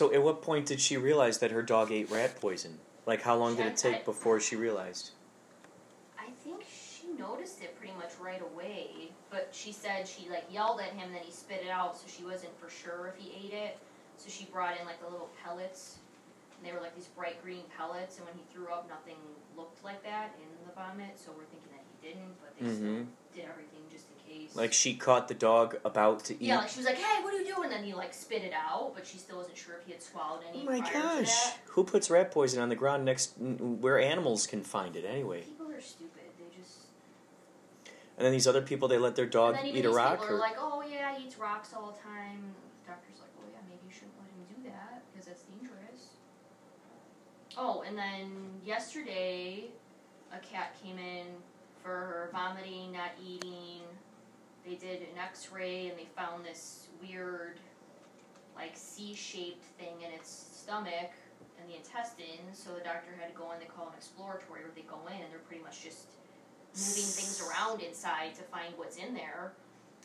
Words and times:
So, 0.00 0.10
at 0.14 0.22
what 0.22 0.40
point 0.40 0.64
did 0.64 0.80
she 0.80 0.96
realize 0.96 1.44
that 1.44 1.50
her 1.50 1.60
dog 1.60 1.92
ate 1.92 2.10
rat 2.10 2.40
poison? 2.40 2.78
Like, 3.04 3.20
how 3.20 3.36
long 3.36 3.54
did 3.54 3.66
it 3.66 3.76
take 3.76 4.06
before 4.06 4.40
she 4.40 4.56
realized? 4.56 5.10
I 6.18 6.30
think 6.42 6.64
she 6.64 7.12
noticed 7.20 7.60
it 7.60 7.76
pretty 7.76 7.92
much 7.92 8.16
right 8.18 8.40
away, 8.40 9.12
but 9.28 9.50
she 9.52 9.72
said 9.72 10.08
she 10.08 10.30
like 10.30 10.48
yelled 10.50 10.80
at 10.80 10.94
him, 10.96 11.12
then 11.12 11.20
he 11.20 11.30
spit 11.30 11.60
it 11.66 11.68
out, 11.68 11.98
so 11.98 12.04
she 12.08 12.24
wasn't 12.24 12.58
for 12.58 12.70
sure 12.70 13.12
if 13.12 13.22
he 13.22 13.28
ate 13.44 13.52
it. 13.52 13.76
So 14.16 14.30
she 14.30 14.46
brought 14.46 14.80
in 14.80 14.86
like 14.86 15.04
the 15.04 15.10
little 15.12 15.28
pellets, 15.44 15.98
and 16.56 16.66
they 16.66 16.72
were 16.72 16.80
like 16.80 16.96
these 16.96 17.12
bright 17.12 17.36
green 17.44 17.64
pellets. 17.76 18.16
And 18.16 18.24
when 18.24 18.36
he 18.36 18.44
threw 18.54 18.72
up, 18.72 18.88
nothing 18.88 19.20
looked 19.54 19.84
like 19.84 20.02
that 20.04 20.32
in 20.40 20.48
the 20.64 20.72
vomit. 20.72 21.20
So 21.20 21.28
we're 21.36 21.44
thinking 21.52 21.76
that 21.76 21.84
he 21.84 22.08
didn't, 22.08 22.40
but 22.40 22.56
they 22.56 22.64
Mhm. 22.64 22.72
still 22.72 23.36
did 23.36 23.52
everything 23.52 23.68
just 23.68 23.68
in 23.68 23.76
case. 23.76 23.79
Like, 24.54 24.72
she 24.72 24.94
caught 24.94 25.28
the 25.28 25.34
dog 25.34 25.76
about 25.84 26.24
to 26.24 26.34
eat. 26.34 26.42
yeah, 26.48 26.58
like 26.58 26.68
she 26.68 26.78
was 26.78 26.86
like, 26.86 26.96
"Hey, 26.96 27.22
what 27.22 27.32
are 27.32 27.38
you 27.38 27.54
doing?" 27.54 27.64
And 27.64 27.72
then 27.72 27.84
he 27.84 27.94
like 27.94 28.12
spit 28.12 28.42
it 28.42 28.52
out, 28.52 28.92
but 28.94 29.06
she 29.06 29.16
still 29.16 29.36
wasn't 29.36 29.56
sure 29.56 29.76
if 29.76 29.86
he 29.86 29.92
had 29.92 30.02
swallowed 30.02 30.40
any. 30.48 30.62
Oh 30.62 30.64
my 30.64 30.80
gosh. 30.80 31.52
Who 31.66 31.84
puts 31.84 32.10
rat 32.10 32.32
poison 32.32 32.60
on 32.60 32.68
the 32.68 32.74
ground 32.74 33.04
next 33.04 33.34
where 33.38 34.00
animals 34.00 34.46
can 34.48 34.62
find 34.62 34.96
it 34.96 35.04
anyway? 35.04 35.42
People 35.42 35.70
are 35.70 35.80
stupid. 35.80 36.22
They 36.38 36.58
just. 36.60 36.78
And 38.18 38.26
then 38.26 38.32
these 38.32 38.48
other 38.48 38.60
people, 38.60 38.88
they 38.88 38.98
let 38.98 39.14
their 39.14 39.24
dog 39.26 39.56
eat 39.64 39.84
a 39.84 39.90
rock? 39.90 40.20
people 40.20 40.34
Or, 40.34 40.38
are 40.38 40.40
like, 40.40 40.56
"Oh 40.58 40.82
yeah, 40.82 41.16
he 41.16 41.26
eats 41.26 41.38
rocks 41.38 41.72
all 41.72 41.92
the 41.92 41.98
time." 41.98 42.52
The 42.84 42.92
doctor's 42.92 43.20
like, 43.20 43.30
"Oh 43.38 43.46
yeah, 43.52 43.58
maybe 43.68 43.80
you 43.86 43.92
shouldn't 43.92 44.14
let 44.18 44.30
him 44.30 44.62
do 44.62 44.68
that 44.70 45.04
because 45.12 45.26
that's 45.28 45.42
dangerous." 45.42 46.08
Oh, 47.56 47.84
and 47.86 47.96
then 47.96 48.32
yesterday, 48.64 49.66
a 50.32 50.38
cat 50.38 50.76
came 50.82 50.98
in 50.98 51.26
for 51.82 51.90
her 51.90 52.28
vomiting, 52.32 52.92
not 52.92 53.12
eating. 53.24 53.82
They 54.66 54.74
did 54.74 55.00
an 55.00 55.18
X-ray 55.18 55.88
and 55.88 55.98
they 55.98 56.06
found 56.16 56.44
this 56.44 56.88
weird, 57.00 57.58
like 58.54 58.72
C-shaped 58.74 59.64
thing 59.78 60.02
in 60.06 60.12
its 60.12 60.30
stomach 60.54 61.10
and 61.60 61.68
the 61.68 61.76
intestines. 61.76 62.58
So 62.58 62.70
the 62.74 62.80
doctor 62.80 63.12
had 63.18 63.32
to 63.32 63.38
go 63.38 63.52
in. 63.52 63.58
They 63.58 63.66
call 63.66 63.88
an 63.88 63.94
exploratory, 63.96 64.62
where 64.62 64.72
they 64.74 64.82
go 64.82 65.00
in 65.08 65.22
and 65.22 65.32
they're 65.32 65.40
pretty 65.40 65.62
much 65.62 65.82
just 65.82 66.06
moving 66.76 67.10
things 67.10 67.42
around 67.42 67.80
inside 67.80 68.34
to 68.36 68.42
find 68.44 68.72
what's 68.76 68.96
in 68.96 69.14
there. 69.14 69.52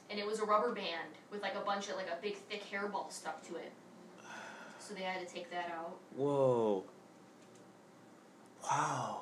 And 0.09 0.19
it 0.19 0.25
was 0.25 0.39
a 0.39 0.45
rubber 0.45 0.73
band 0.73 1.17
with 1.31 1.41
like 1.41 1.55
a 1.55 1.59
bunch 1.65 1.89
of 1.89 1.95
like 1.95 2.07
a 2.07 2.21
big 2.21 2.37
thick 2.37 2.63
hairball 2.71 3.11
stuck 3.11 3.45
to 3.47 3.55
it. 3.55 3.71
So 4.79 4.93
they 4.93 5.01
had 5.01 5.27
to 5.27 5.33
take 5.33 5.49
that 5.51 5.71
out. 5.75 5.95
Whoa. 6.15 6.83
Wow. 8.63 9.21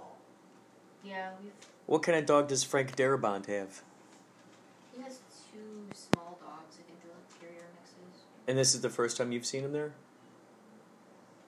Yeah, 1.03 1.31
we've 1.41 1.51
What 1.85 2.03
kind 2.03 2.17
of 2.17 2.25
dog 2.25 2.47
does 2.49 2.63
Frank 2.63 2.95
Darabont 2.95 3.45
have? 3.47 3.81
he 4.95 5.01
has 5.01 5.19
small 5.93 6.39
dogs. 6.41 6.77
I 6.79 6.83
think 6.83 7.01
they're 7.01 7.13
like 7.13 7.39
terrier 7.39 7.67
mixes. 7.75 8.25
And 8.47 8.57
this 8.57 8.75
is 8.75 8.81
the 8.81 8.89
first 8.89 9.17
time 9.17 9.31
you've 9.31 9.45
seen 9.45 9.63
him 9.63 9.71
there? 9.71 9.93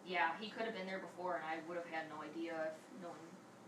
Yeah, 0.07 0.29
he 0.39 0.49
could 0.49 0.65
have 0.65 0.75
been 0.75 0.85
there 0.85 0.99
before, 0.99 1.35
and 1.35 1.43
I 1.45 1.67
would 1.67 1.77
have 1.77 1.87
had 1.87 2.03
no 2.09 2.21
idea 2.23 2.53
if 2.67 3.01
no 3.01 3.09
one. 3.09 3.17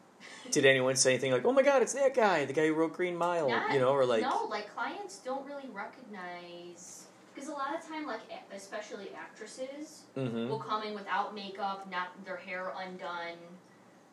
Did 0.51 0.65
anyone 0.65 0.95
say 0.95 1.11
anything 1.11 1.31
like, 1.31 1.45
"Oh 1.45 1.51
my 1.51 1.63
God, 1.63 1.81
it's 1.81 1.93
that 1.93 2.13
guy, 2.13 2.45
the 2.45 2.53
guy 2.53 2.67
who 2.67 2.73
wrote 2.73 2.93
Green 2.93 3.15
Mile," 3.15 3.49
Not- 3.49 3.73
you 3.73 3.79
know, 3.79 3.89
or 3.89 4.05
like, 4.05 4.21
no, 4.21 4.45
like 4.49 4.73
clients 4.73 5.17
don't 5.19 5.45
really 5.45 5.69
recognize 5.73 7.05
because 7.33 7.49
a 7.49 7.53
lot 7.53 7.75
of 7.75 7.87
time, 7.87 8.07
like 8.07 8.21
especially 8.53 9.09
actresses, 9.15 10.03
mm-hmm. 10.15 10.47
will 10.47 10.59
come 10.59 10.83
in 10.83 10.95
without 10.95 11.35
makeup, 11.35 11.89
not 11.89 12.07
their 12.25 12.37
hair 12.37 12.73
undone, 12.77 13.37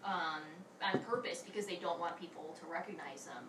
um, 0.04 0.42
on 0.82 1.00
purpose 1.00 1.42
because 1.44 1.66
they 1.66 1.76
don't 1.76 1.98
want 1.98 2.18
people 2.20 2.54
to 2.60 2.70
recognize 2.70 3.24
them. 3.24 3.44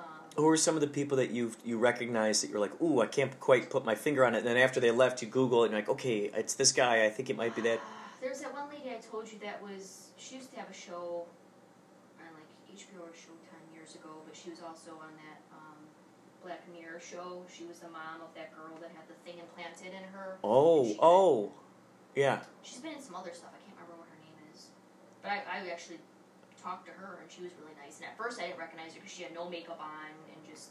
Um, 0.00 0.42
Who 0.42 0.48
are 0.48 0.56
some 0.56 0.74
of 0.74 0.80
the 0.80 0.86
people 0.86 1.16
that 1.18 1.30
you 1.30 1.52
you 1.64 1.78
recognize 1.78 2.40
that 2.40 2.50
you're 2.50 2.60
like, 2.60 2.80
"Ooh, 2.80 3.00
I 3.00 3.06
can't 3.06 3.38
quite 3.40 3.70
put 3.70 3.84
my 3.84 3.94
finger 3.94 4.24
on 4.24 4.34
it," 4.34 4.38
and 4.38 4.46
then 4.46 4.56
after 4.56 4.80
they 4.80 4.90
left, 4.90 5.22
you 5.22 5.28
Google 5.28 5.62
it 5.62 5.66
and 5.66 5.72
you're 5.72 5.80
like, 5.82 5.88
"Okay, 5.90 6.30
it's 6.34 6.54
this 6.54 6.72
guy. 6.72 7.04
I 7.04 7.10
think 7.10 7.30
it 7.30 7.36
might 7.36 7.54
be 7.54 7.62
that." 7.62 7.80
There's 8.20 8.40
that 8.40 8.52
one 8.52 8.68
lady 8.68 8.90
I 8.90 9.00
told 9.00 9.30
you 9.30 9.38
that 9.40 9.62
was 9.62 10.08
she 10.18 10.36
used 10.36 10.50
to 10.52 10.58
have 10.60 10.70
a 10.70 10.74
show 10.74 11.24
on 12.20 12.28
like 12.36 12.50
HBO 12.68 13.02
or 13.04 13.12
Showtime 13.16 13.64
years 13.74 13.94
ago, 13.94 14.10
but 14.26 14.36
she 14.36 14.50
was 14.50 14.60
also 14.60 14.92
on 15.00 15.12
that 15.16 15.40
um, 15.52 15.80
Black 16.42 16.60
Mirror 16.72 17.00
show. 17.00 17.42
She 17.52 17.64
was 17.64 17.80
the 17.80 17.88
mom 17.88 18.20
of 18.20 18.32
that 18.36 18.54
girl 18.54 18.76
that 18.80 18.90
had 18.92 19.08
the 19.08 19.16
thing 19.24 19.40
implanted 19.40 19.92
in 19.96 20.04
her. 20.12 20.38
Oh, 20.44 20.94
oh, 21.00 21.52
yeah. 22.14 22.40
She's 22.62 22.78
been 22.80 22.92
in 22.92 23.02
some 23.02 23.16
other 23.16 23.32
stuff. 23.32 23.50
I 23.56 23.60
can't 23.64 23.76
remember 23.76 23.96
what 23.96 24.08
her 24.12 24.20
name 24.20 24.36
is, 24.52 24.68
but 25.22 25.32
I, 25.32 25.42
I 25.48 25.70
actually 25.72 25.98
talked 26.60 26.86
to 26.86 26.92
her 26.92 27.18
and 27.22 27.30
she 27.30 27.42
was 27.42 27.52
really 27.60 27.74
nice. 27.84 27.96
And 27.98 28.06
at 28.06 28.16
first 28.16 28.40
I 28.40 28.46
didn't 28.46 28.58
recognize 28.58 28.94
her 28.94 29.00
because 29.00 29.12
she 29.12 29.22
had 29.22 29.34
no 29.34 29.48
makeup 29.48 29.80
on 29.80 30.10
and 30.32 30.40
just 30.48 30.70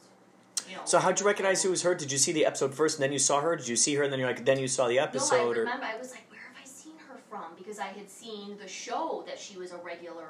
you 0.70 0.76
know. 0.76 0.82
So 0.86 1.00
how'd 1.00 1.20
you 1.20 1.26
recognize 1.26 1.64
who 1.64 1.72
was 1.72 1.82
her? 1.84 1.96
Did 1.96 2.12
you 2.12 2.18
see 2.18 2.32
the 2.32 2.46
episode 2.46 2.74
first 2.74 2.98
and 2.98 3.04
then 3.04 3.12
you 3.12 3.20
saw 3.20 3.42
her? 3.42 3.56
Did 3.56 3.68
you 3.68 3.76
see 3.76 3.96
her 3.96 4.04
and 4.04 4.12
then 4.12 4.20
you're 4.20 4.30
like, 4.30 4.46
then 4.46 4.60
you 4.60 4.68
saw 4.68 4.88
the 4.88 5.00
episode? 5.00 5.36
No, 5.36 5.38
I 5.38 5.40
episode? 5.42 5.58
or 5.58 5.62
remember. 5.62 5.86
I 5.86 5.98
was 5.98 6.12
like, 6.12 6.30
where 6.30 6.42
have 6.42 6.62
I 6.62 6.68
seen 6.68 6.94
her 7.08 7.18
from? 7.30 7.56
Because 7.58 7.80
I 7.80 7.88
had 7.88 8.10
seen 8.10 8.58
the 8.58 8.68
show 8.68 9.24
that 9.28 9.40
she 9.40 9.58
was 9.58 9.72
a 9.72 9.78
regular 9.78 10.28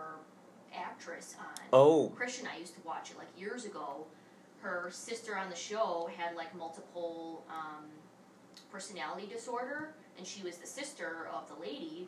actress 0.76 1.36
on. 1.40 1.62
oh, 1.74 2.08
Christian 2.16 2.48
I 2.54 2.60
used 2.60 2.76
to 2.76 2.82
watch 2.86 3.12
it 3.12 3.18
like 3.18 3.28
years 3.38 3.66
ago. 3.66 4.06
Her 4.62 4.90
sister 4.92 5.38
on 5.38 5.50
the 5.50 5.56
show 5.56 6.10
had 6.18 6.36
like 6.36 6.56
multiple 6.56 7.46
um, 7.50 7.86
personality 8.72 9.28
disorder, 9.28 9.94
and 10.18 10.28
she 10.28 10.44
was 10.44 10.58
the 10.58 10.68
sister 10.68 11.28
of 11.34 11.48
the 11.48 11.60
lady. 11.62 12.08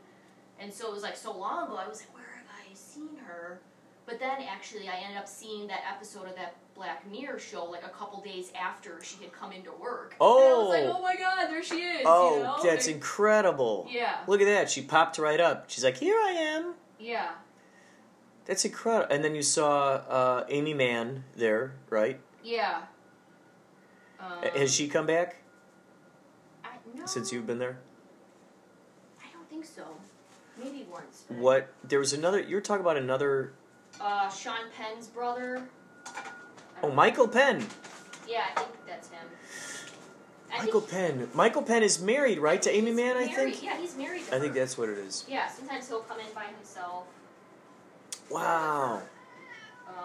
And 0.59 0.71
so 0.71 0.87
it 0.87 0.93
was 0.93 1.01
like 1.01 1.15
so 1.15 1.35
long 1.35 1.65
ago. 1.67 1.77
I 1.77 1.87
was 1.87 2.01
like, 2.01 2.13
where 2.13 2.30
I 2.71 2.73
seen 2.75 3.17
her? 3.25 3.59
But 4.05 4.19
then 4.19 4.37
actually, 4.49 4.89
I 4.89 4.95
ended 5.03 5.17
up 5.17 5.27
seeing 5.27 5.67
that 5.67 5.81
episode 5.89 6.27
of 6.27 6.35
that 6.35 6.55
Black 6.75 7.09
Mirror 7.09 7.39
show 7.39 7.65
like 7.65 7.85
a 7.85 7.89
couple 7.89 8.19
days 8.21 8.51
after 8.59 8.99
she 9.03 9.21
had 9.23 9.31
come 9.31 9.51
into 9.51 9.71
work. 9.71 10.15
And 10.19 10.21
I 10.21 10.23
was 10.23 10.69
like, 10.69 10.83
Oh. 10.85 10.95
oh 10.97 11.01
my 11.01 11.15
god, 11.15 11.47
there 11.49 11.63
she 11.63 11.75
is. 11.75 12.01
oh, 12.05 12.37
you 12.37 12.43
know? 12.43 12.57
that's 12.63 12.87
Like, 12.87 12.95
incredible. 12.95 13.87
Yeah, 13.89 14.17
Look 14.27 14.41
at 14.41 14.45
that. 14.45 14.69
She 14.69 14.81
popped 14.81 15.17
right 15.19 15.39
up. 15.39 15.65
She's 15.69 15.83
like, 15.83 15.97
here 15.97 16.15
I 16.15 16.31
am. 16.31 16.73
yeah. 16.99 17.31
That's 18.45 18.65
incredible. 18.65 19.13
And 19.13 19.23
then 19.23 19.35
you 19.35 19.43
saw 19.43 19.93
uh, 20.09 20.45
Aimee 20.49 20.73
Mann 20.73 21.23
there, 21.35 21.75
right? 21.91 22.19
Yeah. 22.43 22.81
Um, 24.19 24.41
Has 24.57 24.73
she 24.73 24.87
come 24.87 25.05
back 25.05 25.37
I, 26.65 26.69
no, 26.95 27.05
since 27.05 27.31
you've 27.31 27.45
been 27.45 27.59
there? 27.59 27.77
I 29.23 29.31
don't 29.31 29.47
think 29.47 29.63
so. 29.63 29.83
Maybe 30.57 30.85
once. 30.91 31.23
but- 31.27 31.37
What? 31.37 31.73
There 31.83 31.99
was 31.99 32.13
another. 32.13 32.39
You 32.39 32.55
were 32.55 32.61
talking 32.61 32.81
about 32.81 32.97
another. 32.97 33.53
Uh, 33.99 34.29
Sean 34.29 34.69
Penn's 34.75 35.07
brother. 35.07 35.67
Oh, 36.07 36.13
don't- 36.81 36.95
Michael 36.95 37.27
Penn. 37.27 37.67
Yeah, 38.27 38.45
I 38.55 38.59
think 38.61 38.85
that's 38.87 39.09
him. 39.09 39.27
I 40.53 40.59
Michael 40.65 40.81
Penn. 40.81 41.29
Michael 41.33 41.61
Penn 41.61 41.81
is 41.83 42.01
married, 42.01 42.39
right, 42.39 42.61
to 42.61 42.69
Aimee 42.69 42.87
he's 42.87 42.95
Mann? 42.95 43.17
I 43.17 43.27
think. 43.27 43.63
Yeah, 43.63 43.77
he's 43.77 43.95
married. 43.95 44.25
To 44.27 44.35
I 44.35 44.39
think 44.39 44.53
that's 44.53 44.77
what 44.77 44.89
it 44.89 44.97
is. 44.97 45.25
Yeah, 45.27 45.47
sometimes 45.49 45.87
he'll 45.87 46.01
come 46.01 46.19
in 46.19 46.25
by 46.33 46.45
himself. 46.45 47.05
Wow. 48.29 49.01
Um. 49.87 49.95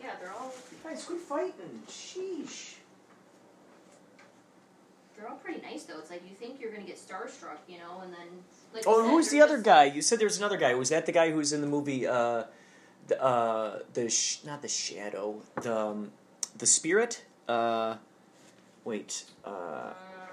Yeah, 0.00 0.14
they're 0.20 0.32
all 0.32 0.52
Guys, 0.84 1.04
quit 1.04 1.20
fighting. 1.20 1.82
Sheesh. 1.88 2.74
They're 5.18 5.28
all 5.28 5.36
pretty 5.36 5.60
nice 5.60 5.84
though. 5.84 5.98
It's 5.98 6.10
like 6.10 6.22
you 6.28 6.34
think 6.34 6.60
you're 6.60 6.70
gonna 6.70 6.86
get 6.86 6.96
starstruck, 6.96 7.58
you 7.66 7.78
know, 7.78 8.00
and 8.02 8.12
then 8.12 8.28
like. 8.72 8.84
Oh, 8.86 9.02
said, 9.02 9.10
who's 9.10 9.30
the 9.30 9.40
other 9.40 9.58
guy? 9.58 9.84
You 9.84 10.02
said 10.02 10.18
there 10.18 10.26
was 10.26 10.38
another 10.38 10.56
guy. 10.56 10.74
Was 10.74 10.90
that 10.90 11.06
the 11.06 11.12
guy 11.12 11.30
who's 11.30 11.52
in 11.52 11.60
the 11.60 11.66
movie? 11.66 12.06
Uh, 12.06 12.44
the 13.08 13.22
uh, 13.22 13.78
the 13.94 14.08
sh- 14.08 14.38
not 14.44 14.62
the 14.62 14.68
shadow. 14.68 15.42
The 15.62 15.76
um, 15.76 16.12
the 16.56 16.66
spirit. 16.66 17.24
Uh, 17.48 17.96
Wait. 18.88 19.24
Uh, 19.44 19.92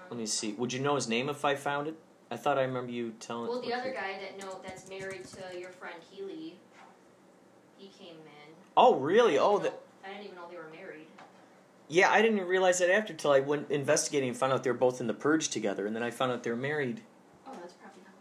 let 0.10 0.18
me 0.18 0.26
see. 0.26 0.54
Would 0.54 0.72
you 0.72 0.80
know 0.80 0.96
his 0.96 1.10
name 1.10 1.28
if 1.28 1.44
I 1.44 1.56
found 1.56 1.88
it? 1.88 1.96
I 2.32 2.38
thought 2.38 2.58
I 2.58 2.62
remember 2.62 2.92
you 2.92 3.14
telling. 3.20 3.50
Well, 3.50 3.62
the 3.62 3.74
other 3.74 3.92
guy 3.92 4.18
that 4.22 4.40
know 4.40 4.60
that's 4.66 4.88
married 4.88 5.26
to 5.26 5.60
your 5.60 5.72
friend 5.72 5.96
Keely, 6.10 6.56
he 7.78 7.90
came 8.00 8.16
in. 8.16 8.54
Oh, 8.78 8.96
really? 8.96 9.38
Oh, 9.38 9.58
that. 9.58 9.78
I 10.06 10.10
didn't 10.10 10.24
even 10.24 10.36
know 10.38 10.44
they 10.50 10.56
were 10.56 10.70
married. 10.74 10.85
Yeah, 11.88 12.10
I 12.12 12.22
didn't 12.22 12.46
realize 12.48 12.80
that 12.80 12.90
after 12.90 13.14
till 13.14 13.32
I 13.32 13.40
went 13.42 13.70
investigating 13.70 14.30
and 14.30 14.38
found 14.38 14.54
out 14.54 14.64
they 14.64 14.72
were 14.72 14.78
both 14.78 15.00
in 15.00 15.08
the 15.08 15.14
purge 15.14 15.50
together, 15.50 15.86
and 15.86 15.96
then 15.96 16.02
I 16.02 16.10
found 16.10 16.32
out 16.32 16.42
they're 16.44 16.56
married. 16.56 17.02
Oh, 17.48 17.52
that's 17.62 17.74
probably 17.74 18.02
how 18.06 18.14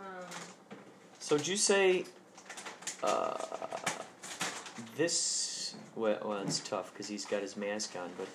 we 0.00 0.04
met. 0.04 0.24
Um, 0.24 0.28
So 1.20 1.36
did 1.38 1.46
you 1.46 1.56
say 1.56 2.04
uh, 3.04 3.36
this? 4.96 5.74
Well, 5.94 6.18
well, 6.24 6.38
it's 6.38 6.58
tough 6.60 6.92
because 6.92 7.06
he's 7.06 7.24
got 7.24 7.42
his 7.42 7.56
mask 7.56 7.94
on, 7.96 8.10
but 8.18 8.26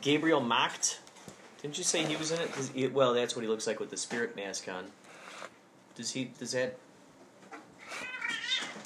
Gabriel 0.00 0.40
Macht. 0.40 1.00
Didn't 1.60 1.78
you 1.78 1.84
say 1.84 2.04
he 2.04 2.16
was 2.16 2.30
in 2.32 2.40
it? 2.40 2.50
he- 2.74 2.86
well, 2.88 3.14
that's 3.14 3.34
what 3.36 3.42
he 3.42 3.48
looks 3.48 3.66
like 3.66 3.80
with 3.80 3.90
the 3.90 3.96
spirit 3.96 4.36
mask 4.36 4.68
on. 4.68 4.84
Does 5.94 6.10
he? 6.10 6.24
Does 6.38 6.52
that? 6.52 6.76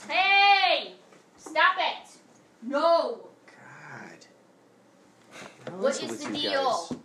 hey! 0.08 0.37
Stop 1.36 1.76
it! 1.78 2.10
No! 2.62 3.28
God. 3.46 4.26
What 5.78 6.02
is 6.02 6.24
the 6.24 6.32
deal? 6.32 6.96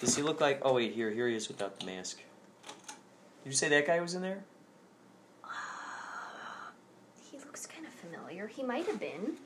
Does 0.00 0.14
he 0.14 0.22
look 0.22 0.40
like? 0.40 0.60
Oh 0.62 0.74
wait, 0.74 0.92
here, 0.92 1.10
here 1.10 1.26
he 1.28 1.34
is 1.34 1.48
without 1.48 1.80
the 1.80 1.86
mask. 1.86 2.18
Did 3.44 3.50
you 3.50 3.56
say 3.56 3.68
that 3.68 3.86
guy 3.86 4.00
was 4.00 4.14
in 4.14 4.22
there? 4.22 4.44
He 7.30 7.38
looks 7.38 7.66
kind 7.66 7.86
of 7.86 7.92
familiar. 7.92 8.46
He 8.46 8.62
might 8.62 8.86
have 8.86 9.00
been. 9.00 9.36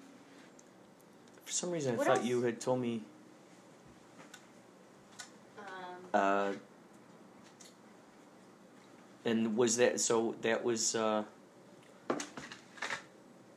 For 1.45 1.53
some 1.53 1.71
reason, 1.71 1.95
I 1.95 1.97
What 1.97 2.07
thought 2.07 2.19
else? 2.19 2.27
you 2.27 2.43
had 2.43 2.61
told 2.61 2.81
me. 2.81 3.03
Um, 5.59 5.65
Uh, 6.15 6.53
and 9.25 9.57
was 9.57 9.77
that 9.77 10.01
so? 10.01 10.35
That 10.43 10.65
was. 10.65 10.95
Uh, 10.95 11.25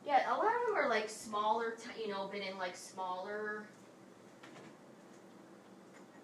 yeah, 0.06 0.32
a 0.32 0.36
lot 0.36 0.46
of 0.46 0.66
them 0.66 0.76
are 0.76 0.88
like 1.04 1.10
smaller, 1.10 1.74
you 2.00 2.08
know, 2.08 2.26
been 2.28 2.40
in 2.40 2.56
like 2.56 2.74
smaller. 2.74 3.64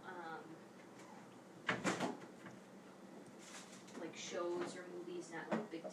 Um, 0.09 1.75
like 4.01 4.17
shows 4.17 4.75
or 4.75 4.85
movies, 4.97 5.29
not 5.33 5.43
like 5.51 5.71
big 5.71 5.83
time. 5.83 5.93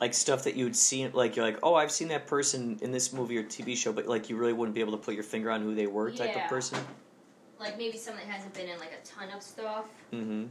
like 0.00 0.14
stuff 0.14 0.44
that 0.44 0.54
you 0.54 0.62
would 0.62 0.76
see, 0.76 1.08
like 1.08 1.34
you're 1.34 1.44
like, 1.44 1.58
oh, 1.64 1.74
I've 1.74 1.90
seen 1.90 2.06
that 2.08 2.28
person 2.28 2.78
in 2.82 2.92
this 2.92 3.12
movie 3.12 3.36
or 3.36 3.42
TV 3.42 3.76
show, 3.76 3.92
but 3.92 4.06
like 4.06 4.30
you 4.30 4.36
really 4.36 4.52
wouldn't 4.52 4.76
be 4.76 4.80
able 4.80 4.92
to 4.92 4.98
put 4.98 5.14
your 5.14 5.24
finger 5.24 5.50
on 5.50 5.60
who 5.60 5.74
they 5.74 5.88
were, 5.88 6.12
type 6.12 6.36
Yeah. 6.36 6.44
of 6.44 6.48
person. 6.48 6.78
Like 7.58 7.76
maybe 7.76 7.98
someone 7.98 8.22
that 8.28 8.32
hasn't 8.32 8.54
been 8.54 8.68
in 8.68 8.78
like 8.78 8.92
a 8.92 9.04
ton 9.04 9.30
of 9.34 9.42
stuff. 9.42 9.86
Mm-hmm. 10.12 10.44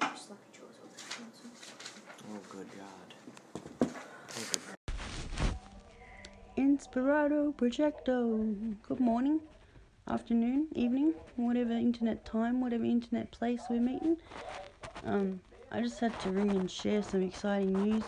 Just 0.00 0.30
lucky 0.30 0.42
Joe's 0.52 0.78
over 0.84 0.94
there. 1.42 1.50
Oh, 2.32 2.38
good 2.48 2.68
God. 2.78 3.90
Okay. 4.38 4.60
Inspirato 6.80 7.54
Projecto. 7.56 8.74
Good 8.88 9.00
morning, 9.00 9.40
afternoon, 10.08 10.66
evening, 10.74 11.12
whatever 11.36 11.72
internet 11.72 12.24
time, 12.24 12.62
whatever 12.62 12.84
internet 12.84 13.30
place 13.32 13.60
we're 13.68 13.82
meeting. 13.82 14.16
Um, 15.04 15.40
I 15.70 15.82
just 15.82 16.00
had 16.00 16.18
to 16.20 16.30
ring 16.30 16.52
and 16.52 16.70
share 16.70 17.02
some 17.02 17.22
exciting 17.22 17.74
news. 17.74 18.04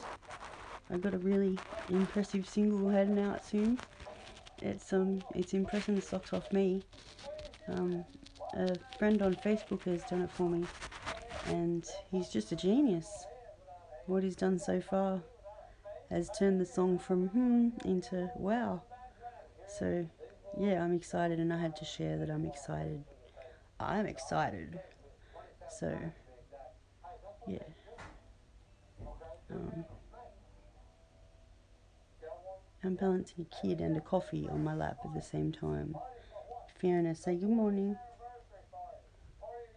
I've 0.90 1.02
got 1.02 1.12
a 1.12 1.18
really 1.18 1.58
impressive 1.90 2.48
single 2.48 2.88
heading 2.88 3.18
out 3.18 3.44
soon. 3.44 3.78
It's 4.62 4.90
um, 4.94 5.22
it's 5.34 5.52
impressing 5.52 5.94
the 5.94 6.00
socks 6.00 6.32
off 6.32 6.50
me. 6.50 6.82
Um, 7.68 8.06
a 8.54 8.74
friend 8.98 9.20
on 9.20 9.34
Facebook 9.34 9.82
has 9.82 10.02
done 10.04 10.22
it 10.22 10.30
for 10.30 10.48
me, 10.48 10.64
and 11.48 11.84
he's 12.10 12.30
just 12.30 12.52
a 12.52 12.56
genius. 12.56 13.26
What 14.06 14.22
he's 14.22 14.34
done 14.34 14.58
so 14.58 14.80
far 14.80 15.20
has 16.12 16.30
turned 16.38 16.60
the 16.60 16.66
song 16.66 16.98
from 16.98 17.28
hmm 17.28 17.68
into 17.84 18.30
wow. 18.36 18.82
So, 19.66 20.06
yeah, 20.58 20.84
I'm 20.84 20.94
excited, 20.94 21.40
and 21.40 21.52
I 21.52 21.58
had 21.58 21.74
to 21.76 21.84
share 21.84 22.18
that 22.18 22.28
I'm 22.28 22.44
excited. 22.44 23.02
I'm 23.80 24.06
excited. 24.06 24.78
So, 25.80 25.98
yeah. 27.48 27.58
Um, 29.50 29.84
I'm 32.84 32.94
balancing 32.96 33.46
a 33.50 33.62
kid 33.62 33.80
and 33.80 33.96
a 33.96 34.00
coffee 34.00 34.48
on 34.50 34.62
my 34.62 34.74
lap 34.74 34.98
at 35.04 35.14
the 35.14 35.22
same 35.22 35.52
time. 35.52 35.96
Fiona, 36.78 37.14
say 37.14 37.36
good 37.36 37.48
morning. 37.48 37.96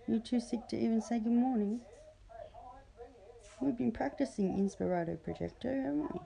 You 0.08 0.20
too 0.20 0.40
sick 0.40 0.68
to 0.70 0.78
even 0.78 1.02
say 1.02 1.20
good 1.20 1.32
morning? 1.32 1.82
We've 3.62 3.78
been 3.78 3.92
practicing 3.92 4.58
Inspirato 4.58 5.18
Projecto, 5.18 5.74
haven't 5.74 6.12
we? 6.14 6.20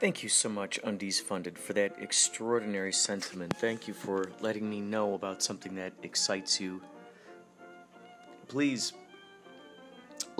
Thank 0.00 0.22
you 0.22 0.28
so 0.28 0.48
much, 0.48 0.80
Undies 0.82 1.20
Funded, 1.20 1.58
for 1.58 1.74
that 1.74 1.94
extraordinary 2.00 2.92
sentiment. 2.92 3.54
Thank 3.58 3.86
you 3.86 3.94
for 3.94 4.32
letting 4.40 4.68
me 4.68 4.80
know 4.80 5.14
about 5.14 5.42
something 5.42 5.74
that 5.76 5.92
excites 6.02 6.58
you. 6.60 6.80
Please 8.48 8.94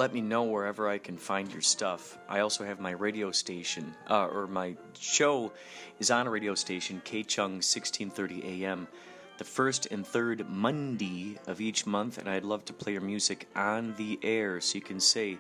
let 0.00 0.14
me 0.14 0.23
know 0.23 0.44
wherever 0.44 0.88
I 0.88 0.97
can 0.97 1.19
find 1.19 1.52
your 1.52 1.61
stuff. 1.61 2.17
I 2.26 2.41
also 2.41 2.64
have 2.64 2.81
my 2.81 2.93
radio 2.93 3.31
station, 3.32 3.94
uh, 4.08 4.29
or 4.29 4.47
my 4.47 4.75
show 4.99 5.52
is 5.99 6.11
on 6.11 6.26
a 6.26 6.31
radio 6.31 6.55
station, 6.55 7.02
KCHUNG 7.05 7.61
1630 7.61 8.64
AM, 8.64 8.88
the 9.37 9.44
first 9.44 9.88
and 9.91 10.06
third 10.06 10.49
Monday 10.49 11.38
of 11.47 11.61
each 11.61 11.85
month, 11.85 12.17
and 12.17 12.31
I'd 12.31 12.47
love 12.47 12.64
to 12.64 12.73
play 12.73 12.93
your 12.93 13.02
music 13.02 13.47
on 13.55 13.94
the 13.99 14.19
air 14.23 14.58
so 14.62 14.76
you 14.76 14.81
can 14.81 15.00
say 15.00 15.37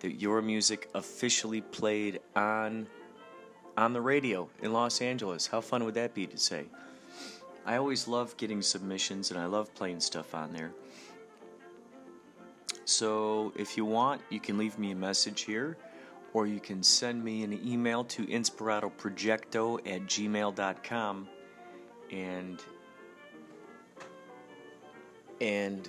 that 0.00 0.20
your 0.20 0.42
music 0.42 0.90
officially 0.94 1.62
played 1.62 2.20
on 2.36 2.86
on 3.78 3.94
the 3.94 4.00
radio 4.02 4.46
in 4.60 4.74
Los 4.74 5.00
Angeles. 5.00 5.46
How 5.46 5.62
fun 5.62 5.84
would 5.86 5.94
that 5.94 6.12
be 6.12 6.26
to 6.26 6.36
say? 6.36 6.66
I 7.64 7.76
always 7.76 8.06
love 8.06 8.36
getting 8.36 8.60
submissions 8.60 9.30
and 9.30 9.40
I 9.40 9.46
love 9.46 9.74
playing 9.74 10.00
stuff 10.00 10.34
on 10.34 10.52
there. 10.52 10.72
So 12.92 13.54
if 13.56 13.78
you 13.78 13.86
want, 13.86 14.20
you 14.28 14.38
can 14.38 14.58
leave 14.58 14.78
me 14.78 14.90
a 14.90 14.94
message 14.94 15.42
here 15.42 15.78
or 16.34 16.46
you 16.46 16.60
can 16.60 16.82
send 16.82 17.24
me 17.24 17.42
an 17.42 17.58
email 17.66 18.04
to 18.04 18.26
inspiratoprojecto 18.26 19.78
at 19.86 20.02
gmail.com 20.02 21.28
and 22.10 22.62
and 25.40 25.88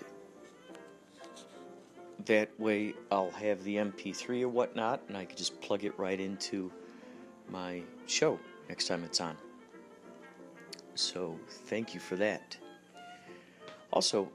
that 2.24 2.58
way 2.58 2.94
I'll 3.12 3.32
have 3.32 3.62
the 3.66 3.76
MP3 3.76 4.44
or 4.44 4.48
whatnot 4.48 5.02
and 5.10 5.18
I 5.18 5.26
can 5.26 5.36
just 5.36 5.60
plug 5.60 5.84
it 5.84 6.00
right 6.00 6.20
into 6.20 6.72
my 7.50 7.82
show 8.08 8.40
next 8.70 8.88
time 8.88 9.04
it's 9.04 9.20
on. 9.20 9.36
So, 10.96 11.38
thank 11.68 11.94
you 11.94 12.00
for 12.00 12.16
that. 12.16 12.56
Also, 13.92 14.30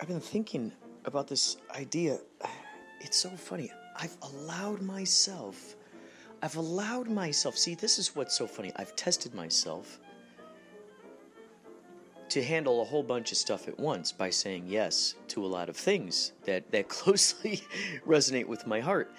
I've 0.00 0.08
been 0.08 0.20
thinking 0.20 0.72
about 1.04 1.28
this 1.28 1.56
idea. 1.74 2.18
It's 3.00 3.16
so 3.16 3.30
funny. 3.30 3.70
I've 3.96 4.16
allowed 4.22 4.82
myself, 4.82 5.76
I've 6.42 6.56
allowed 6.56 7.08
myself, 7.08 7.56
see, 7.56 7.74
this 7.74 7.98
is 7.98 8.16
what's 8.16 8.36
so 8.36 8.46
funny. 8.46 8.72
I've 8.76 8.96
tested 8.96 9.34
myself 9.34 10.00
to 12.30 12.42
handle 12.42 12.80
a 12.80 12.84
whole 12.84 13.02
bunch 13.02 13.30
of 13.30 13.36
stuff 13.36 13.68
at 13.68 13.78
once 13.78 14.10
by 14.10 14.30
saying 14.30 14.64
yes 14.66 15.16
to 15.28 15.44
a 15.44 15.46
lot 15.46 15.68
of 15.68 15.76
things 15.76 16.32
that, 16.44 16.70
that 16.72 16.88
closely 17.00 17.62
resonate 18.06 18.46
with 18.46 18.66
my 18.66 18.80
heart. 18.80 19.12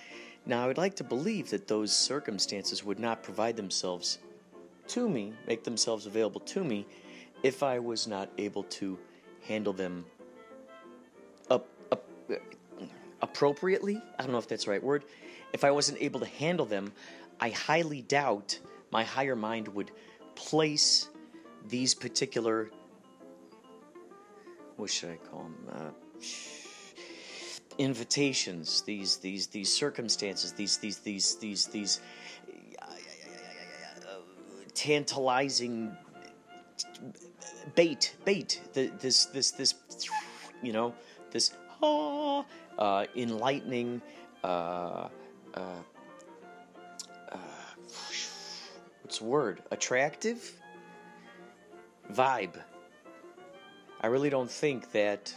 Now, 0.46 0.63
I 0.63 0.68
would 0.68 0.78
like 0.78 0.96
to 0.96 1.04
believe 1.04 1.50
that 1.52 1.68
those 1.68 1.96
circumstances 1.96 2.84
would 2.84 3.00
not 3.00 3.24
provide 3.24 3.56
themselves 3.56 4.18
to 4.88 5.08
me, 5.08 5.34
make 5.48 5.63
themselves 5.63 6.06
available 6.06 6.42
to 6.42 6.63
me, 6.63 6.86
if 7.44 7.63
I 7.63 7.80
was 7.80 8.08
not 8.08 8.30
able 8.38 8.63
to 8.63 8.98
handle 9.42 9.74
them 9.74 10.06
appropriately. 13.22 14.01
I 14.20 14.24
don't 14.24 14.32
know 14.32 14.38
if 14.38 14.48
that's 14.48 14.65
the 14.65 14.72
right 14.72 14.84
word. 14.84 15.06
If 15.53 15.63
I 15.63 15.72
wasn't 15.72 16.01
able 16.01 16.20
to 16.20 16.25
handle 16.25 16.65
them, 16.65 16.92
I 17.39 17.50
highly 17.50 18.01
doubt 18.01 18.60
my 18.92 19.03
higher 19.03 19.36
mind 19.36 19.68
would 19.70 19.92
place 20.36 21.10
these 21.68 21.94
particular. 21.94 22.70
What 24.77 24.89
should 24.89 25.12
I 25.12 25.18
call 25.18 25.44
them? 25.44 25.56
Uh, 25.72 25.92
invitations, 27.77 28.82
these 28.82 29.18
these 29.18 29.48
these 29.48 29.72
circumstances, 29.72 30.51
these 30.53 30.77
these 30.77 31.00
these 31.00 31.36
these 31.36 31.65
these 31.68 32.01
uh, 32.82 32.86
tantalizing 34.74 35.96
bait, 37.75 38.15
bait. 38.25 38.62
The, 38.74 38.92
this, 39.00 39.25
this, 39.25 39.51
this, 39.51 39.75
you 40.62 40.74
know, 40.74 40.94
this 41.32 41.51
uh, 41.84 43.06
enlightening. 43.16 44.02
Uh, 44.44 45.08
uh, 45.54 45.62
uh, 47.32 47.38
what's 49.02 49.20
the 49.20 49.25
word? 49.25 49.62
Attractive 49.72 50.52
vibe. 52.12 52.56
I 54.02 54.08
really 54.08 54.30
don't 54.30 54.52
think 54.52 54.92
that 54.92 55.34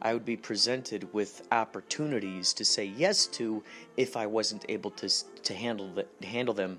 I 0.00 0.12
would 0.12 0.24
be 0.24 0.36
presented 0.36 1.12
with 1.12 1.46
opportunities 1.50 2.52
to 2.54 2.64
say 2.64 2.84
yes 2.84 3.26
to 3.26 3.62
if 3.96 4.16
I 4.16 4.26
wasn't 4.26 4.64
able 4.68 4.90
to 4.92 5.08
to 5.42 5.54
handle 5.54 5.90
the, 5.92 6.06
handle 6.26 6.54
them 6.54 6.78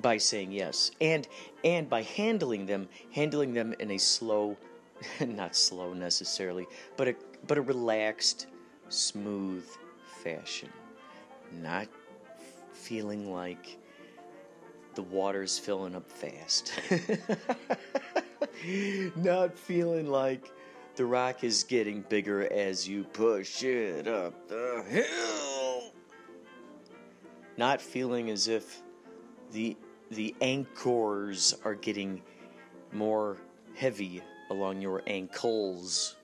by 0.00 0.18
saying 0.18 0.52
yes 0.52 0.90
and 1.00 1.26
and 1.64 1.88
by 1.88 2.02
handling 2.02 2.66
them 2.66 2.88
handling 3.12 3.54
them 3.54 3.74
in 3.78 3.90
a 3.90 3.98
slow 3.98 4.56
not 5.20 5.56
slow 5.56 5.92
necessarily 5.92 6.66
but 6.96 7.08
a 7.08 7.14
but 7.46 7.58
a 7.58 7.62
relaxed 7.62 8.46
smooth 8.88 9.66
fashion. 10.22 10.70
Not 11.60 11.88
feeling 12.72 13.32
like 13.32 13.78
the 14.94 15.02
water's 15.02 15.58
filling 15.58 15.94
up 15.94 16.10
fast. 16.10 16.72
Not 19.16 19.58
feeling 19.58 20.08
like 20.08 20.50
the 20.96 21.06
rock 21.06 21.44
is 21.44 21.64
getting 21.64 22.02
bigger 22.02 22.50
as 22.52 22.88
you 22.88 23.04
push 23.04 23.62
it 23.62 24.06
up 24.06 24.48
the 24.48 24.84
hill. 24.88 25.92
Not 27.56 27.80
feeling 27.80 28.30
as 28.30 28.48
if 28.48 28.82
the 29.52 29.76
the 30.10 30.34
anchors 30.40 31.54
are 31.64 31.74
getting 31.74 32.22
more 32.92 33.36
heavy 33.74 34.22
along 34.50 34.80
your 34.80 35.02
ankles. 35.06 36.16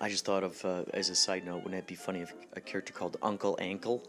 I 0.00 0.08
just 0.08 0.24
thought 0.24 0.42
of, 0.42 0.64
uh, 0.64 0.84
as 0.92 1.08
a 1.08 1.14
side 1.14 1.44
note, 1.46 1.58
wouldn't 1.58 1.74
it 1.74 1.86
be 1.86 1.94
funny 1.94 2.20
if 2.20 2.32
a 2.54 2.60
character 2.60 2.92
called 2.92 3.16
Uncle 3.22 3.56
Ankle? 3.60 4.02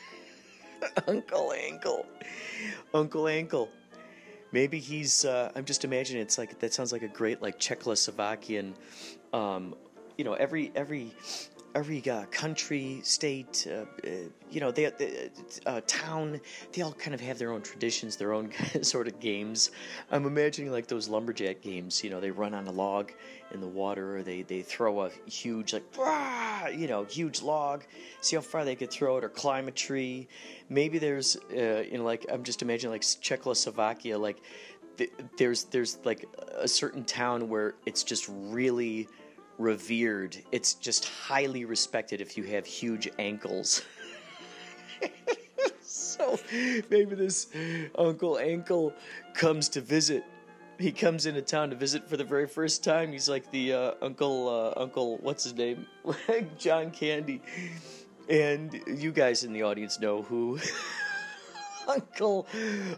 Uncle 1.08 1.52
Ankle. 1.52 2.06
Uncle 2.94 3.26
Ankle. 3.26 3.68
Maybe 4.52 4.78
he's, 4.78 5.24
uh, 5.24 5.52
I'm 5.54 5.64
just 5.64 5.84
imagining 5.84 6.22
it's 6.22 6.38
like, 6.38 6.58
that 6.60 6.72
sounds 6.72 6.92
like 6.92 7.02
a 7.02 7.08
great, 7.08 7.42
like, 7.42 7.58
Czechoslovakian, 7.58 8.74
um, 9.32 9.74
you 10.16 10.24
know, 10.24 10.34
every, 10.34 10.72
every, 10.74 11.12
every 11.78 12.02
uh, 12.10 12.24
country, 12.32 13.00
state, 13.04 13.68
uh, 13.70 13.84
uh, 14.04 14.10
you 14.50 14.60
know, 14.60 14.72
they, 14.72 14.90
they 14.98 15.30
uh, 15.64 15.80
town, 15.86 16.40
they 16.72 16.82
all 16.82 16.92
kind 16.92 17.14
of 17.14 17.20
have 17.20 17.38
their 17.38 17.52
own 17.52 17.62
traditions, 17.62 18.16
their 18.16 18.32
own 18.32 18.50
sort 18.82 19.06
of 19.06 19.20
games. 19.20 19.70
I'm 20.10 20.26
imagining 20.26 20.72
like 20.72 20.88
those 20.88 21.08
lumberjack 21.08 21.60
games. 21.60 22.02
You 22.02 22.10
know, 22.10 22.20
they 22.20 22.32
run 22.32 22.52
on 22.52 22.66
a 22.66 22.72
log 22.72 23.12
in 23.52 23.60
the 23.60 23.68
water, 23.68 24.16
or 24.16 24.22
they 24.22 24.42
they 24.42 24.62
throw 24.62 25.02
a 25.02 25.10
huge 25.26 25.72
like, 25.72 25.84
you 26.76 26.88
know, 26.88 27.04
huge 27.04 27.42
log, 27.42 27.84
see 28.20 28.34
how 28.34 28.42
far 28.42 28.64
they 28.64 28.74
could 28.74 28.90
throw 28.90 29.16
it, 29.18 29.24
or 29.24 29.28
climb 29.28 29.68
a 29.68 29.72
tree. 29.72 30.26
Maybe 30.68 30.98
there's, 30.98 31.36
uh, 31.56 31.84
you 31.90 31.98
know, 31.98 32.04
like 32.04 32.26
I'm 32.32 32.42
just 32.42 32.60
imagining 32.60 32.90
like 32.90 33.04
Czechoslovakia, 33.20 34.18
like 34.18 34.38
there's 35.36 35.64
there's 35.64 35.98
like 36.04 36.26
a 36.56 36.66
certain 36.66 37.04
town 37.04 37.48
where 37.48 37.76
it's 37.86 38.02
just 38.02 38.26
really 38.28 39.06
revered. 39.58 40.36
It's 40.52 40.74
just 40.74 41.06
highly 41.06 41.64
respected 41.64 42.20
if 42.20 42.36
you 42.36 42.44
have 42.44 42.64
huge 42.64 43.08
ankles. 43.18 43.82
so 45.80 46.38
maybe 46.90 47.14
this 47.14 47.48
Uncle 47.96 48.38
Ankle 48.38 48.92
comes 49.34 49.68
to 49.70 49.80
visit. 49.80 50.24
He 50.78 50.92
comes 50.92 51.26
into 51.26 51.42
town 51.42 51.70
to 51.70 51.76
visit 51.76 52.08
for 52.08 52.16
the 52.16 52.24
very 52.24 52.46
first 52.46 52.84
time. 52.84 53.10
He's 53.10 53.28
like 53.28 53.50
the 53.50 53.72
uh, 53.72 53.92
Uncle 54.00 54.48
uh, 54.48 54.80
Uncle 54.80 55.18
what's 55.18 55.44
his 55.44 55.54
name? 55.54 55.86
John 56.58 56.90
Candy. 56.90 57.42
And 58.28 58.80
you 58.86 59.10
guys 59.10 59.42
in 59.42 59.52
the 59.52 59.62
audience 59.62 59.98
know 59.98 60.22
who 60.22 60.60
Uncle 61.88 62.46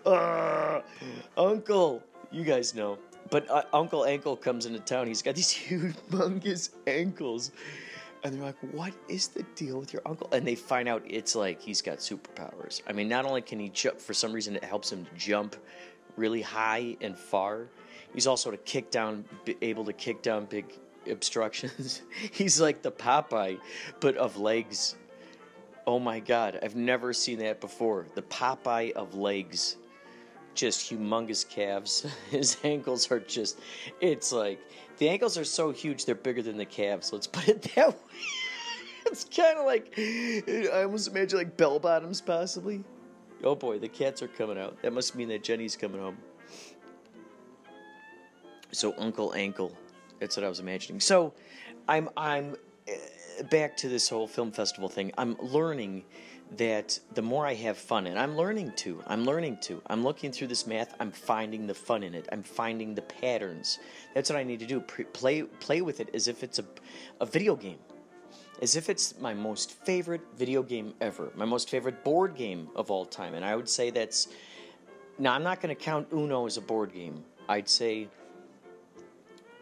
uh, 0.04 0.80
Uncle 1.36 2.02
you 2.32 2.44
guys 2.44 2.74
know 2.74 2.98
but 3.30 3.48
uh, 3.48 3.62
Uncle 3.72 4.04
Ankle 4.04 4.36
comes 4.36 4.66
into 4.66 4.80
town. 4.80 5.06
He's 5.06 5.22
got 5.22 5.34
these 5.34 5.52
humongous 5.68 6.70
ankles. 6.86 7.52
And 8.22 8.34
they're 8.34 8.42
like, 8.42 8.58
what 8.72 8.92
is 9.08 9.28
the 9.28 9.44
deal 9.54 9.78
with 9.78 9.94
your 9.94 10.02
uncle? 10.04 10.28
And 10.32 10.46
they 10.46 10.54
find 10.54 10.88
out 10.88 11.02
it's 11.06 11.34
like 11.34 11.60
he's 11.60 11.80
got 11.80 11.98
superpowers. 11.98 12.82
I 12.86 12.92
mean, 12.92 13.08
not 13.08 13.24
only 13.24 13.40
can 13.40 13.58
he 13.58 13.70
jump, 13.70 13.98
for 13.98 14.12
some 14.12 14.32
reason, 14.32 14.56
it 14.56 14.64
helps 14.64 14.92
him 14.92 15.06
to 15.06 15.10
jump 15.16 15.56
really 16.16 16.42
high 16.42 16.96
and 17.00 17.16
far. 17.16 17.68
He's 18.12 18.26
also 18.26 18.50
to 18.50 18.56
kick 18.58 18.90
down, 18.90 19.24
able 19.62 19.84
to 19.84 19.92
kick 19.92 20.20
down 20.20 20.44
big 20.46 20.66
obstructions. 21.08 22.02
he's 22.32 22.60
like 22.60 22.82
the 22.82 22.92
Popeye, 22.92 23.58
but 24.00 24.16
of 24.16 24.36
legs. 24.36 24.96
Oh 25.86 25.98
my 25.98 26.20
God, 26.20 26.58
I've 26.62 26.76
never 26.76 27.14
seen 27.14 27.38
that 27.38 27.60
before. 27.60 28.06
The 28.14 28.22
Popeye 28.22 28.92
of 28.92 29.14
legs 29.14 29.76
just 30.54 30.90
humongous 30.90 31.48
calves. 31.48 32.06
His 32.30 32.56
ankles 32.64 33.10
are 33.10 33.20
just, 33.20 33.58
it's 34.00 34.32
like, 34.32 34.60
the 34.98 35.08
ankles 35.08 35.38
are 35.38 35.44
so 35.44 35.70
huge 35.70 36.04
they're 36.04 36.14
bigger 36.14 36.42
than 36.42 36.56
the 36.56 36.66
calves. 36.66 37.12
Let's 37.12 37.26
put 37.26 37.48
it 37.48 37.62
that 37.74 37.90
way. 37.90 37.96
it's 39.06 39.24
kind 39.24 39.58
of 39.58 39.66
like, 39.66 39.94
I 39.98 40.82
almost 40.82 41.08
imagine 41.08 41.38
like 41.38 41.56
bell 41.56 41.78
bottoms 41.78 42.20
possibly. 42.20 42.84
Oh 43.42 43.54
boy, 43.54 43.78
the 43.78 43.88
cats 43.88 44.22
are 44.22 44.28
coming 44.28 44.58
out. 44.58 44.80
That 44.82 44.92
must 44.92 45.14
mean 45.16 45.28
that 45.28 45.42
Jenny's 45.42 45.76
coming 45.76 46.00
home. 46.00 46.18
So 48.72 48.94
Uncle 48.98 49.34
Ankle, 49.34 49.76
that's 50.18 50.36
what 50.36 50.44
I 50.44 50.48
was 50.48 50.60
imagining. 50.60 51.00
So 51.00 51.32
I'm 51.88 52.08
I'm 52.16 52.56
eh, 52.86 53.42
back 53.50 53.76
to 53.78 53.88
this 53.88 54.08
whole 54.08 54.28
film 54.28 54.52
festival 54.52 54.88
thing. 54.88 55.12
I'm 55.16 55.36
learning 55.40 56.04
that 56.56 56.98
the 57.14 57.22
more 57.22 57.46
I 57.46 57.54
have 57.54 57.78
fun, 57.78 58.06
and 58.06 58.18
I'm 58.18 58.36
learning 58.36 58.72
to, 58.78 59.02
I'm 59.06 59.24
learning 59.24 59.58
to, 59.62 59.80
I'm 59.86 60.02
looking 60.02 60.32
through 60.32 60.48
this 60.48 60.66
math, 60.66 60.94
I'm 60.98 61.12
finding 61.12 61.66
the 61.66 61.74
fun 61.74 62.02
in 62.02 62.14
it, 62.14 62.28
I'm 62.32 62.42
finding 62.42 62.94
the 62.94 63.02
patterns. 63.02 63.78
That's 64.14 64.30
what 64.30 64.38
I 64.38 64.42
need 64.42 64.58
to 64.60 64.66
do. 64.66 64.80
play, 64.80 65.42
play 65.42 65.80
with 65.80 66.00
it 66.00 66.10
as 66.12 66.26
if 66.26 66.42
it's 66.42 66.58
a, 66.58 66.64
a 67.20 67.26
video 67.26 67.54
game, 67.54 67.78
as 68.60 68.74
if 68.74 68.88
it's 68.88 69.18
my 69.20 69.32
most 69.32 69.72
favorite 69.84 70.22
video 70.36 70.62
game 70.62 70.92
ever, 71.00 71.30
my 71.36 71.44
most 71.44 71.70
favorite 71.70 72.02
board 72.02 72.34
game 72.34 72.68
of 72.74 72.90
all 72.90 73.04
time. 73.04 73.34
And 73.34 73.44
I 73.44 73.54
would 73.54 73.68
say 73.68 73.90
that's, 73.90 74.28
now 75.18 75.34
I'm 75.34 75.44
not 75.44 75.60
going 75.60 75.74
to 75.74 75.80
count 75.80 76.08
Uno 76.12 76.46
as 76.46 76.56
a 76.56 76.62
board 76.62 76.92
game. 76.92 77.22
I'd 77.48 77.68
say 77.68 78.08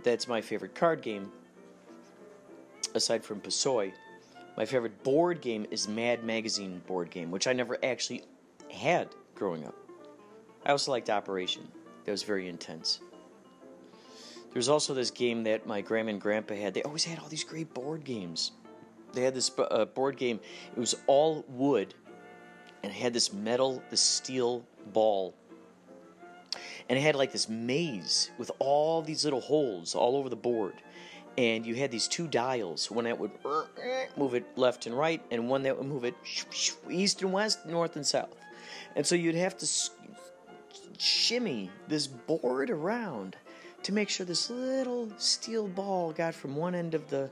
that's 0.04 0.26
my 0.26 0.40
favorite 0.40 0.74
card 0.74 1.02
game, 1.02 1.30
aside 2.94 3.22
from 3.22 3.40
Pasoy 3.40 3.92
my 4.58 4.64
favorite 4.64 5.04
board 5.04 5.40
game 5.40 5.64
is 5.70 5.86
Mad 5.86 6.24
Magazine 6.24 6.82
board 6.88 7.10
game, 7.10 7.30
which 7.30 7.46
I 7.46 7.52
never 7.52 7.78
actually 7.84 8.24
had 8.68 9.06
growing 9.36 9.64
up. 9.64 9.76
I 10.66 10.72
also 10.72 10.90
liked 10.90 11.08
Operation. 11.10 11.68
That 12.04 12.10
was 12.10 12.24
very 12.24 12.48
intense. 12.48 12.98
There 13.92 14.56
was 14.56 14.68
also 14.68 14.94
this 14.94 15.12
game 15.12 15.44
that 15.44 15.64
my 15.68 15.80
grandma 15.80 16.10
and 16.10 16.20
grandpa 16.20 16.56
had. 16.56 16.74
They 16.74 16.82
always 16.82 17.04
had 17.04 17.20
all 17.20 17.28
these 17.28 17.44
great 17.44 17.72
board 17.72 18.02
games. 18.02 18.50
They 19.12 19.22
had 19.22 19.32
this 19.32 19.48
uh, 19.56 19.84
board 19.84 20.16
game. 20.16 20.40
It 20.76 20.80
was 20.80 20.96
all 21.06 21.44
wood, 21.46 21.94
and 22.82 22.90
it 22.90 22.96
had 22.96 23.12
this 23.12 23.32
metal, 23.32 23.80
this 23.90 24.00
steel 24.00 24.66
ball, 24.92 25.36
and 26.88 26.98
it 26.98 27.02
had 27.02 27.14
like 27.14 27.30
this 27.30 27.48
maze 27.48 28.32
with 28.38 28.50
all 28.58 29.02
these 29.02 29.22
little 29.22 29.40
holes 29.40 29.94
all 29.94 30.16
over 30.16 30.28
the 30.28 30.34
board 30.36 30.74
and 31.38 31.64
you 31.64 31.76
had 31.76 31.92
these 31.92 32.08
two 32.08 32.26
dials 32.26 32.90
one 32.90 33.04
that 33.04 33.16
would 33.16 33.30
move 34.16 34.34
it 34.34 34.44
left 34.56 34.86
and 34.86 34.98
right 34.98 35.22
and 35.30 35.48
one 35.48 35.62
that 35.62 35.78
would 35.78 35.86
move 35.86 36.04
it 36.04 36.14
east 36.90 37.22
and 37.22 37.32
west 37.32 37.64
north 37.64 37.94
and 37.94 38.04
south. 38.04 38.34
And 38.96 39.06
so 39.06 39.14
you'd 39.14 39.36
have 39.36 39.56
to 39.58 39.90
shimmy 40.98 41.70
this 41.86 42.08
board 42.08 42.70
around 42.70 43.36
to 43.84 43.92
make 43.92 44.08
sure 44.08 44.26
this 44.26 44.50
little 44.50 45.08
steel 45.16 45.68
ball 45.68 46.12
got 46.12 46.34
from 46.34 46.56
one 46.56 46.74
end 46.74 46.94
of 46.94 47.08
the 47.08 47.30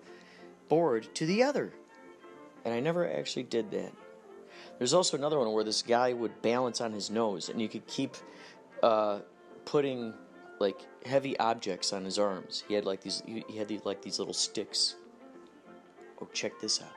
board 0.69 1.13
to 1.17 1.27
the 1.27 1.43
other. 1.43 1.73
And 2.65 2.73
i 2.73 2.79
never 2.79 3.11
actually 3.11 3.43
did 3.43 3.73
that. 3.73 3.93
There's 4.79 4.95
also 4.95 5.17
another 5.17 5.41
one 5.41 5.51
where 5.51 5.65
this 5.65 5.83
guy 5.83 6.13
would 6.13 6.43
balance 6.43 6.81
on 6.81 6.93
his 6.93 7.11
nose 7.11 7.49
and 7.49 7.61
you 7.61 7.69
could 7.69 7.87
keep 7.89 8.15
uh, 8.85 9.19
putting 9.65 10.15
like 10.59 10.81
heavy 11.05 11.39
objects 11.39 11.93
on 11.93 12.05
his 12.05 12.19
arms. 12.19 12.65
He 12.69 12.75
had 12.75 12.85
like 12.85 13.01
these 13.03 13.23
he 13.27 13.57
had 13.57 13.69
these, 13.69 13.85
like 13.85 14.03
these 14.03 14.19
little 14.19 14.35
sticks. 14.35 14.97
Oh, 16.21 16.29
check 16.33 16.59
this 16.61 16.81
out. 16.81 16.95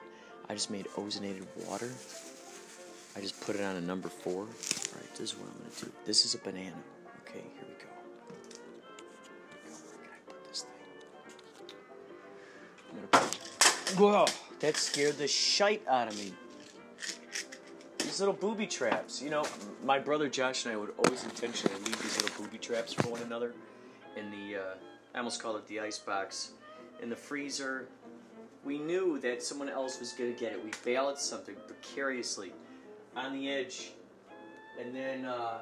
I 0.49 0.53
just 0.53 0.71
made 0.71 0.87
ozonated 0.95 1.45
water. 1.67 1.91
I 3.15 3.21
just 3.21 3.39
put 3.41 3.55
it 3.55 3.61
on 3.61 3.75
a 3.75 3.81
number 3.81 4.07
4. 4.07 4.33
All 4.33 4.45
right, 4.45 4.51
this 5.11 5.31
is 5.31 5.35
what 5.35 5.49
I'm 5.49 5.57
going 5.59 5.71
to 5.71 5.85
do. 5.85 5.91
This 6.05 6.25
is 6.25 6.35
a 6.35 6.37
banana. 6.37 6.75
Okay, 7.21 7.41
here 7.41 7.65
we 7.67 7.73
go. 13.11 13.19
Whoa! 13.97 14.25
That 14.59 14.77
scared 14.77 15.17
the 15.17 15.27
shite 15.27 15.85
out 15.87 16.07
of 16.07 16.17
me. 16.17 16.33
These 18.09 18.21
little 18.21 18.33
booby 18.33 18.65
traps. 18.65 19.21
You 19.21 19.29
know, 19.29 19.45
my 19.85 19.99
brother 19.99 20.27
Josh 20.27 20.65
and 20.65 20.73
I 20.73 20.77
would 20.77 20.93
always 20.97 21.23
intentionally 21.25 21.75
leave 21.83 22.01
these 22.01 22.19
little 22.19 22.43
booby 22.43 22.57
traps 22.57 22.91
for 22.91 23.07
one 23.07 23.21
another 23.21 23.53
in 24.17 24.31
the, 24.31 24.55
uh, 24.55 24.73
I 25.13 25.19
almost 25.19 25.43
call 25.43 25.55
it 25.57 25.67
the 25.67 25.79
ice 25.79 25.99
box, 25.99 26.53
in 27.03 27.11
the 27.11 27.15
freezer. 27.15 27.87
We 28.65 28.79
knew 28.79 29.19
that 29.19 29.43
someone 29.43 29.69
else 29.69 29.99
was 29.99 30.13
going 30.13 30.33
to 30.33 30.39
get 30.39 30.53
it. 30.53 30.65
We 30.65 30.71
balanced 30.83 31.27
something 31.27 31.55
precariously 31.67 32.51
on 33.15 33.31
the 33.31 33.47
edge. 33.47 33.91
And 34.81 34.95
then, 34.95 35.25
uh, 35.25 35.59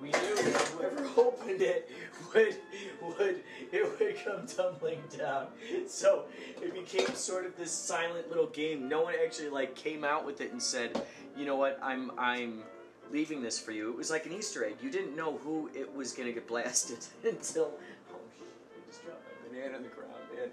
we 0.00 0.08
knew 0.08 0.36
whoever 0.36 1.08
opened 1.16 1.62
it 1.62 1.90
would 2.34 2.56
would 3.02 3.42
it 3.72 3.98
would 3.98 4.24
come 4.24 4.46
tumbling 4.46 5.02
down. 5.16 5.46
So 5.86 6.24
it 6.62 6.74
became 6.74 7.14
sort 7.14 7.46
of 7.46 7.56
this 7.56 7.72
silent 7.72 8.28
little 8.28 8.46
game. 8.46 8.88
No 8.88 9.02
one 9.02 9.14
actually 9.24 9.48
like 9.48 9.74
came 9.74 10.04
out 10.04 10.26
with 10.26 10.40
it 10.40 10.52
and 10.52 10.62
said, 10.62 11.02
you 11.36 11.46
know 11.46 11.56
what, 11.56 11.78
I'm 11.82 12.12
I'm 12.18 12.62
leaving 13.10 13.42
this 13.42 13.58
for 13.58 13.72
you. 13.72 13.90
It 13.90 13.96
was 13.96 14.10
like 14.10 14.26
an 14.26 14.32
Easter 14.32 14.64
egg. 14.64 14.76
You 14.82 14.90
didn't 14.90 15.16
know 15.16 15.38
who 15.38 15.70
it 15.74 15.92
was 15.94 16.12
gonna 16.12 16.32
get 16.32 16.46
blasted 16.46 16.98
until 17.24 17.72
oh 18.12 18.18
shit, 18.38 18.48
I 18.74 18.90
just 18.90 19.04
dropped 19.04 19.22
my 19.24 19.48
banana 19.48 19.76
on 19.76 19.82
the 19.82 19.88
ground, 19.88 20.12
man. 20.34 20.48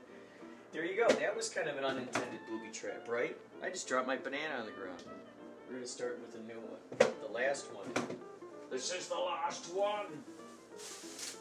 There 0.72 0.86
you 0.86 0.96
go. 0.96 1.08
That 1.16 1.36
was 1.36 1.50
kind 1.50 1.68
of 1.68 1.78
an 1.78 1.84
unintended 1.84 2.40
booby 2.50 2.70
trap, 2.72 3.08
right? 3.08 3.36
I 3.62 3.70
just 3.70 3.88
dropped 3.88 4.08
my 4.08 4.18
banana 4.18 4.56
on 4.60 4.66
the 4.66 4.72
ground. 4.72 5.04
We're 5.68 5.76
gonna 5.76 5.88
start 5.88 6.20
with 6.26 6.40
a 6.40 6.48
new 6.48 6.60
one. 6.60 7.12
The 7.22 7.32
last 7.32 7.66
one. 7.74 8.18
This 8.74 8.92
is 8.92 9.08
the 9.08 9.14
last 9.14 9.72
one. 9.76 10.08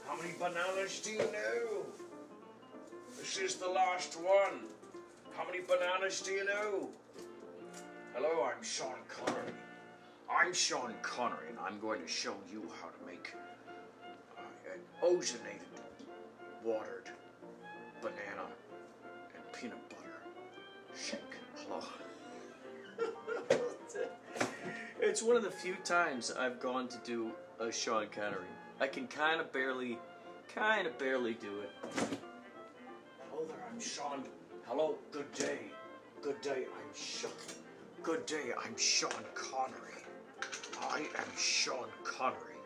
How 0.07 0.21
many 0.21 0.35
bananas 0.39 1.01
do 1.01 1.13
you 1.13 1.19
know? 1.33 1.87
This 3.19 3.39
is 3.39 3.55
the 3.55 3.71
last 3.71 4.21
one. 4.21 4.67
How 5.35 5.47
many 5.47 5.61
bananas 5.61 6.21
do 6.21 6.33
you 6.33 6.45
know? 6.45 6.91
Hello, 8.15 8.45
I'm 8.45 8.63
Sean 8.63 8.97
Connery. 9.09 9.55
I'm 10.31 10.53
Sean 10.53 10.93
Connery, 11.01 11.49
and 11.49 11.59
I'm 11.59 11.81
going 11.81 12.03
to 12.03 12.07
show 12.07 12.35
you 12.53 12.71
how 12.83 12.89
to 12.89 13.07
make 13.07 13.33
uh, 14.37 14.43
an 14.75 14.81
ozonated, 15.03 15.73
watered 16.63 17.09
banana 18.03 18.47
and 19.35 19.43
peanut 19.59 19.89
butter 19.89 20.21
shake. 20.95 21.21
Hello. 21.67 21.81
It's 25.13 25.23
one 25.23 25.37
of 25.37 25.43
the 25.43 25.51
few 25.51 25.75
times 25.85 26.33
I've 26.39 26.59
gone 26.59 26.89
to 26.89 26.97
do 27.05 27.33
a 27.61 27.71
Sean 27.71 28.07
Connery. 28.07 28.49
I 28.81 28.87
can 28.87 29.07
kind 29.07 29.43
of 29.43 29.53
barely, 29.53 29.99
kind 30.55 30.87
of 30.87 30.99
barely 30.99 31.35
do 31.35 31.61
it. 31.61 31.71
Hello 33.29 33.45
there, 33.47 33.63
I'm 33.71 33.79
Sean. 33.79 34.25
Hello, 34.67 34.95
good 35.11 35.31
day. 35.35 35.59
Good 36.23 36.41
day, 36.41 36.65
I'm 36.65 36.95
Sean. 36.95 37.31
Good 38.03 38.25
day, 38.25 38.53
I'm 38.65 38.75
Sean 38.79 39.11
Connery. 39.35 40.03
I 40.81 41.01
am 41.01 41.37
Sean 41.37 41.89
Connery. 42.05 42.57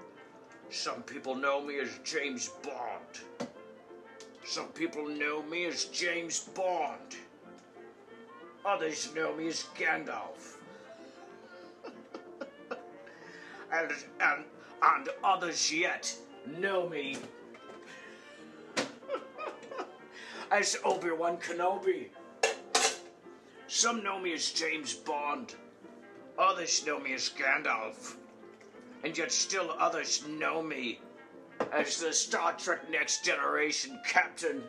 Some 0.71 1.03
people 1.03 1.35
know 1.35 1.61
me 1.61 1.81
as 1.81 1.99
James 2.05 2.50
Bond. 2.62 3.50
Some 4.45 4.69
people 4.69 5.09
know 5.09 5.43
me 5.43 5.65
as 5.65 5.87
James 5.87 6.38
Bond. 6.55 7.17
Others 8.65 9.12
know 9.17 9.35
me 9.35 9.49
as 9.49 9.65
Gandalf. 9.76 10.56
And, 13.73 13.90
and, 14.20 14.44
and 14.82 15.08
others 15.23 15.73
yet 15.73 16.14
know 16.58 16.88
me 16.88 17.16
as 20.50 20.76
Obi-Wan 20.85 21.38
Kenobi. 21.38 22.08
Some 23.68 24.02
know 24.02 24.18
me 24.18 24.32
as 24.32 24.50
James 24.50 24.94
Bond. 24.94 25.54
Others 26.38 26.87
know 26.87 27.00
me 27.00 27.14
as 27.14 27.30
Gandalf. 27.30 28.14
And 29.02 29.16
yet 29.16 29.32
still 29.32 29.75
others 29.78 30.26
know 30.28 30.62
me 30.62 31.00
as 31.73 32.00
the 32.00 32.12
Star 32.12 32.54
Trek 32.54 32.90
Next 32.90 33.25
Generation 33.25 33.99
Captain. 34.06 34.62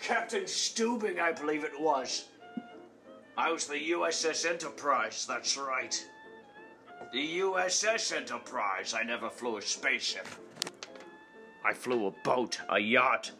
Captain 0.00 0.44
Stubing, 0.44 1.20
I 1.20 1.32
believe 1.32 1.64
it 1.64 1.80
was. 1.80 2.26
I 3.36 3.50
was 3.50 3.66
the 3.66 3.90
USS 3.92 4.48
Enterprise, 4.48 5.24
that's 5.26 5.56
right. 5.56 6.04
The 7.12 7.40
USS 7.40 8.16
Enterprise. 8.16 8.94
I 8.94 9.02
never 9.02 9.28
flew 9.28 9.58
a 9.58 9.62
spaceship. 9.62 10.26
I 11.62 11.74
flew 11.74 12.06
a 12.06 12.10
boat, 12.24 12.58
a 12.70 12.78
yacht. 12.78 13.30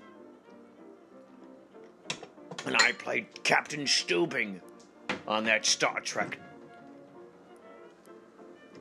And 2.67 2.77
I 2.77 2.93
played 2.93 3.27
Captain 3.45 3.85
Stubing 3.87 4.61
on 5.27 5.45
that 5.45 5.65
Star 5.65 6.01
Trek. 6.01 6.39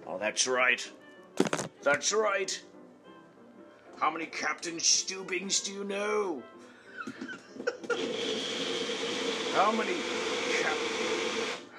Oh, 0.06 0.17
that's 0.17 0.45
right. 0.45 0.86
That's 1.82 2.12
right. 2.12 2.62
How 3.97 4.12
many 4.12 4.25
Captain 4.25 4.75
Stubings 4.75 5.63
do 5.63 5.71
you 5.71 5.86
know? 5.86 6.43
How 9.54 9.71
many 9.71 9.95
cap- 10.62 10.77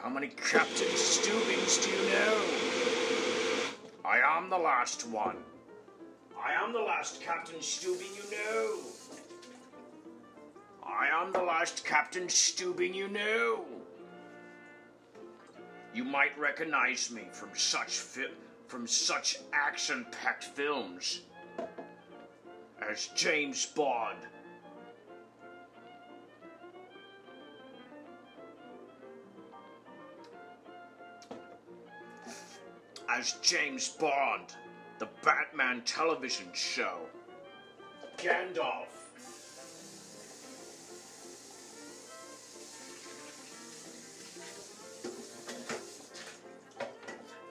How 0.01 0.09
many 0.09 0.29
Captain 0.29 0.89
Stubings 0.89 1.85
do 1.85 1.91
you 1.91 2.11
know? 2.11 2.72
I 4.13 4.37
am 4.37 4.51
the 4.51 4.59
last 4.59 5.09
one. 5.09 5.39
I 6.39 6.53
am 6.63 6.75
the 6.75 6.81
last 6.81 7.23
Captain 7.23 7.57
Stubing 7.61 8.15
you 8.15 8.31
know. 8.31 8.79
I 10.87 11.07
am 11.07 11.33
the 11.33 11.41
last 11.41 11.83
Captain 11.83 12.27
Stubing 12.27 12.93
you 12.93 13.09
know. 13.09 13.65
You 15.95 16.05
might 16.05 16.39
recognize 16.39 17.11
me 17.11 17.23
from 17.33 17.53
such 17.55 18.03
from 18.67 18.87
such 18.87 19.39
action-packed 19.55 20.45
films 20.45 21.23
as 22.87 23.07
James 23.17 23.65
Bond. 23.65 24.19
As 33.23 33.39
James 33.41 33.89
Bond, 33.89 34.57
the 34.99 35.07
Batman 35.23 35.83
television 35.83 36.49
show. 36.55 36.99
Gandalf. 38.17 38.89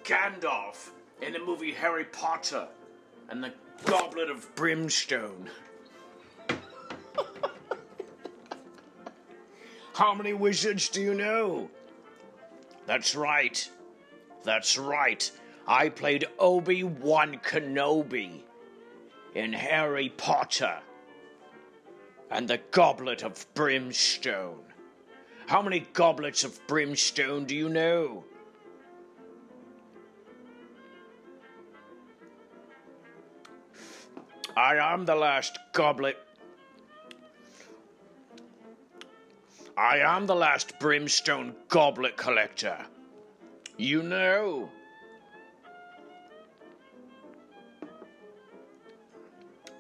Gandalf 0.04 0.90
in 1.22 1.32
the 1.32 1.40
movie 1.40 1.72
Harry 1.72 2.04
Potter 2.04 2.68
and 3.30 3.42
the 3.42 3.54
Goblet 3.86 4.30
of 4.30 4.54
Brimstone. 4.56 5.50
How 9.94 10.14
many 10.14 10.34
wizards 10.34 10.90
do 10.90 11.02
you 11.02 11.14
know? 11.14 11.70
That's 12.86 13.16
right. 13.16 13.70
That's 14.44 14.78
right. 14.78 15.32
I 15.68 15.90
played 15.90 16.26
Obi 16.40 16.84
Wan 16.84 17.40
Kenobi 17.44 18.42
in 19.36 19.54
Harry 19.54 20.10
Potter 20.10 20.80
and 22.30 22.48
the 22.48 22.60
Goblet 22.72 23.24
of 23.24 23.46
Brimstone. 23.54 24.64
How 25.48 25.62
many 25.62 25.82
goblets 25.94 26.44
of 26.44 26.66
brimstone 26.68 27.46
do 27.46 27.54
you 27.56 27.68
know? 27.68 28.24
I 34.56 34.76
am 34.76 35.06
the 35.06 35.16
last 35.16 35.58
goblet. 35.74 36.18
I 39.78 39.98
am 39.98 40.26
the 40.26 40.36
last 40.36 40.80
brimstone 40.80 41.56
goblet 41.68 42.16
collector. 42.16 42.78
You 43.78 44.04
know. 44.04 44.70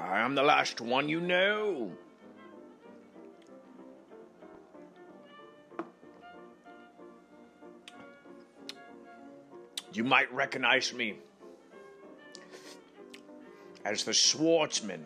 I 0.01 0.19
am 0.19 0.35
the 0.35 0.43
last 0.43 0.81
one 0.81 1.07
you 1.07 1.21
know. 1.21 1.91
You 9.93 10.03
might 10.03 10.33
recognize 10.33 10.93
me 10.93 11.15
as 13.85 14.03
the 14.03 14.13
swordsman 14.13 15.05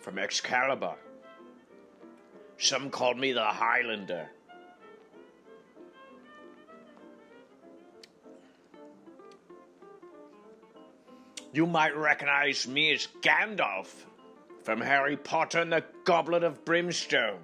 from 0.00 0.18
Excalibur. 0.18 0.94
Some 2.56 2.90
called 2.90 3.18
me 3.18 3.32
the 3.32 3.44
Highlander. 3.44 4.30
You 11.58 11.66
might 11.66 11.96
recognize 11.96 12.68
me 12.68 12.92
as 12.92 13.08
Gandalf 13.20 13.88
from 14.62 14.80
Harry 14.80 15.16
Potter 15.16 15.58
and 15.58 15.72
the 15.72 15.82
Goblet 16.04 16.44
of 16.44 16.64
Brimstone. 16.64 17.40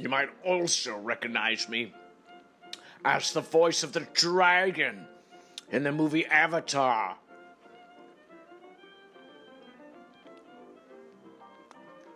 You 0.00 0.08
might 0.08 0.30
also 0.44 0.98
recognize 0.98 1.68
me 1.68 1.94
as 3.04 3.32
the 3.32 3.42
voice 3.42 3.84
of 3.84 3.92
the 3.92 4.08
dragon 4.12 5.06
in 5.70 5.84
the 5.84 5.92
movie 5.92 6.26
Avatar. 6.26 7.16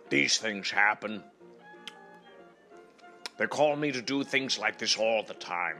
These 0.09 0.39
things 0.39 0.69
happen. 0.69 1.23
They 3.37 3.45
call 3.45 3.75
me 3.75 3.91
to 3.91 4.01
do 4.01 4.23
things 4.23 4.57
like 4.57 4.77
this 4.79 4.97
all 4.97 5.23
the 5.23 5.35
time. 5.35 5.77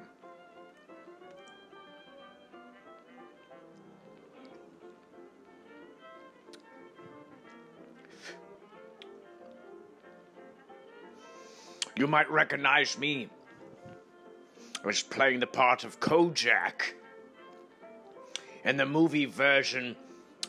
You 11.96 12.06
might 12.06 12.30
recognize 12.30 12.96
me 12.96 13.28
I 14.84 14.86
was 14.86 15.02
playing 15.02 15.40
the 15.40 15.48
part 15.48 15.84
of 15.84 16.00
Kojak 16.00 16.94
in 18.64 18.78
the 18.78 18.86
movie 18.86 19.26
version 19.26 19.96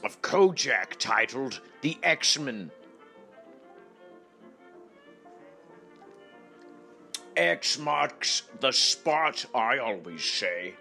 of 0.05 0.21
Kojak 0.21 0.99
titled 0.99 1.63
The 1.81 1.97
X 2.03 2.39
Men. 2.39 2.71
X 7.39 7.79
marks 7.79 8.43
the 8.59 8.73
spot, 8.73 9.47
I 9.55 9.79
always 9.79 10.25
say. 10.25 10.75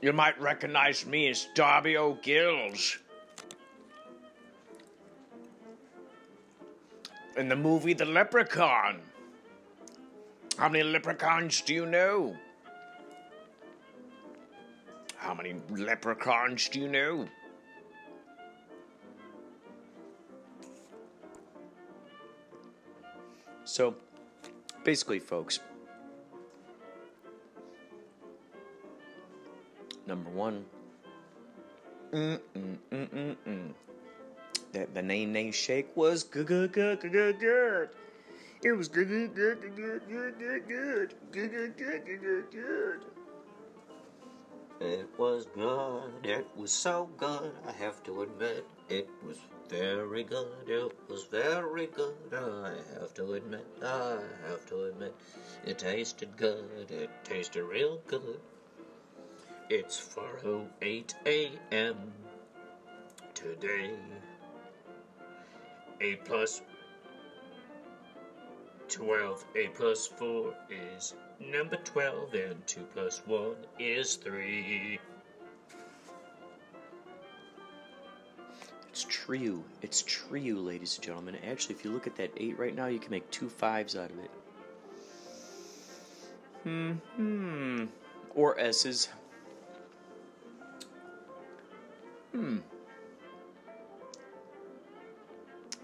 You 0.00 0.14
might 0.14 0.40
recognize 0.40 1.04
me 1.04 1.28
as 1.28 1.46
Darby 1.54 1.98
O'Gills. 1.98 2.96
In 7.36 7.50
the 7.50 7.56
movie 7.56 7.92
The 7.92 8.06
Leprechaun. 8.06 9.02
How 10.56 10.70
many 10.70 10.84
leprechauns 10.84 11.60
do 11.60 11.74
you 11.74 11.84
know? 11.84 12.38
How 15.24 15.32
many 15.32 15.54
leprechauns 15.70 16.68
do 16.68 16.78
you 16.80 16.86
know? 16.86 17.26
So, 23.64 23.94
basically, 24.84 25.18
folks, 25.18 25.60
number 30.06 30.28
one, 30.28 30.66
mm 32.12 32.38
mm 32.54 32.76
mm 32.92 33.08
mm 33.08 33.36
mm. 33.48 33.74
That 34.92 35.54
Shake 35.54 35.96
was 35.96 36.22
good, 36.22 36.46
good, 36.46 36.72
good, 36.74 37.00
good, 37.00 37.40
good. 37.40 37.88
It 38.62 38.72
was 38.72 38.88
good, 38.88 39.08
good, 39.08 39.34
good, 39.34 39.62
good, 39.74 40.02
good, 40.06 40.38
good, 40.38 40.68
good, 40.68 41.14
good, 41.32 41.76
good, 41.78 42.04
good, 42.04 42.20
good, 42.20 42.50
good. 42.52 43.23
It 44.84 45.08
was 45.16 45.46
good. 45.46 46.12
It 46.24 46.46
was 46.54 46.70
so 46.70 47.08
good. 47.16 47.52
I 47.66 47.72
have 47.72 48.02
to 48.02 48.20
admit, 48.20 48.66
it 48.90 49.08
was 49.26 49.38
very 49.70 50.24
good. 50.24 50.68
It 50.68 50.92
was 51.08 51.24
very 51.24 51.86
good. 51.86 52.14
I 52.30 52.74
have 53.00 53.14
to 53.14 53.32
admit. 53.32 53.66
I 53.82 54.18
have 54.46 54.66
to 54.66 54.84
admit, 54.84 55.14
it 55.64 55.78
tasted 55.78 56.36
good. 56.36 56.90
It 56.90 57.08
tasted 57.24 57.62
real 57.64 58.02
good. 58.06 58.40
It's 59.70 59.98
4:08 59.98 61.14
a.m. 61.24 62.12
today. 63.32 63.94
Eight 66.02 66.26
plus 66.26 66.60
twelve. 68.88 69.44
Eight 69.56 69.74
plus 69.74 70.06
four 70.06 70.54
is 70.70 71.14
number 71.40 71.76
twelve, 71.76 72.34
and 72.34 72.66
two 72.66 72.86
plus 72.94 73.22
one 73.26 73.56
is 73.78 74.16
three. 74.16 74.98
It's 78.88 79.06
true. 79.08 79.64
It's 79.82 80.02
true, 80.02 80.60
ladies 80.60 80.96
and 80.96 81.04
gentlemen. 81.04 81.36
Actually, 81.50 81.74
if 81.74 81.84
you 81.84 81.90
look 81.90 82.06
at 82.06 82.14
that 82.16 82.30
eight 82.36 82.56
right 82.58 82.74
now, 82.74 82.86
you 82.86 83.00
can 83.00 83.10
make 83.10 83.28
two 83.30 83.48
fives 83.48 83.96
out 83.96 84.10
of 84.10 84.18
it. 84.20 84.30
Hmm. 86.62 86.92
Hmm. 87.16 87.84
Or 88.36 88.58
S's. 88.58 89.08
Hmm. 92.32 92.58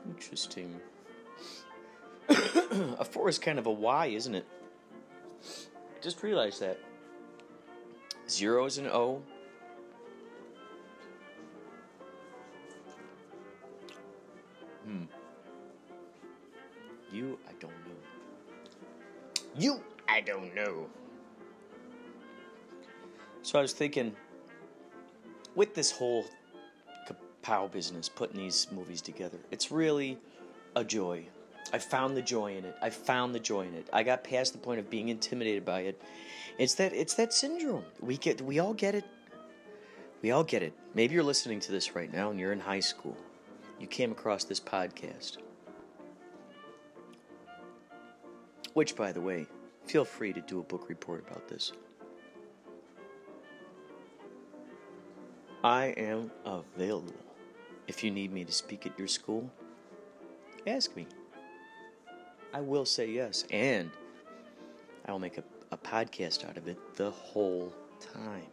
Interesting. 0.08 0.80
a 2.98 3.04
four 3.04 3.28
is 3.28 3.38
kind 3.38 3.58
of 3.58 3.66
a 3.66 3.70
Y, 3.70 4.06
isn't 4.06 4.34
it? 4.34 4.46
Just 6.00 6.22
realize 6.22 6.58
that. 6.60 6.78
Zero 8.28 8.64
is 8.64 8.78
an 8.78 8.86
O. 8.86 9.22
Hmm. 14.86 15.02
You, 17.12 17.38
I 17.48 17.52
don't 17.58 17.72
know. 17.72 18.00
You, 19.58 19.80
I 20.08 20.20
don't 20.20 20.54
know. 20.54 20.86
So 23.42 23.58
I 23.58 23.62
was 23.62 23.72
thinking, 23.72 24.14
with 25.56 25.74
this 25.74 25.90
whole 25.90 26.24
kapow 27.08 27.70
business, 27.70 28.08
putting 28.08 28.36
these 28.36 28.68
movies 28.70 29.02
together, 29.02 29.38
it's 29.50 29.72
really 29.72 30.18
a 30.76 30.84
joy. 30.84 31.24
I 31.72 31.78
found 31.78 32.16
the 32.16 32.22
joy 32.22 32.56
in 32.56 32.64
it. 32.64 32.74
I 32.82 32.90
found 32.90 33.34
the 33.34 33.40
joy 33.40 33.66
in 33.66 33.74
it. 33.74 33.88
I 33.92 34.02
got 34.02 34.24
past 34.24 34.52
the 34.52 34.58
point 34.58 34.80
of 34.80 34.90
being 34.90 35.08
intimidated 35.08 35.64
by 35.64 35.82
it. 35.82 36.00
It's 36.58 36.74
that 36.74 36.92
it's 36.92 37.14
that 37.14 37.32
syndrome. 37.32 37.84
We 38.00 38.16
get 38.16 38.40
we 38.40 38.58
all 38.58 38.74
get 38.74 38.94
it. 38.94 39.04
We 40.22 40.32
all 40.32 40.44
get 40.44 40.62
it. 40.62 40.74
Maybe 40.94 41.14
you're 41.14 41.22
listening 41.22 41.60
to 41.60 41.72
this 41.72 41.94
right 41.94 42.12
now 42.12 42.30
and 42.30 42.38
you're 42.38 42.52
in 42.52 42.60
high 42.60 42.80
school. 42.80 43.16
You 43.78 43.86
came 43.86 44.12
across 44.12 44.44
this 44.44 44.60
podcast. 44.60 45.38
Which 48.74 48.96
by 48.96 49.12
the 49.12 49.20
way, 49.20 49.46
feel 49.86 50.04
free 50.04 50.32
to 50.32 50.40
do 50.40 50.60
a 50.60 50.62
book 50.62 50.88
report 50.88 51.24
about 51.28 51.48
this. 51.48 51.72
I 55.62 55.86
am 55.96 56.30
available. 56.44 57.14
If 57.86 58.02
you 58.02 58.10
need 58.10 58.32
me 58.32 58.44
to 58.44 58.52
speak 58.52 58.86
at 58.86 58.98
your 58.98 59.08
school, 59.08 59.50
ask 60.66 60.94
me. 60.96 61.06
I 62.52 62.60
will 62.60 62.84
say 62.84 63.10
yes, 63.10 63.44
and 63.50 63.90
I 65.06 65.12
will 65.12 65.18
make 65.18 65.38
a, 65.38 65.44
a 65.70 65.76
podcast 65.76 66.48
out 66.48 66.56
of 66.56 66.68
it 66.68 66.78
the 66.96 67.10
whole 67.10 67.72
time. 68.14 68.46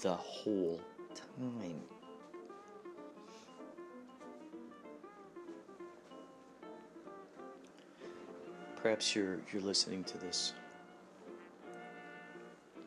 The 0.00 0.14
whole 0.14 0.80
time. 1.14 1.80
Perhaps 8.76 9.16
you're 9.16 9.40
you're 9.52 9.62
listening 9.62 10.04
to 10.04 10.18
this 10.18 10.52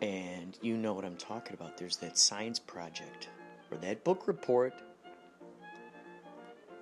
and 0.02 0.58
you 0.62 0.78
know 0.78 0.94
what 0.94 1.06
I'm 1.06 1.18
talking 1.18 1.54
about. 1.54 1.78
There's 1.78 1.98
that 1.98 2.18
science 2.18 2.60
project 2.60 3.30
or 3.72 3.78
that 3.78 4.04
book 4.04 4.28
report, 4.28 4.74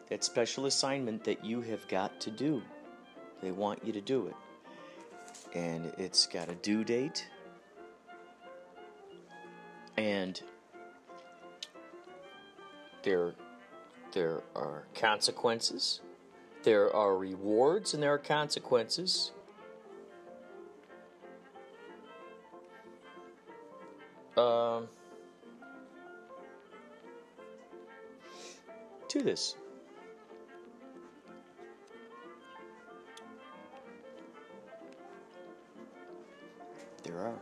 that 0.10 0.24
special 0.24 0.66
assignment 0.68 1.24
that 1.24 1.44
you 1.44 1.62
have 1.62 1.88
got 1.88 2.20
to 2.22 2.32
do. 2.32 2.62
They 3.42 3.52
want 3.52 3.86
you 3.86 3.94
to 3.94 4.02
do 4.02 4.28
it. 4.28 4.36
And 5.54 5.94
it's 5.98 6.28
got 6.28 6.50
a 6.50 6.56
due 6.56 6.84
date. 6.84 7.28
And 9.98 10.42
there 13.04 13.34
there 14.14 14.42
are 14.56 14.84
consequences. 14.96 16.02
There 16.64 16.94
are 16.94 17.18
rewards 17.18 17.94
and 17.94 18.02
there 18.02 18.14
are 18.14 18.18
consequences. 18.18 19.32
Um, 24.36 24.88
to 29.08 29.22
this. 29.24 29.56
There 37.08 37.20
are. 37.20 37.40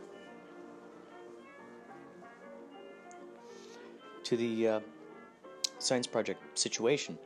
To 4.24 4.36
the 4.36 4.68
uh, 4.68 4.80
science 5.80 6.06
project 6.06 6.58
situation. 6.58 7.18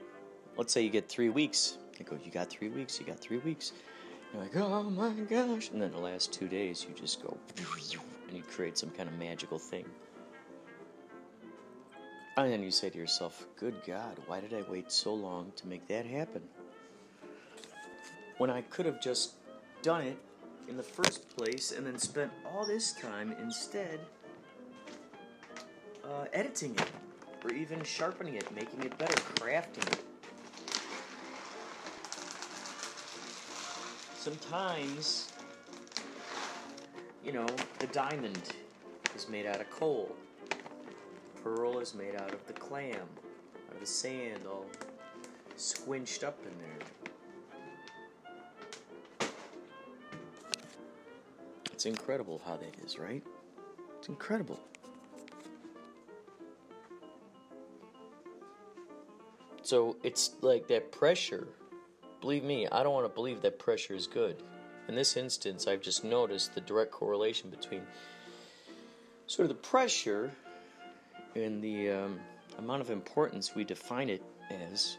Let's 0.57 0.73
say 0.73 0.83
you 0.83 0.91
get 0.91 1.09
three 1.09 1.29
weeks. 1.29 1.79
I 1.99 2.03
go, 2.03 2.19
you 2.25 2.31
got 2.31 2.49
three 2.49 2.69
weeks, 2.69 2.99
you 2.99 3.05
got 3.05 3.19
three 3.19 3.39
weeks. 3.39 3.73
You're 4.33 4.43
like, 4.43 4.57
oh 4.57 4.85
my 4.85 5.11
gosh. 5.29 5.71
And 5.71 5.83
then 5.83 5.93
the 5.93 5.99
last 5.99 6.33
two 6.33 6.49
days, 6.49 6.87
you 6.89 6.95
just 6.95 7.23
go 7.23 7.37
and 8.29 8.37
you 8.37 8.43
create 8.43 8.79
some 8.79 8.91
kind 8.91 9.09
of 9.09 9.19
magical 9.19 9.59
thing. 9.59 9.85
And 12.39 12.51
then 12.51 12.63
you 12.63 12.71
say 12.71 12.89
to 12.89 12.97
yourself, 12.97 13.47
good 13.57 13.75
God, 13.87 14.19
why 14.27 14.41
did 14.41 14.55
I 14.55 14.63
wait 14.71 14.91
so 14.91 15.13
long 15.13 15.53
to 15.57 15.67
make 15.67 15.87
that 15.89 16.07
happen? 16.07 16.43
When 18.39 18.49
I 18.49 18.63
could 18.63 18.87
have 18.87 19.01
just 19.01 19.35
done 19.83 20.03
it 20.03 20.17
in 20.71 20.77
the 20.77 20.83
first 20.83 21.29
place 21.37 21.73
and 21.73 21.85
then 21.85 21.99
spent 21.99 22.31
all 22.47 22.65
this 22.65 22.93
time 22.93 23.35
instead 23.43 23.99
uh, 26.05 26.27
editing 26.33 26.75
it 26.77 26.91
or 27.45 27.53
even 27.53 27.83
sharpening 27.83 28.37
it, 28.37 28.55
making 28.55 28.81
it 28.85 28.97
better, 28.97 29.21
crafting 29.35 29.87
it. 29.93 30.05
Sometimes, 34.15 35.33
you 37.25 37.33
know, 37.33 37.47
the 37.81 37.87
diamond 37.89 38.55
is 39.17 39.29
made 39.29 39.47
out 39.47 39.61
of 39.61 39.69
coal. 39.71 40.15
Pearl 41.43 41.81
is 41.81 41.95
made 41.95 42.15
out 42.15 42.33
of 42.33 42.47
the 42.47 42.53
clam, 42.53 42.95
out 42.95 43.75
of 43.75 43.81
the 43.81 43.87
sand, 43.87 44.41
all 44.47 44.67
squinched 45.57 46.23
up 46.23 46.39
in 46.45 46.59
there. 46.59 47.00
It's 51.81 51.87
incredible 51.87 52.43
how 52.45 52.59
that 52.59 52.75
is, 52.85 52.99
right? 52.99 53.23
It's 53.99 54.09
incredible. 54.09 54.61
So 59.63 59.97
it's 60.03 60.33
like 60.43 60.69
that 60.69 60.93
pressure. 60.93 61.49
Believe 62.21 62.45
me, 62.45 62.69
I 62.69 62.83
don't 62.83 62.93
want 62.93 63.07
to 63.07 63.15
believe 63.15 63.41
that 63.41 63.59
pressure 63.59 63.95
is 63.95 64.07
good. 64.07 64.43
In 64.89 64.95
this 64.95 65.17
instance, 65.17 65.67
I've 65.67 65.81
just 65.81 66.05
noticed 66.05 66.55
the 66.55 66.61
direct 66.61 66.91
correlation 66.91 67.49
between 67.49 67.81
sort 69.27 69.49
of 69.49 69.57
the 69.57 69.63
pressure 69.63 70.31
and 71.35 71.65
the 71.65 71.93
um, 71.93 72.21
amount 72.59 72.83
of 72.83 72.91
importance 72.91 73.55
we 73.55 73.65
define 73.65 74.11
it 74.11 74.23
as. 74.51 74.99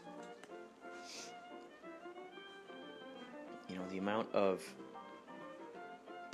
You 3.68 3.76
know, 3.76 3.82
the 3.88 3.98
amount 3.98 4.34
of 4.34 4.64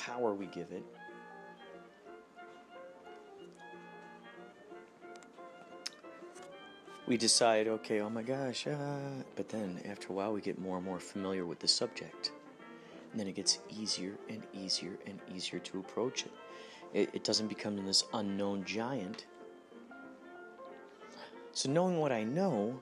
power 0.08 0.34
we 0.34 0.46
give 0.46 0.72
it. 0.72 0.82
We 7.06 7.16
decide, 7.16 7.68
okay, 7.68 8.00
oh 8.00 8.10
my 8.10 8.22
gosh, 8.22 8.66
uh, 8.66 8.76
but 9.34 9.48
then 9.48 9.80
after 9.88 10.08
a 10.08 10.12
while 10.12 10.32
we 10.32 10.40
get 10.40 10.58
more 10.58 10.76
and 10.76 10.84
more 10.84 11.00
familiar 11.00 11.46
with 11.46 11.58
the 11.58 11.68
subject. 11.68 12.32
And 13.10 13.18
then 13.18 13.26
it 13.26 13.34
gets 13.34 13.60
easier 13.70 14.12
and 14.28 14.42
easier 14.52 14.98
and 15.06 15.18
easier 15.34 15.58
to 15.60 15.78
approach 15.78 16.26
it. 16.26 16.32
It, 16.92 17.10
it 17.14 17.24
doesn't 17.24 17.48
become 17.48 17.82
this 17.84 18.04
unknown 18.12 18.64
giant. 18.64 19.24
So, 21.52 21.70
knowing 21.70 21.98
what 21.98 22.12
I 22.12 22.24
know, 22.24 22.78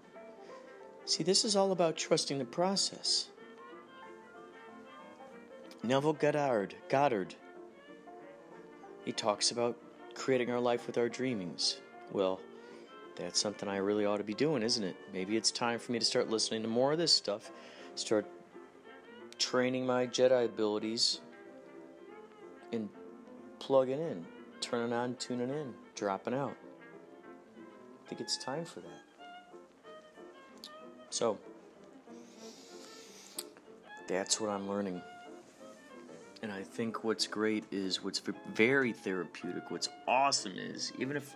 see, 1.04 1.22
this 1.22 1.44
is 1.44 1.54
all 1.54 1.70
about 1.72 1.96
trusting 1.96 2.38
the 2.38 2.44
process. 2.44 3.28
Neville 5.82 6.14
Goddard, 6.14 6.74
Goddard, 6.88 7.34
he 9.04 9.12
talks 9.12 9.50
about 9.50 9.76
creating 10.14 10.50
our 10.50 10.60
life 10.60 10.86
with 10.86 10.98
our 10.98 11.08
dreamings. 11.08 11.78
Well, 12.12 12.40
that's 13.14 13.40
something 13.40 13.68
I 13.68 13.76
really 13.76 14.04
ought 14.04 14.16
to 14.18 14.24
be 14.24 14.34
doing, 14.34 14.62
isn't 14.62 14.82
it? 14.82 14.96
Maybe 15.12 15.36
it's 15.36 15.50
time 15.50 15.78
for 15.78 15.92
me 15.92 15.98
to 15.98 16.04
start 16.04 16.28
listening 16.28 16.62
to 16.62 16.68
more 16.68 16.92
of 16.92 16.98
this 16.98 17.12
stuff, 17.12 17.50
start 17.94 18.26
training 19.38 19.86
my 19.86 20.06
Jedi 20.06 20.44
abilities, 20.44 21.20
and 22.72 22.88
plugging 23.58 24.00
in, 24.00 24.24
turning 24.60 24.92
on, 24.92 25.14
tuning 25.16 25.50
in, 25.50 25.72
dropping 25.94 26.34
out. 26.34 26.56
I 28.04 28.08
think 28.08 28.20
it's 28.20 28.36
time 28.36 28.64
for 28.64 28.80
that. 28.80 29.02
So, 31.10 31.38
that's 34.06 34.40
what 34.40 34.50
I'm 34.50 34.68
learning. 34.68 35.00
And 36.46 36.54
I 36.54 36.62
think 36.62 37.02
what's 37.02 37.26
great 37.26 37.64
is 37.72 38.04
what's 38.04 38.22
very 38.54 38.92
therapeutic, 38.92 39.68
what's 39.72 39.88
awesome 40.06 40.52
is 40.56 40.92
even 40.96 41.16
if 41.16 41.34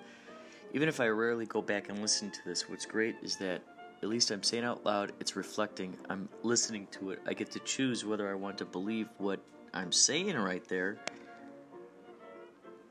even 0.73 0.89
if 0.89 1.01
I 1.01 1.09
rarely 1.09 1.47
go 1.47 1.61
back 1.61 1.89
and 1.89 2.01
listen 2.01 2.31
to 2.31 2.39
this, 2.47 2.69
what's 2.69 2.87
great 2.87 3.17
is 3.21 3.35
that 3.39 3.61
at 4.05 4.09
least 4.09 4.31
I'm 4.31 4.45
saying 4.45 4.63
out 4.63 4.87
loud, 4.87 5.11
it's 5.19 5.35
reflecting, 5.35 5.97
I'm 6.09 6.29
listening 6.45 6.87
to 6.93 7.11
it. 7.11 7.19
I 7.27 7.35
get 7.35 7.51
to 7.51 7.59
choose 7.59 8.05
whether 8.05 8.31
I 8.31 8.35
want 8.35 8.57
to 8.59 8.65
believe 8.65 9.09
what 9.19 9.41
I'm 9.75 9.91
saying 9.91 10.37
right 10.37 10.65
there. 10.69 10.99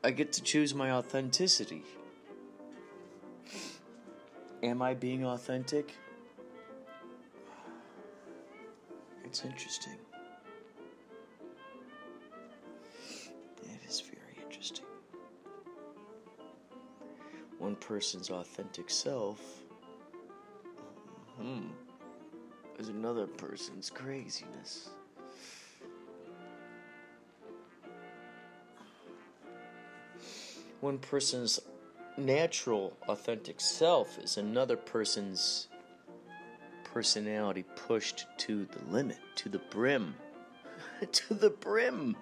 I 0.04 0.10
get 0.10 0.30
to 0.34 0.42
choose 0.42 0.74
my 0.74 0.90
authenticity. 0.90 1.84
Am 4.62 4.82
I 4.82 4.92
being 4.92 5.24
authentic? 5.24 5.96
It's 9.24 9.42
interesting. 9.42 9.96
One 17.70 17.76
person's 17.76 18.30
authentic 18.30 18.90
self 18.90 19.38
hmm, 21.36 21.68
is 22.80 22.88
another 22.88 23.28
person's 23.28 23.88
craziness. 23.90 24.88
One 30.80 30.98
person's 30.98 31.60
natural, 32.18 32.96
authentic 33.06 33.60
self 33.60 34.18
is 34.18 34.36
another 34.36 34.76
person's 34.76 35.68
personality 36.82 37.64
pushed 37.86 38.26
to 38.38 38.64
the 38.64 38.92
limit, 38.92 39.18
to 39.36 39.48
the 39.48 39.60
brim. 39.70 40.16
to 41.12 41.34
the 41.34 41.50
brim. 41.50 42.16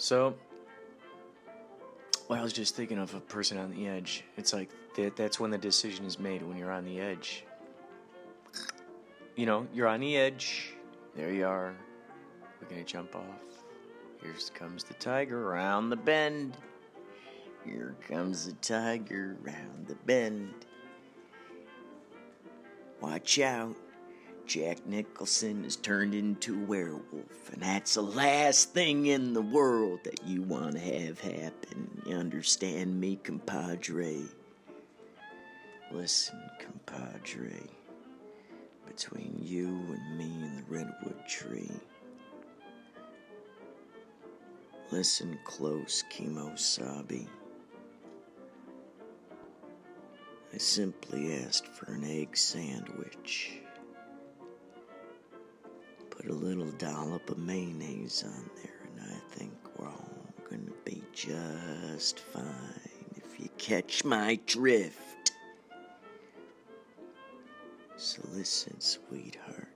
So, 0.00 0.34
well, 2.26 2.40
I 2.40 2.42
was 2.42 2.54
just 2.54 2.74
thinking 2.74 2.96
of 2.96 3.14
a 3.14 3.20
person 3.20 3.58
on 3.58 3.70
the 3.70 3.86
edge. 3.86 4.24
It's 4.38 4.54
like 4.54 4.70
that, 4.96 5.14
that's 5.14 5.38
when 5.38 5.50
the 5.50 5.58
decision 5.58 6.06
is 6.06 6.18
made, 6.18 6.42
when 6.42 6.56
you're 6.56 6.72
on 6.72 6.86
the 6.86 6.98
edge. 6.98 7.44
You 9.36 9.44
know, 9.44 9.66
you're 9.74 9.88
on 9.88 10.00
the 10.00 10.16
edge. 10.16 10.72
There 11.14 11.30
you 11.30 11.46
are. 11.46 11.74
We're 12.62 12.68
going 12.68 12.82
to 12.82 12.90
jump 12.90 13.14
off. 13.14 13.22
Here 14.22 14.32
comes 14.54 14.84
the 14.84 14.94
tiger 14.94 15.50
around 15.50 15.90
the 15.90 15.96
bend. 15.96 16.56
Here 17.66 17.94
comes 18.08 18.46
the 18.46 18.54
tiger 18.54 19.36
around 19.44 19.86
the 19.86 19.96
bend. 20.06 20.64
Watch 23.02 23.38
out. 23.38 23.76
Jack 24.50 24.84
Nicholson 24.84 25.64
is 25.64 25.76
turned 25.76 26.12
into 26.12 26.60
a 26.60 26.66
werewolf, 26.66 27.52
and 27.52 27.62
that's 27.62 27.94
the 27.94 28.02
last 28.02 28.74
thing 28.74 29.06
in 29.06 29.32
the 29.32 29.40
world 29.40 30.00
that 30.02 30.26
you 30.26 30.42
want 30.42 30.72
to 30.72 30.80
have 30.80 31.20
happen. 31.20 32.02
You 32.04 32.16
understand 32.16 33.00
me, 33.00 33.20
compadre? 33.22 34.22
Listen, 35.92 36.40
compadre, 36.58 37.62
between 38.88 39.38
you 39.40 39.68
and 39.68 40.18
me 40.18 40.32
and 40.42 40.58
the 40.58 40.64
redwood 40.68 41.28
tree. 41.28 41.70
Listen 44.90 45.38
close, 45.44 46.02
Kemosabe. 46.10 47.28
I 50.52 50.58
simply 50.58 51.36
asked 51.36 51.68
for 51.68 51.92
an 51.92 52.02
egg 52.02 52.36
sandwich. 52.36 53.60
Put 56.20 56.30
a 56.30 56.34
little 56.34 56.70
dollop 56.72 57.30
of 57.30 57.38
mayonnaise 57.38 58.24
on 58.26 58.50
there, 58.56 58.80
and 58.84 59.10
I 59.10 59.34
think 59.34 59.52
we're 59.78 59.88
all 59.88 60.26
gonna 60.50 60.70
be 60.84 61.02
just 61.14 62.20
fine 62.20 62.44
if 63.16 63.40
you 63.40 63.48
catch 63.56 64.04
my 64.04 64.38
drift. 64.44 65.32
So 67.96 68.20
listen, 68.34 68.78
sweetheart. 68.80 69.68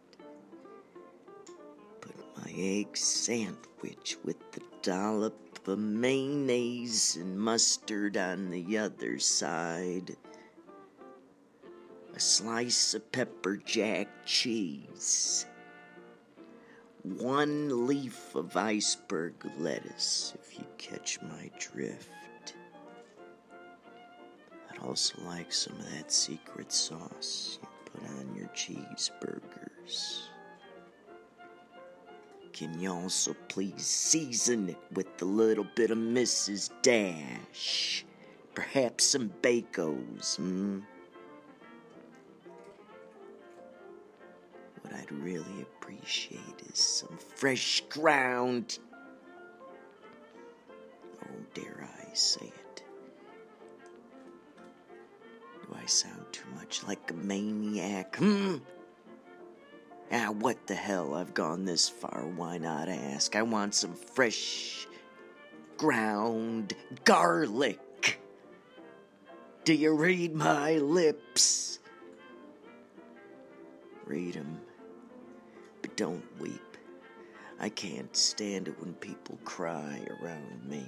Put 2.03 2.15
my 2.37 2.53
egg 2.55 2.95
sandwich 2.95 4.19
with 4.23 4.53
the 4.53 4.61
dollop 4.83 5.67
of 5.67 5.79
mayonnaise 5.79 7.17
and 7.17 7.39
mustard 7.39 8.19
on 8.19 8.51
the 8.51 8.77
other 8.77 9.19
side 9.19 10.15
a 12.15 12.21
slice 12.21 12.95
of 12.95 13.11
pepper 13.11 13.57
jack 13.57 14.07
cheese, 14.25 15.47
one 17.05 17.87
leaf 17.87 18.35
of 18.35 18.57
iceberg 18.57 19.35
lettuce, 19.59 20.33
if 20.41 20.59
you 20.59 20.65
catch 20.79 21.21
my 21.21 21.51
drift. 21.59 22.55
I'd 24.71 24.79
also 24.83 25.15
like 25.27 25.53
some 25.53 25.79
of 25.79 25.91
that 25.93 26.11
secret 26.11 26.73
sauce 26.73 27.59
you 27.63 27.69
put 27.85 28.09
on 28.09 28.35
your 28.35 28.49
cheeseburgers. 28.49 30.29
Can 32.55 32.81
you 32.81 32.91
also 32.91 33.37
please 33.49 33.85
season 33.85 34.71
it 34.71 34.79
with 34.93 35.21
a 35.21 35.27
little 35.27 35.67
bit 35.75 35.91
of 35.91 35.99
Mrs. 35.99 36.71
Dash? 36.81 38.07
Perhaps 38.55 39.05
some 39.05 39.31
Bacos, 39.43 40.37
hmm? 40.37 40.79
I'd 44.95 45.13
really 45.13 45.63
appreciate 45.63 46.63
is 46.73 46.79
some 46.79 47.19
fresh 47.37 47.83
ground. 47.89 48.79
Oh, 51.23 51.37
dare 51.53 51.89
I 52.01 52.15
say 52.15 52.47
it? 52.47 52.83
Do 55.63 55.77
I 55.83 55.87
sound 55.87 56.25
too 56.33 56.49
much 56.55 56.85
like 56.85 57.11
a 57.11 57.15
maniac? 57.15 58.17
Hmm? 58.17 58.57
Ah, 60.13 60.31
what 60.31 60.67
the 60.67 60.75
hell? 60.75 61.15
I've 61.15 61.35
gone 61.35 61.65
this 61.65 61.89
far. 61.89 62.25
Why 62.37 62.59
not 62.59 62.89
ask? 62.89 63.35
I 63.35 63.43
want 63.43 63.75
some 63.75 63.95
fresh 63.95 64.87
ground 65.77 66.75
garlic. 67.05 68.21
Do 69.65 69.73
you 69.75 69.95
read 69.95 70.35
my 70.35 70.77
lips? 70.77 71.79
Read 74.05 74.37
'em, 74.37 74.61
don't 75.97 76.25
weep. 76.41 76.77
I 77.61 77.69
can't 77.69 78.15
stand 78.17 78.67
it 78.67 78.81
when 78.81 78.95
people 78.95 79.39
cry 79.45 80.01
around 80.21 80.69
me. 80.69 80.85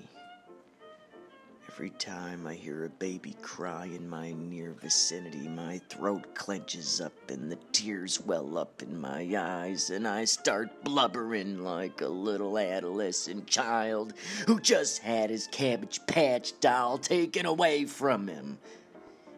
Every 1.70 1.90
time 1.90 2.46
I 2.46 2.54
hear 2.54 2.86
a 2.86 2.88
baby 2.88 3.36
cry 3.42 3.84
in 3.84 4.08
my 4.08 4.32
near 4.32 4.72
vicinity, 4.72 5.46
my 5.46 5.80
throat 5.90 6.34
clenches 6.34 7.00
up 7.00 7.12
and 7.30 7.52
the 7.52 7.58
tears 7.70 8.20
well 8.20 8.56
up 8.58 8.82
in 8.82 8.98
my 8.98 9.30
eyes, 9.36 9.90
and 9.90 10.08
I 10.08 10.24
start 10.24 10.82
blubbering 10.82 11.62
like 11.62 12.00
a 12.00 12.08
little 12.08 12.58
adolescent 12.58 13.46
child 13.46 14.14
who 14.46 14.58
just 14.58 15.02
had 15.02 15.30
his 15.30 15.48
Cabbage 15.48 16.00
Patch 16.06 16.58
doll 16.60 16.98
taken 16.98 17.46
away 17.46 17.84
from 17.84 18.26
him. 18.26 18.58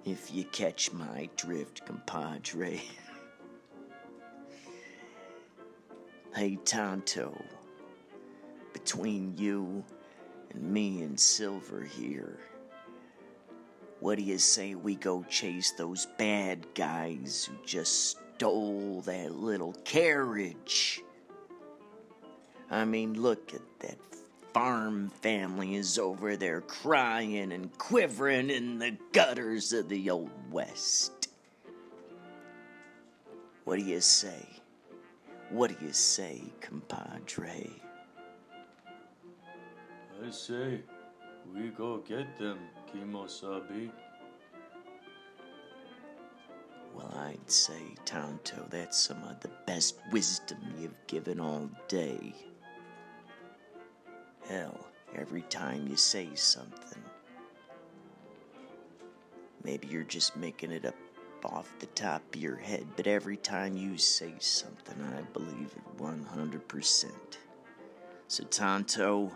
If 0.04 0.32
you 0.32 0.44
catch 0.44 0.92
my 0.92 1.28
drift, 1.36 1.84
compadre. 1.84 2.80
hey, 6.34 6.58
Tonto, 6.64 7.36
between 8.72 9.36
you 9.36 9.84
and 10.50 10.62
me 10.62 11.02
and 11.02 11.18
Silver 11.18 11.82
here. 11.82 12.38
What 14.00 14.18
do 14.18 14.24
you 14.24 14.38
say 14.38 14.74
we 14.74 14.94
go 14.94 15.24
chase 15.28 15.72
those 15.72 16.06
bad 16.18 16.66
guys 16.74 17.48
who 17.50 17.66
just 17.66 18.10
stole 18.10 19.02
that 19.02 19.34
little 19.34 19.72
carriage? 19.84 21.02
I 22.70 22.84
mean, 22.84 23.20
look 23.20 23.54
at 23.54 23.80
that 23.80 23.98
farm 24.54 25.10
family 25.22 25.74
is 25.74 25.98
over 25.98 26.36
there 26.36 26.60
crying 26.60 27.52
and 27.52 27.76
quivering 27.78 28.50
in 28.50 28.78
the 28.78 28.96
gutters 29.12 29.72
of 29.72 29.88
the 29.88 30.10
old 30.10 30.30
West. 30.50 31.28
What 33.64 33.78
do 33.78 33.84
you 33.84 34.00
say? 34.00 34.57
What 35.50 35.70
do 35.70 35.86
you 35.86 35.92
say, 35.92 36.42
compadre? 36.60 37.70
I 40.24 40.30
say, 40.30 40.80
we 41.54 41.68
go 41.68 41.98
get 41.98 42.38
them, 42.38 42.58
Kemosabe. 42.92 43.90
Well, 46.94 47.14
I'd 47.16 47.50
say, 47.50 47.80
Tonto, 48.04 48.66
that's 48.68 48.98
some 48.98 49.22
of 49.24 49.40
the 49.40 49.50
best 49.66 49.98
wisdom 50.12 50.58
you've 50.78 51.06
given 51.06 51.40
all 51.40 51.70
day. 51.86 52.34
Hell, 54.48 54.86
every 55.14 55.42
time 55.42 55.86
you 55.86 55.96
say 55.96 56.28
something, 56.34 57.02
maybe 59.64 59.86
you're 59.86 60.02
just 60.02 60.36
making 60.36 60.72
it 60.72 60.84
up 60.84 60.96
off 61.44 61.72
the 61.78 61.86
top 61.86 62.22
of 62.34 62.40
your 62.40 62.56
head, 62.56 62.86
but 62.96 63.06
every 63.06 63.36
time 63.36 63.76
you 63.76 63.98
say 63.98 64.34
something, 64.38 64.96
I 65.16 65.22
believe 65.32 65.70
it 65.76 65.98
100%. 65.98 67.12
So, 68.28 68.44
Tonto, 68.44 69.32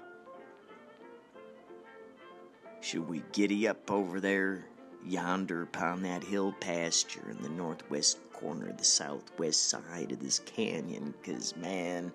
should 2.81 3.09
we 3.09 3.23
giddy 3.33 3.69
up 3.69 3.91
over 3.91 4.21
there, 4.21 4.65
yonder 5.05 5.63
upon 5.63 6.03
that 6.03 6.23
hill 6.23 6.53
pasture 6.61 7.31
in 7.31 7.43
the 7.43 7.49
northwest 7.49 8.19
corner, 8.33 8.73
the 8.73 8.85
southwest 8.85 9.71
side 9.71 10.13
of 10.13 10.21
this 10.21 10.41
canyon? 10.41 11.15
Because, 11.21 11.57
man, 11.57 12.13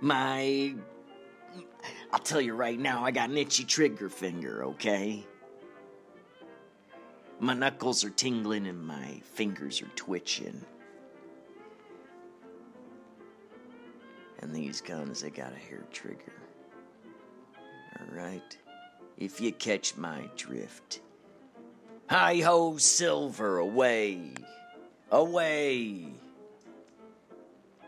my. 0.00 0.74
I'll 2.12 2.20
tell 2.20 2.40
you 2.40 2.54
right 2.54 2.78
now, 2.78 3.04
I 3.04 3.10
got 3.10 3.30
an 3.30 3.38
itchy 3.38 3.64
trigger 3.64 4.08
finger, 4.08 4.64
okay? 4.64 5.26
My 7.40 7.54
knuckles 7.54 8.04
are 8.04 8.10
tingling 8.10 8.66
and 8.66 8.86
my 8.86 9.20
fingers 9.24 9.82
are 9.82 9.90
twitching. 9.96 10.60
And 14.40 14.54
these 14.54 14.80
guns, 14.80 15.22
they 15.22 15.30
got 15.30 15.52
a 15.52 15.56
hair 15.56 15.84
trigger. 15.90 16.32
Alright? 18.00 18.56
if 19.20 19.38
you 19.38 19.52
catch 19.52 19.96
my 19.96 20.22
drift. 20.34 21.00
Hi 22.08 22.36
ho, 22.38 22.78
silver, 22.78 23.58
away! 23.58 24.32
Away! 25.12 26.06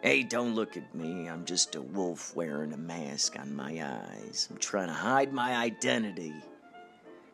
Hey, 0.02 0.22
don't 0.24 0.54
look 0.54 0.76
at 0.76 0.94
me. 0.94 1.28
I'm 1.28 1.44
just 1.44 1.74
a 1.74 1.80
wolf 1.80 2.36
wearing 2.36 2.72
a 2.72 2.76
mask 2.76 3.38
on 3.38 3.56
my 3.56 3.82
eyes. 3.82 4.48
I'm 4.50 4.58
trying 4.58 4.88
to 4.88 4.92
hide 4.92 5.32
my 5.32 5.54
identity. 5.54 6.34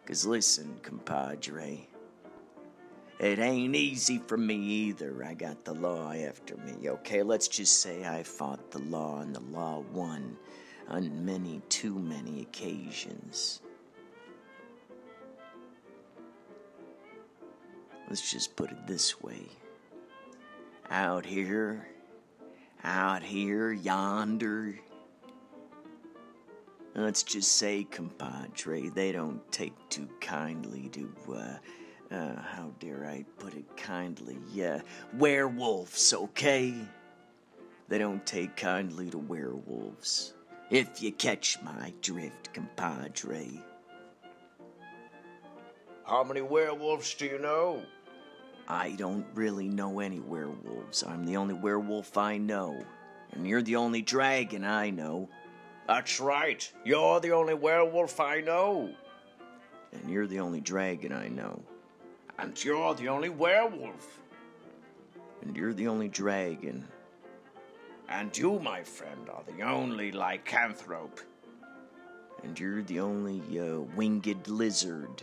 Cause 0.06 0.24
listen, 0.24 0.78
compadre, 0.82 1.88
it 3.18 3.38
ain't 3.38 3.74
easy 3.74 4.18
for 4.18 4.36
me 4.36 4.54
either. 4.54 5.24
I 5.24 5.34
got 5.34 5.64
the 5.64 5.74
law 5.74 6.12
after 6.12 6.56
me, 6.58 6.88
okay? 6.88 7.22
Let's 7.22 7.48
just 7.48 7.80
say 7.80 8.06
I 8.06 8.22
fought 8.22 8.70
the 8.70 8.78
law 8.80 9.20
and 9.20 9.34
the 9.34 9.40
law 9.40 9.84
won 9.92 10.36
on 10.88 11.24
many, 11.24 11.60
too 11.68 11.98
many 11.98 12.42
occasions. 12.42 13.60
Let's 18.08 18.30
just 18.30 18.56
put 18.56 18.70
it 18.70 18.86
this 18.86 19.20
way. 19.20 19.48
Out 20.90 21.26
here, 21.26 21.88
out 22.82 23.22
here, 23.22 23.72
yonder. 23.72 24.78
Let's 26.94 27.22
just 27.22 27.56
say, 27.56 27.84
compadre, 27.84 28.88
they 28.88 29.12
don't 29.12 29.40
take 29.52 29.74
too 29.90 30.08
kindly 30.20 30.88
to, 30.88 31.12
uh, 31.34 31.56
uh, 32.10 32.40
how 32.40 32.70
dare 32.80 33.06
I 33.06 33.24
put 33.38 33.54
it 33.54 33.76
kindly? 33.76 34.38
Yeah, 34.52 34.80
werewolves, 35.14 36.12
okay? 36.12 36.74
They 37.88 37.98
don't 37.98 38.24
take 38.26 38.56
kindly 38.56 39.10
to 39.10 39.18
werewolves. 39.18 40.34
If 40.70 41.02
you 41.02 41.12
catch 41.12 41.58
my 41.62 41.92
drift, 42.02 42.52
compadre. 42.52 43.62
How 46.04 46.24
many 46.24 46.40
werewolves 46.40 47.14
do 47.14 47.26
you 47.26 47.38
know? 47.38 47.82
I 48.68 48.92
don't 48.92 49.26
really 49.34 49.68
know 49.68 50.00
any 50.00 50.20
werewolves. 50.20 51.02
I'm 51.02 51.24
the 51.24 51.36
only 51.36 51.54
werewolf 51.54 52.18
I 52.18 52.36
know. 52.36 52.84
And 53.32 53.46
you're 53.46 53.62
the 53.62 53.76
only 53.76 54.02
dragon 54.02 54.64
I 54.64 54.90
know. 54.90 55.28
That's 55.86 56.20
right. 56.20 56.70
You're 56.84 57.20
the 57.20 57.32
only 57.32 57.54
werewolf 57.54 58.20
I 58.20 58.40
know. 58.40 58.94
And 59.92 60.10
you're 60.10 60.26
the 60.26 60.40
only 60.40 60.60
dragon 60.60 61.12
I 61.12 61.28
know. 61.28 61.62
And 62.38 62.62
you're 62.64 62.94
the 62.94 63.08
only 63.08 63.28
werewolf. 63.28 64.20
And 65.42 65.56
you're 65.56 65.74
the 65.74 65.88
only 65.88 66.08
dragon. 66.08 66.86
And 68.08 68.36
you, 68.36 68.58
my 68.60 68.82
friend, 68.82 69.28
are 69.28 69.42
the 69.44 69.62
only 69.62 70.12
lycanthrope. 70.12 71.20
And 72.42 72.58
you're 72.58 72.82
the 72.82 73.00
only 73.00 73.42
uh, 73.58 73.80
winged 73.96 74.46
lizard. 74.46 75.22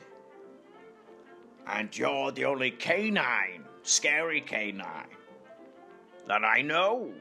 And 1.68 1.98
you're 1.98 2.32
the 2.32 2.46
only 2.46 2.72
canine, 2.72 3.64
scary 3.84 4.42
canine, 4.42 5.08
that 6.28 6.44
I 6.44 6.62
know. 6.62 7.12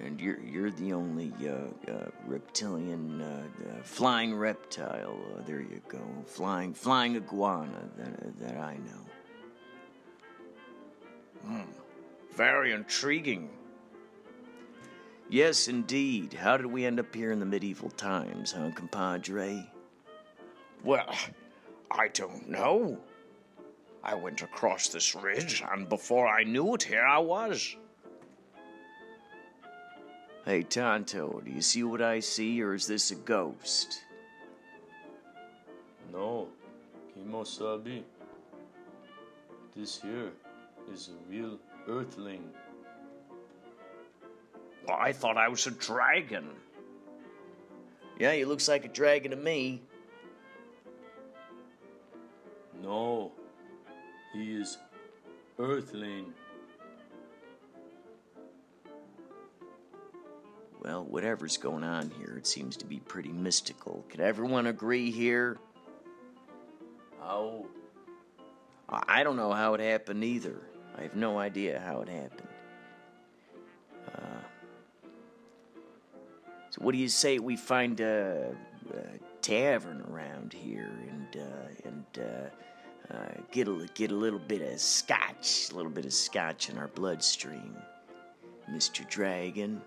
And 0.00 0.20
you're 0.20 0.40
you're 0.40 0.70
the 0.70 0.92
only 0.92 1.32
uh, 1.42 1.90
uh, 1.90 2.10
reptilian 2.26 3.22
uh, 3.22 3.42
uh 3.68 3.82
flying 3.82 4.34
reptile. 4.34 5.18
Uh, 5.34 5.42
there 5.46 5.60
you 5.60 5.80
go, 5.88 6.00
flying 6.26 6.74
flying 6.74 7.16
iguana 7.16 7.88
that 7.96 8.38
that 8.40 8.56
I 8.58 8.74
know. 8.74 9.06
Very 12.36 12.72
intriguing. 12.72 13.48
Yes, 15.30 15.68
indeed. 15.68 16.34
How 16.34 16.58
did 16.58 16.66
we 16.66 16.84
end 16.84 17.00
up 17.00 17.12
here 17.14 17.32
in 17.32 17.40
the 17.40 17.46
medieval 17.46 17.88
times, 17.90 18.52
huh, 18.52 18.70
compadre? 18.74 19.66
Well, 20.84 21.12
I 21.90 22.08
don't 22.08 22.48
know. 22.48 23.00
I 24.04 24.14
went 24.14 24.42
across 24.42 24.88
this 24.88 25.14
ridge, 25.14 25.64
and 25.72 25.88
before 25.88 26.28
I 26.28 26.44
knew 26.44 26.74
it, 26.74 26.82
here 26.82 27.04
I 27.04 27.18
was. 27.18 27.74
Hey, 30.46 30.62
Tonto, 30.62 31.42
do 31.44 31.50
you 31.50 31.60
see 31.60 31.82
what 31.82 32.00
I 32.00 32.20
see, 32.20 32.62
or 32.62 32.72
is 32.72 32.86
this 32.86 33.10
a 33.10 33.16
ghost? 33.16 34.02
No, 36.12 36.46
Kemosabe. 37.18 38.04
This 39.74 40.00
here 40.00 40.30
is 40.92 41.08
a 41.10 41.28
real 41.28 41.58
earthling. 41.88 42.44
Well, 44.86 44.98
I 45.00 45.12
thought 45.12 45.36
I 45.36 45.48
was 45.48 45.66
a 45.66 45.72
dragon. 45.72 46.48
Yeah, 48.20 48.32
he 48.32 48.44
looks 48.44 48.68
like 48.68 48.84
a 48.84 48.88
dragon 48.88 49.32
to 49.32 49.36
me. 49.36 49.82
No, 52.84 53.32
he 54.32 54.54
is 54.54 54.78
earthling. 55.58 56.32
Well, 60.86 61.04
whatever's 61.04 61.56
going 61.56 61.82
on 61.82 62.12
here, 62.16 62.36
it 62.38 62.46
seems 62.46 62.76
to 62.76 62.86
be 62.86 63.00
pretty 63.00 63.32
mystical. 63.32 64.04
Can 64.08 64.20
everyone 64.20 64.68
agree 64.68 65.10
here? 65.10 65.58
Oh. 67.20 67.66
I 68.88 69.02
I 69.08 69.24
don't 69.24 69.34
know 69.34 69.52
how 69.52 69.74
it 69.74 69.80
happened 69.80 70.22
either. 70.22 70.60
I 70.96 71.02
have 71.02 71.16
no 71.16 71.40
idea 71.40 71.82
how 71.84 72.02
it 72.02 72.08
happened. 72.08 72.48
Uh, 74.14 74.42
so, 76.70 76.82
what 76.82 76.92
do 76.92 76.98
you 76.98 77.08
say 77.08 77.40
we 77.40 77.56
find 77.56 77.98
a, 78.00 78.54
a 78.94 79.40
tavern 79.42 80.04
around 80.08 80.52
here 80.52 80.92
and 81.10 81.42
uh, 81.42 81.88
and 81.88 82.04
uh, 82.20 83.12
uh, 83.12 83.40
get 83.50 83.66
a 83.66 83.88
get 83.94 84.12
a 84.12 84.14
little 84.14 84.38
bit 84.38 84.62
of 84.62 84.80
scotch, 84.80 85.68
a 85.72 85.74
little 85.74 85.90
bit 85.90 86.04
of 86.04 86.12
scotch 86.12 86.70
in 86.70 86.78
our 86.78 86.88
bloodstream, 86.88 87.76
Mister 88.68 89.02
Dragon? 89.04 89.82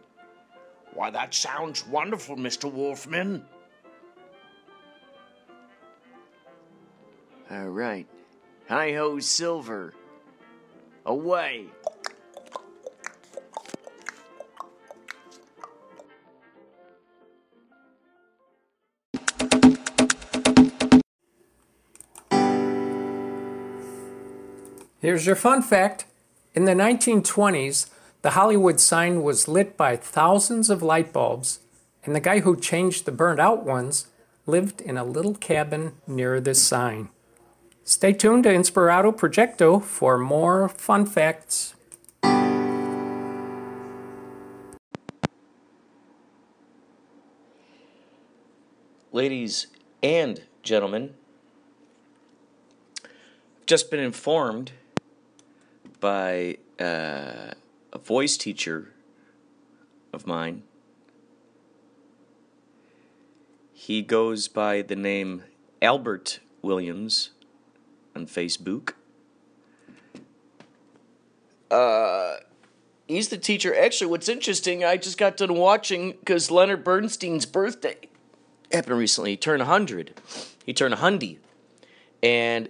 Why, 0.94 1.10
that 1.12 1.34
sounds 1.34 1.88
wonderful, 1.88 2.36
Mr. 2.36 2.72
Wolfman. 2.72 3.46
All 7.52 7.70
right, 7.70 8.08
hi 8.68 8.94
ho, 8.94 9.20
Silver. 9.20 9.94
Away. 11.06 11.68
Here's 25.02 25.26
your 25.26 25.36
fun 25.36 25.62
fact. 25.62 26.06
In 26.54 26.66
the 26.66 26.74
1920s, 26.74 27.90
the 28.22 28.32
Hollywood 28.32 28.80
sign 28.80 29.24
was 29.24 29.47
lit 29.47 29.78
by 29.78 29.95
thousands 29.95 30.70
of 30.70 30.84
light 30.84 31.13
bulbs, 31.13 31.59
and 32.03 32.13
the 32.13 32.20
guy 32.20 32.39
who 32.41 32.55
changed 32.55 33.05
the 33.05 33.11
burnt 33.11 33.39
out 33.39 33.65
ones 33.65 34.07
lived 34.45 34.82
in 34.82 34.97
a 34.97 35.05
little 35.05 35.36
cabin 35.36 35.93
near 36.05 36.41
this 36.41 36.61
sign. 36.61 37.09
Stay 37.84 38.11
tuned 38.13 38.43
to 38.43 38.49
Inspirato 38.49 39.15
Projecto 39.15 39.82
for 39.82 40.17
more 40.17 40.67
fun 40.70 41.05
facts. 41.05 41.76
Ladies 49.11 49.67
and 50.03 50.41
gentlemen, 50.61 51.15
I've 53.03 53.65
just 53.65 53.89
been 53.89 53.99
informed 53.99 54.72
by 55.99 56.57
uh, 56.80 57.53
a 57.92 57.98
voice 57.98 58.38
teacher 58.38 58.94
of 60.14 60.28
mine. 60.28 60.64
He 63.74 64.02
goes 64.02 64.48
by 64.48 64.82
the 64.82 64.96
name 64.96 65.44
Albert 65.82 66.40
Williams 66.62 67.32
on 68.16 68.28
Facebook. 68.28 68.94
Uh, 71.72 72.38
he's 73.08 73.30
the 73.30 73.38
teacher. 73.38 73.76
Actually, 73.76 74.12
what's 74.12 74.28
interesting, 74.28 74.84
I 74.84 74.98
just 74.98 75.18
got 75.18 75.38
done 75.38 75.54
watching 75.56 76.12
because 76.12 76.52
Leonard 76.52 76.84
Bernstein's 76.84 77.46
birthday 77.46 77.98
happened 78.72 78.98
recently. 78.98 79.32
He 79.32 79.38
turned 79.38 79.60
100. 79.60 80.20
He 80.66 80.74
turned 80.74 80.94
100. 80.94 81.38
And 82.22 82.70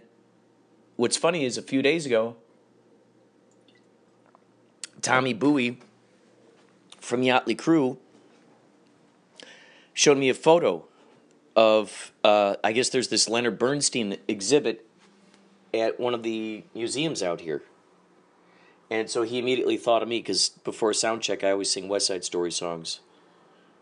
what's 0.95 1.17
funny 1.17 1.45
is 1.45 1.57
a 1.57 1.61
few 1.61 1.81
days 1.81 2.05
ago, 2.05 2.35
Tommy 5.01 5.33
Bowie 5.33 5.79
from 6.99 7.21
Yachtley 7.21 7.57
Crew 7.57 7.97
showed 9.93 10.17
me 10.17 10.29
a 10.29 10.33
photo 10.33 10.85
of, 11.55 12.11
uh, 12.23 12.55
I 12.63 12.71
guess 12.71 12.89
there's 12.89 13.09
this 13.09 13.27
Leonard 13.27 13.59
Bernstein 13.59 14.17
exhibit 14.27 14.85
at 15.73 15.99
one 15.99 16.13
of 16.13 16.23
the 16.23 16.63
museums 16.73 17.21
out 17.21 17.41
here. 17.41 17.63
And 18.89 19.09
so 19.09 19.23
he 19.23 19.37
immediately 19.37 19.77
thought 19.77 20.01
of 20.01 20.09
me 20.09 20.19
because 20.19 20.49
before 20.49 20.93
sound 20.93 21.21
check, 21.21 21.43
I 21.43 21.51
always 21.51 21.69
sing 21.69 21.87
West 21.87 22.07
Side 22.07 22.23
Story 22.23 22.51
songs. 22.51 23.01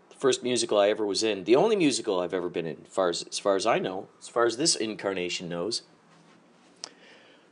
The 0.09 0.15
first 0.15 0.43
musical 0.43 0.79
I 0.79 0.89
ever 0.89 1.05
was 1.05 1.23
in, 1.23 1.45
the 1.45 1.55
only 1.55 1.75
musical 1.75 2.19
I've 2.19 2.33
ever 2.33 2.49
been 2.49 2.65
in, 2.65 2.81
as 2.85 2.93
far 2.93 3.09
as, 3.09 3.23
as 3.23 3.39
far 3.39 3.55
as 3.55 3.65
I 3.65 3.79
know, 3.79 4.07
as 4.19 4.27
far 4.27 4.45
as 4.45 4.57
this 4.57 4.75
incarnation 4.75 5.47
knows. 5.47 5.83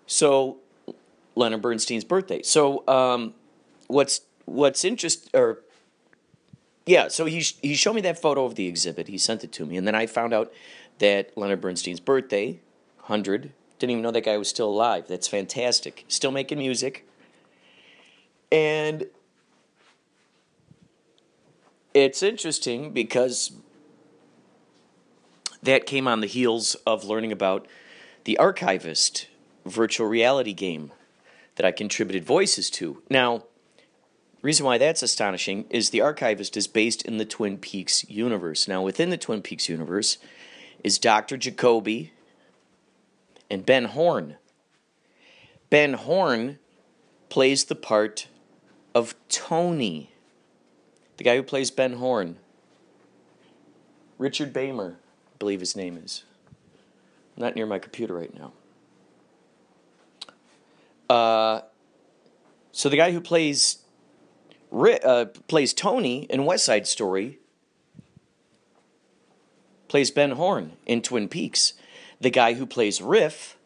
So, 0.07 0.57
Leonard 1.35 1.61
Bernstein's 1.61 2.03
birthday. 2.03 2.41
So, 2.41 2.85
um, 2.87 3.35
what's 3.87 4.21
what's 4.45 4.85
interest 4.85 5.29
or 5.33 5.59
yeah, 6.85 7.07
so 7.07 7.25
he 7.25 7.39
he 7.61 7.75
showed 7.75 7.93
me 7.93 8.01
that 8.01 8.21
photo 8.21 8.45
of 8.45 8.55
the 8.55 8.67
exhibit. 8.67 9.07
He 9.07 9.17
sent 9.17 9.43
it 9.43 9.51
to 9.53 9.65
me, 9.65 9.75
and 9.75 9.87
then 9.87 9.95
I 9.95 10.05
found 10.05 10.33
out 10.33 10.53
that 10.99 11.35
Leonard 11.35 11.61
Bernstein's 11.61 11.99
birthday, 11.99 12.59
hundred. 13.03 13.51
Didn't 13.79 13.91
even 13.91 14.03
know 14.03 14.11
that 14.11 14.23
guy 14.23 14.37
was 14.37 14.47
still 14.47 14.69
alive. 14.69 15.07
That's 15.07 15.27
fantastic. 15.27 16.05
Still 16.07 16.31
making 16.31 16.59
music, 16.59 17.07
and 18.51 19.07
it's 21.93 22.21
interesting 22.21 22.91
because 22.93 23.51
that 25.63 25.87
came 25.87 26.07
on 26.07 26.21
the 26.21 26.27
heels 26.27 26.75
of 26.85 27.03
learning 27.03 27.31
about 27.31 27.67
the 28.25 28.37
Archivist 28.37 29.27
virtual 29.65 30.07
reality 30.07 30.53
game 30.53 30.91
that 31.55 31.65
I 31.65 31.71
contributed 31.71 32.23
voices 32.23 32.69
to. 32.71 33.01
Now, 33.09 33.45
reason 34.45 34.65
why 34.65 34.77
that's 34.77 35.01
astonishing 35.01 35.65
is 35.71 35.89
the 35.89 36.01
Archivist 36.01 36.55
is 36.55 36.67
based 36.67 37.01
in 37.01 37.17
the 37.17 37.25
Twin 37.25 37.57
Peaks 37.57 38.07
universe. 38.07 38.67
Now, 38.67 38.83
within 38.83 39.09
the 39.09 39.17
Twin 39.17 39.41
Peaks 39.41 39.67
universe 39.67 40.19
is 40.83 40.99
Dr. 40.99 41.35
Jacoby 41.35 42.13
and 43.49 43.65
Ben 43.65 43.85
Horne. 43.85 44.35
Ben 45.71 45.93
Horne 45.93 46.59
plays 47.27 47.65
the 47.65 47.75
part 47.75 48.27
of 48.93 49.15
Tony, 49.29 50.11
the 51.17 51.23
guy 51.23 51.35
who 51.35 51.43
plays 51.43 51.71
Ben 51.71 51.93
Horne. 51.93 52.37
Richard 54.19 54.53
Beymer, 54.53 54.93
I 54.93 55.37
believe 55.39 55.59
his 55.59 55.75
name 55.75 55.97
is. 55.97 56.23
I'm 57.35 57.41
not 57.41 57.55
near 57.55 57.65
my 57.65 57.79
computer 57.79 58.13
right 58.13 58.33
now. 58.37 58.53
Uh, 61.09 61.61
so 62.71 62.89
the 62.89 62.97
guy 62.97 63.11
who 63.11 63.19
plays 63.19 63.79
uh, 64.71 65.25
plays 65.47 65.73
Tony 65.73 66.23
in 66.23 66.45
West 66.45 66.65
Side 66.65 66.87
Story 66.87 67.39
plays 69.87 70.11
Ben 70.11 70.31
Horne 70.31 70.73
in 70.85 71.01
Twin 71.01 71.27
Peaks. 71.27 71.73
The 72.19 72.29
guy 72.29 72.53
who 72.53 72.65
plays 72.65 73.01
Riff 73.01 73.57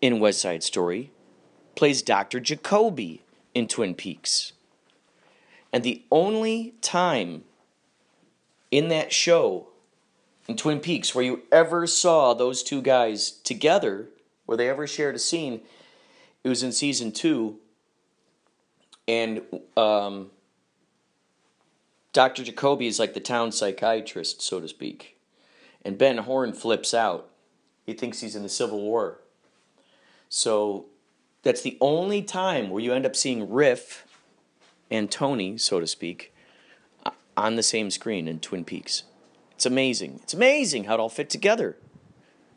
in 0.00 0.20
West 0.20 0.40
Side 0.40 0.62
Story 0.62 1.10
plays 1.74 2.02
Dr. 2.02 2.40
Jacoby 2.40 3.22
in 3.54 3.68
Twin 3.68 3.94
Peaks. 3.94 4.52
And 5.72 5.84
the 5.84 6.02
only 6.10 6.74
time 6.80 7.44
in 8.70 8.88
that 8.88 9.12
show 9.12 9.68
in 10.48 10.56
Twin 10.56 10.80
Peaks 10.80 11.14
where 11.14 11.24
you 11.24 11.42
ever 11.50 11.86
saw 11.86 12.34
those 12.34 12.62
two 12.62 12.82
guys 12.82 13.30
together, 13.30 14.08
where 14.44 14.56
they 14.56 14.68
ever 14.68 14.86
shared 14.86 15.14
a 15.14 15.18
scene, 15.18 15.60
it 16.42 16.48
was 16.48 16.62
in 16.62 16.72
season 16.72 17.12
two. 17.12 17.58
And 19.08 19.42
um, 19.76 20.30
Dr. 22.12 22.44
Jacoby 22.44 22.86
is 22.86 22.98
like 22.98 23.14
the 23.14 23.20
town 23.20 23.52
psychiatrist, 23.52 24.42
so 24.42 24.60
to 24.60 24.68
speak. 24.68 25.18
And 25.84 25.98
Ben 25.98 26.18
Horne 26.18 26.52
flips 26.52 26.94
out. 26.94 27.28
He 27.84 27.94
thinks 27.94 28.20
he's 28.20 28.36
in 28.36 28.42
the 28.42 28.48
Civil 28.48 28.80
War. 28.80 29.18
So 30.28 30.86
That's 31.42 31.62
the 31.62 31.76
only 31.80 32.22
time 32.22 32.70
where 32.70 32.82
you 32.82 32.92
end 32.92 33.04
up 33.04 33.16
seeing 33.16 33.50
Riff 33.50 34.06
and 34.90 35.10
Tony, 35.10 35.58
so 35.58 35.80
to 35.80 35.86
speak, 35.86 36.32
on 37.36 37.56
the 37.56 37.62
same 37.62 37.90
screen 37.90 38.28
in 38.28 38.38
Twin 38.38 38.64
Peaks. 38.64 39.02
It's 39.52 39.66
amazing. 39.66 40.20
It's 40.22 40.34
amazing 40.34 40.84
how 40.84 40.94
it 40.94 41.00
all 41.00 41.08
fit 41.08 41.30
together. 41.30 41.76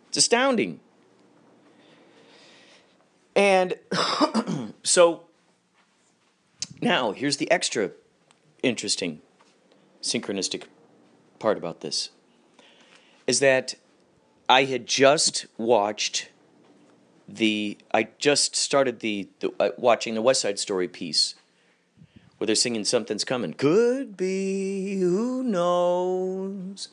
It's 0.09 0.17
astounding. 0.17 0.79
And 3.35 3.75
so 4.83 5.23
now 6.81 7.11
here's 7.11 7.37
the 7.37 7.49
extra 7.51 7.91
interesting 8.63 9.21
synchronistic 10.01 10.63
part 11.39 11.57
about 11.57 11.81
this 11.81 12.09
is 13.27 13.39
that 13.39 13.75
I 14.47 14.65
had 14.65 14.85
just 14.85 15.47
watched 15.57 16.29
the 17.27 17.77
I 17.91 18.09
just 18.19 18.55
started 18.55 18.99
the, 18.99 19.29
the 19.39 19.51
uh, 19.59 19.69
watching 19.77 20.13
the 20.13 20.21
West 20.21 20.41
Side 20.41 20.59
Story 20.59 20.87
piece 20.87 21.35
where 22.37 22.45
they're 22.45 22.55
singing 22.55 22.83
something's 22.83 23.23
coming. 23.23 23.53
Could 23.53 24.17
be, 24.17 24.99
who 24.99 25.41
knows? 25.41 26.89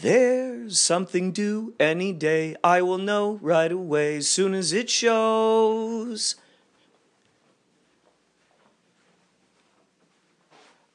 There's 0.00 0.78
something 0.78 1.32
due 1.32 1.74
any 1.78 2.12
day. 2.12 2.56
I 2.64 2.80
will 2.82 2.98
know 2.98 3.38
right 3.42 3.70
away, 3.70 4.20
soon 4.20 4.54
as 4.54 4.72
it 4.72 4.88
shows. 4.88 6.36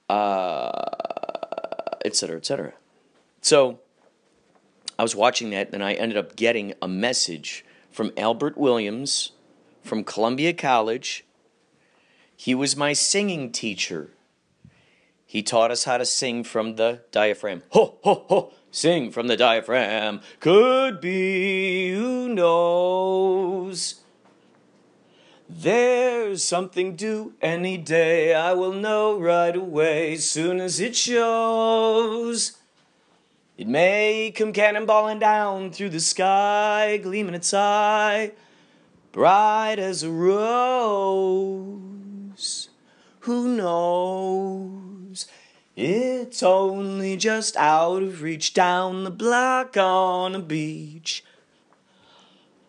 Uh, 0.10 0.72
et 2.05 2.16
cetera, 2.16 2.38
et 2.38 2.45
cetera. 2.45 2.74
So 3.41 3.80
I 4.97 5.03
was 5.03 5.16
watching 5.16 5.49
that, 5.49 5.74
and 5.74 5.84
I 5.84 5.93
ended 5.93 6.18
up 6.18 6.36
getting 6.36 6.74
a 6.82 6.88
message 6.88 7.66
from 7.91 8.12
Albert 8.18 8.58
Williams 8.58 9.32
from 9.84 10.03
Columbia 10.03 10.53
College. 10.53 11.26
He 12.36 12.55
was 12.55 12.78
my 12.78 12.93
singing 12.93 13.51
teacher. 13.51 14.12
He 15.26 15.43
taught 15.43 15.72
us 15.72 15.84
how 15.84 15.97
to 15.97 16.05
sing 16.05 16.45
from 16.45 16.78
the 16.78 17.01
diaphragm. 17.12 17.64
Ho, 17.72 17.97
ho, 18.03 18.26
ho, 18.30 18.53
sing 18.72 19.12
from 19.12 19.28
the 19.28 19.36
diaphragm. 19.36 20.22
Could 20.39 21.01
be, 21.01 21.91
who 21.93 22.30
knows? 22.30 23.95
There's 25.50 26.43
something 26.43 26.98
due 26.98 27.34
any 27.41 27.78
day. 27.78 28.34
I 28.36 28.52
will 28.52 28.74
know 28.74 29.18
right 29.18 29.56
away, 29.56 30.18
soon 30.18 30.60
as 30.60 30.82
it 30.82 30.93
shows. 30.93 32.58
It 33.58 33.66
may 33.68 34.34
come 34.36 34.52
cannonballing 34.52 35.22
down 35.22 35.72
through 35.72 35.91
the 35.91 36.02
sky, 36.02 36.98
gleaming 36.98 37.34
its 37.34 37.54
eye, 37.54 38.34
bright 39.14 39.80
as 39.80 40.04
a 40.04 40.12
rose. 40.12 41.48
Who 43.22 43.56
knows? 43.56 45.28
It's 45.78 46.43
only 46.43 47.16
just 47.16 47.56
out 47.56 48.04
of 48.04 48.22
reach 48.22 48.54
down 48.54 49.06
the 49.06 49.12
block 49.12 49.78
on 49.78 50.36
a 50.36 50.39
beach. 50.39 51.24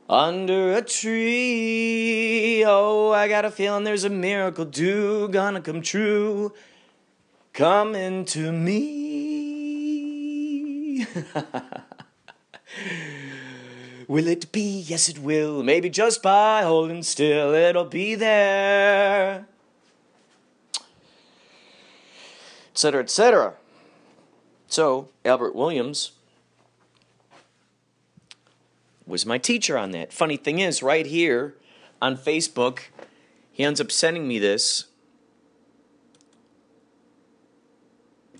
Under 0.09 0.73
a 0.73 0.81
tree, 0.81 2.65
oh, 2.67 3.11
I 3.11 3.29
got 3.29 3.45
a 3.45 3.51
feeling 3.51 3.85
there's 3.85 4.05
a 4.05 4.11
miracle 4.11 4.65
due, 4.65 5.29
gonna 5.29 5.61
come 5.61 5.83
true, 5.83 6.55
coming 7.53 8.25
to 8.25 8.51
me. 8.51 9.47
will 14.09 14.27
it 14.27 14.51
be? 14.51 14.81
Yes, 14.81 15.11
it 15.11 15.19
will. 15.19 15.63
Maybe 15.63 15.91
just 15.91 16.23
by 16.23 16.63
holding 16.63 17.03
still, 17.03 17.53
it'll 17.53 17.85
be 17.85 18.15
there. 18.15 19.47
Etc., 22.73 23.03
etc. 23.03 23.53
So, 24.69 25.11
Albert 25.27 25.55
Williams 25.55 26.13
was 29.09 29.27
my 29.27 29.39
teacher 29.39 29.77
on 29.77 29.91
that. 29.93 30.13
Funny 30.13 30.37
thing 30.37 30.59
is, 30.59 30.83
right 30.83 31.07
here 31.07 31.57
on 32.01 32.17
Facebook, 32.17 32.81
he 33.51 33.65
ends 33.65 33.81
up 33.81 33.91
sending 33.91 34.29
me 34.29 34.39
this. 34.39 34.85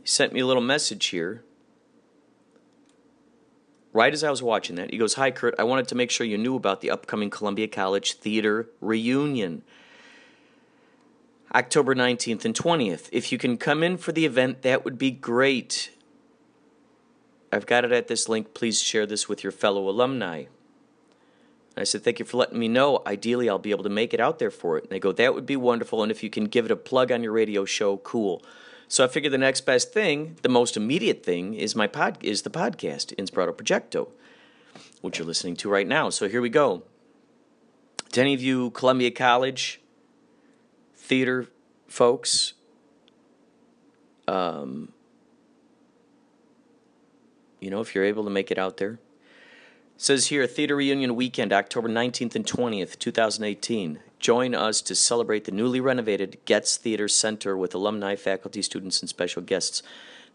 He 0.01 0.07
sent 0.07 0.33
me 0.33 0.41
a 0.41 0.47
little 0.47 0.63
message 0.63 1.07
here. 1.07 1.43
Right 3.93 4.13
as 4.13 4.23
I 4.23 4.31
was 4.31 4.43
watching 4.43 4.77
that, 4.77 4.91
he 4.91 4.99
goes, 4.99 5.15
Hi, 5.15 5.31
Kurt. 5.31 5.55
I 5.59 5.65
wanted 5.65 5.89
to 5.89 5.95
make 5.95 6.11
sure 6.11 6.27
you 6.27 6.39
knew 6.39 6.55
about 6.55 6.83
the 6.83 6.91
upcoming 6.91 7.31
Columbia 7.31 7.67
College 7.67 8.13
Theater 8.15 8.69
reunion. 8.81 9.63
October 11.55 11.95
19th 11.95 12.45
and 12.45 12.55
20th. 12.55 13.09
If 13.11 13.33
you 13.33 13.39
can 13.39 13.57
come 13.57 13.83
in 13.83 13.97
for 13.97 14.13
the 14.13 14.27
event, 14.27 14.63
that 14.63 14.85
would 14.85 14.99
be 14.99 15.11
great. 15.11 15.91
I've 17.51 17.65
got 17.65 17.87
it 17.87 17.93
at 17.93 18.09
this 18.09 18.29
link. 18.29 18.53
Please 18.53 18.83
share 18.83 19.07
this 19.07 19.29
with 19.29 19.43
your 19.43 19.53
fellow 19.53 19.89
alumni. 19.89 20.45
I 21.81 21.85
said, 21.85 22.03
Thank 22.03 22.19
you 22.19 22.25
for 22.25 22.37
letting 22.37 22.59
me 22.59 22.69
know. 22.69 23.03
Ideally, 23.07 23.49
I'll 23.49 23.59
be 23.59 23.71
able 23.71 23.85
to 23.85 23.91
make 23.91 24.15
it 24.15 24.21
out 24.21 24.39
there 24.39 24.51
for 24.51 24.79
it. 24.79 24.85
And 24.85 24.91
they 24.91 24.99
go, 24.99 25.13
That 25.13 25.35
would 25.35 25.47
be 25.47 25.57
wonderful. 25.57 26.03
And 26.03 26.11
if 26.11 26.23
you 26.23 26.31
can 26.31 26.45
give 26.45 26.65
it 26.65 26.71
a 26.71 26.77
plug 26.77 27.13
on 27.13 27.23
your 27.23 27.33
radio 27.33 27.65
show, 27.65 27.99
cool. 27.99 28.43
So 28.89 29.05
I 29.05 29.09
figured 29.09 29.33
the 29.33 29.39
next 29.39 29.63
best 29.63 29.93
thing, 29.93 30.37
the 30.43 30.49
most 30.49 30.77
immediate 30.77 31.23
thing, 31.23 31.53
is 31.53 31.77
my 31.77 31.87
pod 31.87 32.17
is 32.23 32.43
the 32.43 32.51
podcast, 32.51 33.15
Inspirato 33.17 33.53
Projecto, 33.53 34.09
which 35.03 35.19
you're 35.19 35.27
listening 35.27 35.57
to 35.57 35.69
right 35.69 35.87
now. 35.87 36.09
So 36.09 36.27
here 36.29 36.41
we 36.41 36.49
go. 36.49 36.85
To 38.13 38.21
any 38.23 38.33
of 38.33 38.41
you 38.41 38.71
Columbia 38.71 39.11
College 39.11 39.83
theater 40.97 41.49
folks, 41.87 42.55
um, 44.27 44.93
you 47.61 47.71
know, 47.71 47.81
if 47.81 47.95
you're 47.95 48.05
able 48.05 48.25
to 48.25 48.31
make 48.31 48.51
it 48.51 48.59
out 48.59 48.79
there. 48.79 48.99
Says 50.01 50.29
here, 50.29 50.47
Theater 50.47 50.77
Reunion 50.77 51.17
Weekend, 51.17 51.53
October 51.53 51.89
19th 51.89 52.37
and 52.37 52.47
20th, 52.47 53.01
2018. 53.01 53.99
Join 54.21 54.55
us 54.55 54.81
to 54.83 54.95
celebrate 54.95 55.45
the 55.45 55.51
newly 55.51 55.81
renovated 55.81 56.39
Getz 56.45 56.77
Theater 56.77 57.09
Center 57.09 57.57
with 57.57 57.75
alumni, 57.75 58.15
faculty, 58.15 58.63
students, 58.63 59.01
and 59.01 59.09
special 59.09 59.43
guests. 59.43 59.83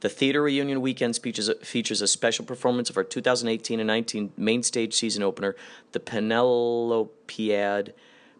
The 0.02 0.10
Theater 0.10 0.42
Reunion 0.42 0.82
Weekend 0.82 1.16
features 1.16 1.50
features 1.62 2.02
a 2.02 2.10
special 2.10 2.44
performance 2.44 2.90
of 2.90 2.98
our 2.98 3.06
2018 3.06 3.80
and 3.80 3.88
19 3.88 4.34
main 4.36 4.64
stage 4.64 4.96
season 4.96 5.24
opener, 5.24 5.56
The 5.94 6.02
Penelopiad, 6.02 7.94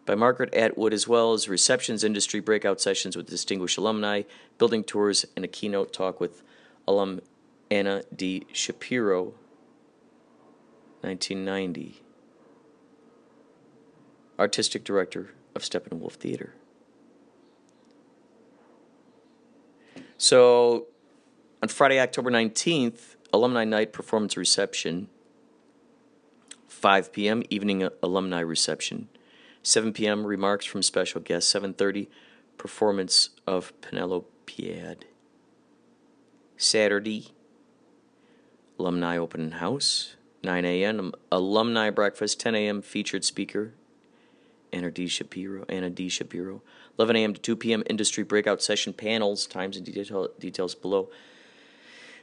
by 0.04 0.14
Margaret 0.14 0.52
Atwood, 0.52 0.92
as 0.92 1.08
well 1.08 1.32
as 1.32 1.48
receptions, 1.48 2.04
industry 2.04 2.40
breakout 2.40 2.82
sessions 2.82 3.16
with 3.16 3.30
distinguished 3.30 3.78
alumni, 3.78 4.24
building 4.58 4.84
tours, 4.84 5.24
and 5.36 5.42
a 5.42 5.48
keynote 5.48 5.90
talk 5.90 6.20
with 6.20 6.42
alum 6.86 7.22
Anna 7.70 8.02
D. 8.14 8.46
Shapiro, 8.52 9.32
1990. 11.04 12.02
Artistic 14.38 14.84
Director 14.84 15.30
of 15.54 15.62
Steppenwolf 15.62 16.12
Theater. 16.12 16.54
So, 20.16 20.86
on 21.62 21.68
Friday, 21.68 22.00
October 22.00 22.30
19th, 22.30 23.16
Alumni 23.32 23.64
Night 23.64 23.92
Performance 23.92 24.36
Reception, 24.36 25.08
5 26.68 27.12
p.m. 27.12 27.42
Evening 27.50 27.82
uh, 27.82 27.90
Alumni 28.02 28.40
Reception, 28.40 29.08
7 29.62 29.92
p.m. 29.92 30.26
Remarks 30.26 30.64
from 30.64 30.82
Special 30.82 31.20
Guests, 31.20 31.52
7.30 31.52 32.08
Performance 32.56 33.30
of 33.46 33.72
Penelopiad. 33.80 35.02
Saturday, 36.56 37.28
Alumni 38.78 39.18
Open 39.18 39.52
House, 39.52 40.13
9 40.44 40.64
a.m. 40.64 41.00
Um, 41.00 41.14
alumni 41.32 41.90
Breakfast, 41.90 42.38
10 42.40 42.54
a.m. 42.54 42.82
Featured 42.82 43.24
Speaker, 43.24 43.72
Anna 44.72 44.90
D. 44.90 45.06
Shapiro. 45.06 45.64
Anna 45.68 45.90
D. 45.90 46.08
Shapiro. 46.08 46.62
11 46.98 47.16
a.m. 47.16 47.34
to 47.34 47.40
2 47.40 47.56
p.m. 47.56 47.82
Industry 47.86 48.24
Breakout 48.24 48.62
Session 48.62 48.92
Panels. 48.92 49.46
Times 49.46 49.76
and 49.76 49.86
detail, 49.86 50.28
details 50.38 50.74
below. 50.74 51.08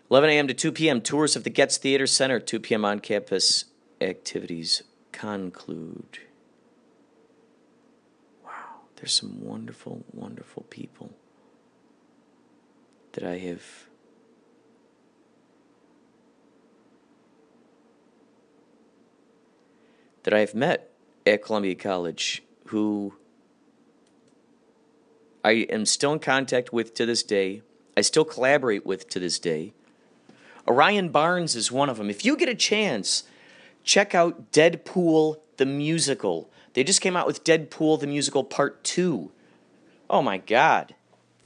11 0.09 0.30
a.m. 0.30 0.47
to 0.47 0.53
2 0.53 0.72
p.m. 0.72 1.01
Tours 1.01 1.36
of 1.36 1.43
the 1.43 1.49
Getz 1.49 1.78
Theater 1.78 2.07
Center. 2.07 2.39
2 2.39 2.59
p.m. 2.59 2.86
on 2.86 2.99
campus 2.99 3.65
activities 3.99 4.84
conclude. 5.11 6.19
Wow, 8.43 8.51
there's 8.95 9.13
some 9.13 9.41
wonderful, 9.41 10.03
wonderful 10.13 10.63
people 10.69 11.11
that 13.13 13.24
I 13.24 13.38
have 13.39 13.88
that 20.24 20.34
I 20.34 20.39
have 20.39 20.55
met 20.55 20.91
at 21.26 21.43
Columbia 21.43 21.76
College 21.76 22.43
who 22.72 23.13
I 25.43 25.51
am 25.69 25.86
still 25.86 26.13
in 26.13 26.19
contact 26.19 26.72
with 26.72 26.93
to 26.95 27.05
this 27.05 27.24
day. 27.24 27.61
I 27.97 28.01
still 28.01 28.26
collaborate 28.26 28.86
with 28.86 29.09
to 29.09 29.19
this 29.19 29.39
day. 29.39 29.74
Orion 30.67 31.09
Barnes 31.09 31.55
is 31.55 31.72
one 31.72 31.89
of 31.89 31.97
them. 31.97 32.09
If 32.09 32.24
you 32.24 32.38
get 32.38 32.47
a 32.47 32.55
chance, 32.55 33.24
check 33.84 34.13
out 34.15 34.51
Deadpool 34.51 35.38
the 35.57 35.65
Musical. 35.65 36.49
They 36.74 36.84
just 36.84 37.01
came 37.01 37.17
out 37.17 37.28
with 37.28 37.43
Deadpool 37.43 37.99
the 37.99 38.07
Musical 38.07 38.43
Part 38.43 38.84
2. 38.84 39.32
Oh 40.09 40.22
my 40.22 40.38
God. 40.38 40.95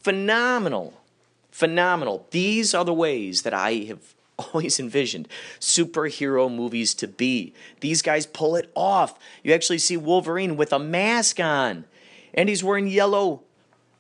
Phenomenal. 0.02 1.02
Phenomenal. 1.50 2.28
These 2.32 2.74
are 2.76 2.86
the 2.86 2.94
ways 2.94 3.44
that 3.44 3.54
I 3.54 3.74
have 3.88 4.15
always 4.38 4.80
envisioned 4.80 5.28
superhero 5.60 6.54
movies 6.54 6.94
to 6.96 7.08
be. 7.08 7.54
These 7.80 8.02
guys 8.02 8.26
pull 8.26 8.56
it 8.56 8.72
off. 8.76 9.18
You 9.44 9.54
actually 9.54 9.80
see 9.80 9.98
Wolverine 9.98 10.58
with 10.58 10.74
a 10.74 10.80
mask 10.80 11.40
on, 11.40 11.86
and 12.34 12.50
he's 12.50 12.64
wearing 12.64 12.88
yellow 12.88 13.44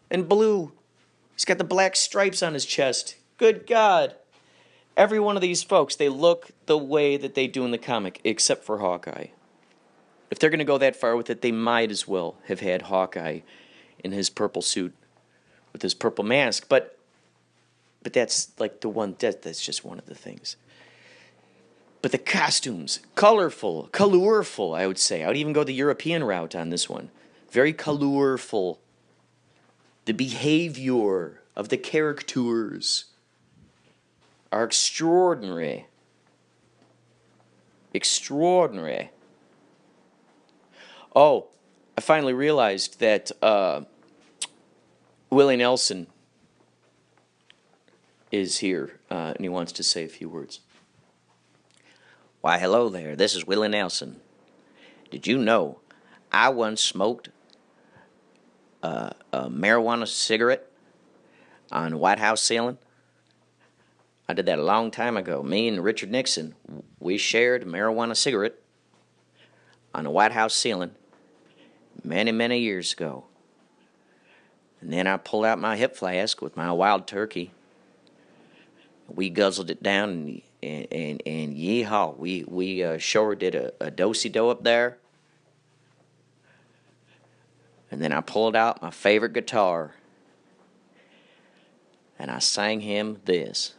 and 0.09 0.27
blue. 0.27 0.71
He's 1.35 1.45
got 1.45 1.57
the 1.57 1.63
black 1.63 1.95
stripes 1.95 2.41
on 2.41 2.53
his 2.53 2.65
chest. 2.65 3.15
Good 3.37 3.67
God. 3.67 4.15
Every 4.95 5.19
one 5.19 5.35
of 5.35 5.41
these 5.41 5.61
folks, 5.61 5.95
they 5.95 6.07
look 6.07 6.51
the 6.67 6.77
way 6.77 7.17
that 7.17 7.35
they 7.35 7.47
do 7.47 7.65
in 7.65 7.71
the 7.71 7.77
comic, 7.77 8.21
except 8.23 8.63
for 8.63 8.77
Hawkeye. 8.77 9.27
If 10.31 10.39
they're 10.39 10.49
going 10.49 10.59
to 10.59 10.65
go 10.65 10.77
that 10.77 10.95
far 10.95 11.15
with 11.15 11.29
it, 11.29 11.41
they 11.41 11.51
might 11.51 11.91
as 11.91 12.07
well 12.07 12.37
have 12.47 12.61
had 12.61 12.83
Hawkeye 12.83 13.41
in 14.03 14.11
his 14.11 14.29
purple 14.29 14.61
suit 14.61 14.93
with 15.73 15.81
his 15.81 15.93
purple 15.93 16.23
mask. 16.23 16.67
But 16.69 16.94
but 18.05 18.13
that's 18.13 18.51
like 18.59 18.81
the 18.81 18.87
one 18.87 19.15
that, 19.17 19.41
that's 19.41 19.65
just 19.65 19.83
one 19.83 19.97
of 19.97 20.05
the 20.05 20.13
things. 20.13 20.57
But 22.03 22.11
the 22.11 22.19
costumes, 22.19 22.99
colorful, 23.15 23.89
colorful, 23.91 24.75
I 24.75 24.85
would 24.85 24.99
say. 24.99 25.23
I 25.23 25.27
would 25.27 25.37
even 25.37 25.53
go 25.53 25.63
the 25.63 25.73
European 25.73 26.23
route 26.23 26.53
on 26.53 26.69
this 26.69 26.87
one. 26.87 27.09
Very 27.49 27.73
colorful. 27.73 28.79
The 30.05 30.13
behavior 30.13 31.41
of 31.55 31.69
the 31.69 31.77
characters 31.77 33.05
are 34.51 34.65
extraordinary. 34.65 35.87
Extraordinary. 37.91 39.09
Oh, 41.15 41.47
I 41.97 42.01
finally 42.01 42.33
realized 42.33 42.99
that 42.99 43.31
uh, 43.41 43.81
Willie 45.31 45.57
Nelson 45.57 46.05
is 48.35 48.57
here 48.57 48.99
uh, 49.09 49.33
and 49.35 49.39
he 49.39 49.49
wants 49.49 49.71
to 49.73 49.83
say 49.83 50.03
a 50.03 50.09
few 50.09 50.29
words. 50.29 50.59
Why, 52.41 52.59
hello 52.59 52.89
there. 52.89 53.15
This 53.15 53.35
is 53.35 53.47
Willie 53.47 53.69
Nelson. 53.69 54.17
Did 55.09 55.25
you 55.25 55.37
know 55.37 55.79
I 56.31 56.49
once 56.49 56.81
smoked 56.81 57.29
a, 58.83 59.15
a 59.31 59.49
marijuana 59.49 60.07
cigarette 60.07 60.69
on 61.71 61.97
White 61.97 62.19
House 62.19 62.41
ceiling? 62.41 62.77
I 64.27 64.33
did 64.33 64.45
that 64.47 64.59
a 64.59 64.63
long 64.63 64.91
time 64.91 65.17
ago. 65.17 65.41
Me 65.41 65.67
and 65.67 65.83
Richard 65.83 66.11
Nixon, 66.11 66.55
we 66.99 67.17
shared 67.17 67.63
a 67.63 67.65
marijuana 67.65 68.15
cigarette 68.15 68.55
on 69.93 70.03
the 70.03 70.11
White 70.11 70.33
House 70.33 70.53
ceiling 70.53 70.91
many, 72.03 72.31
many 72.31 72.59
years 72.59 72.93
ago. 72.93 73.25
And 74.81 74.91
then 74.93 75.07
I 75.07 75.17
pulled 75.17 75.45
out 75.45 75.57
my 75.57 75.77
hip 75.77 75.95
flask 75.95 76.41
with 76.41 76.55
my 76.55 76.71
wild 76.71 77.07
turkey. 77.07 77.51
We 79.07 79.29
guzzled 79.29 79.69
it 79.69 79.83
down 79.83 80.11
and 80.11 80.41
and 80.63 80.87
and, 80.91 81.23
and 81.25 81.55
yeehaw, 81.55 82.17
we 82.17 82.43
we 82.47 82.83
uh, 82.83 82.97
sure 82.97 83.35
did 83.35 83.55
a, 83.55 83.73
a 83.79 83.91
dosey 83.91 84.29
do 84.29 84.49
up 84.49 84.63
there. 84.63 84.97
And 87.91 88.01
then 88.01 88.11
I 88.11 88.21
pulled 88.21 88.55
out 88.55 88.81
my 88.81 88.89
favorite 88.89 89.33
guitar 89.33 89.93
and 92.17 92.31
I 92.31 92.39
sang 92.39 92.81
him 92.81 93.21
this. 93.25 93.75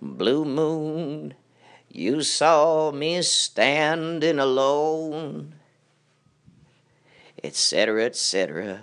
Blue 0.00 0.44
moon, 0.44 1.34
you 1.88 2.22
saw 2.22 2.90
me 2.90 3.22
standing 3.22 4.38
alone, 4.38 5.54
etc., 7.42 8.04
etc., 8.06 8.80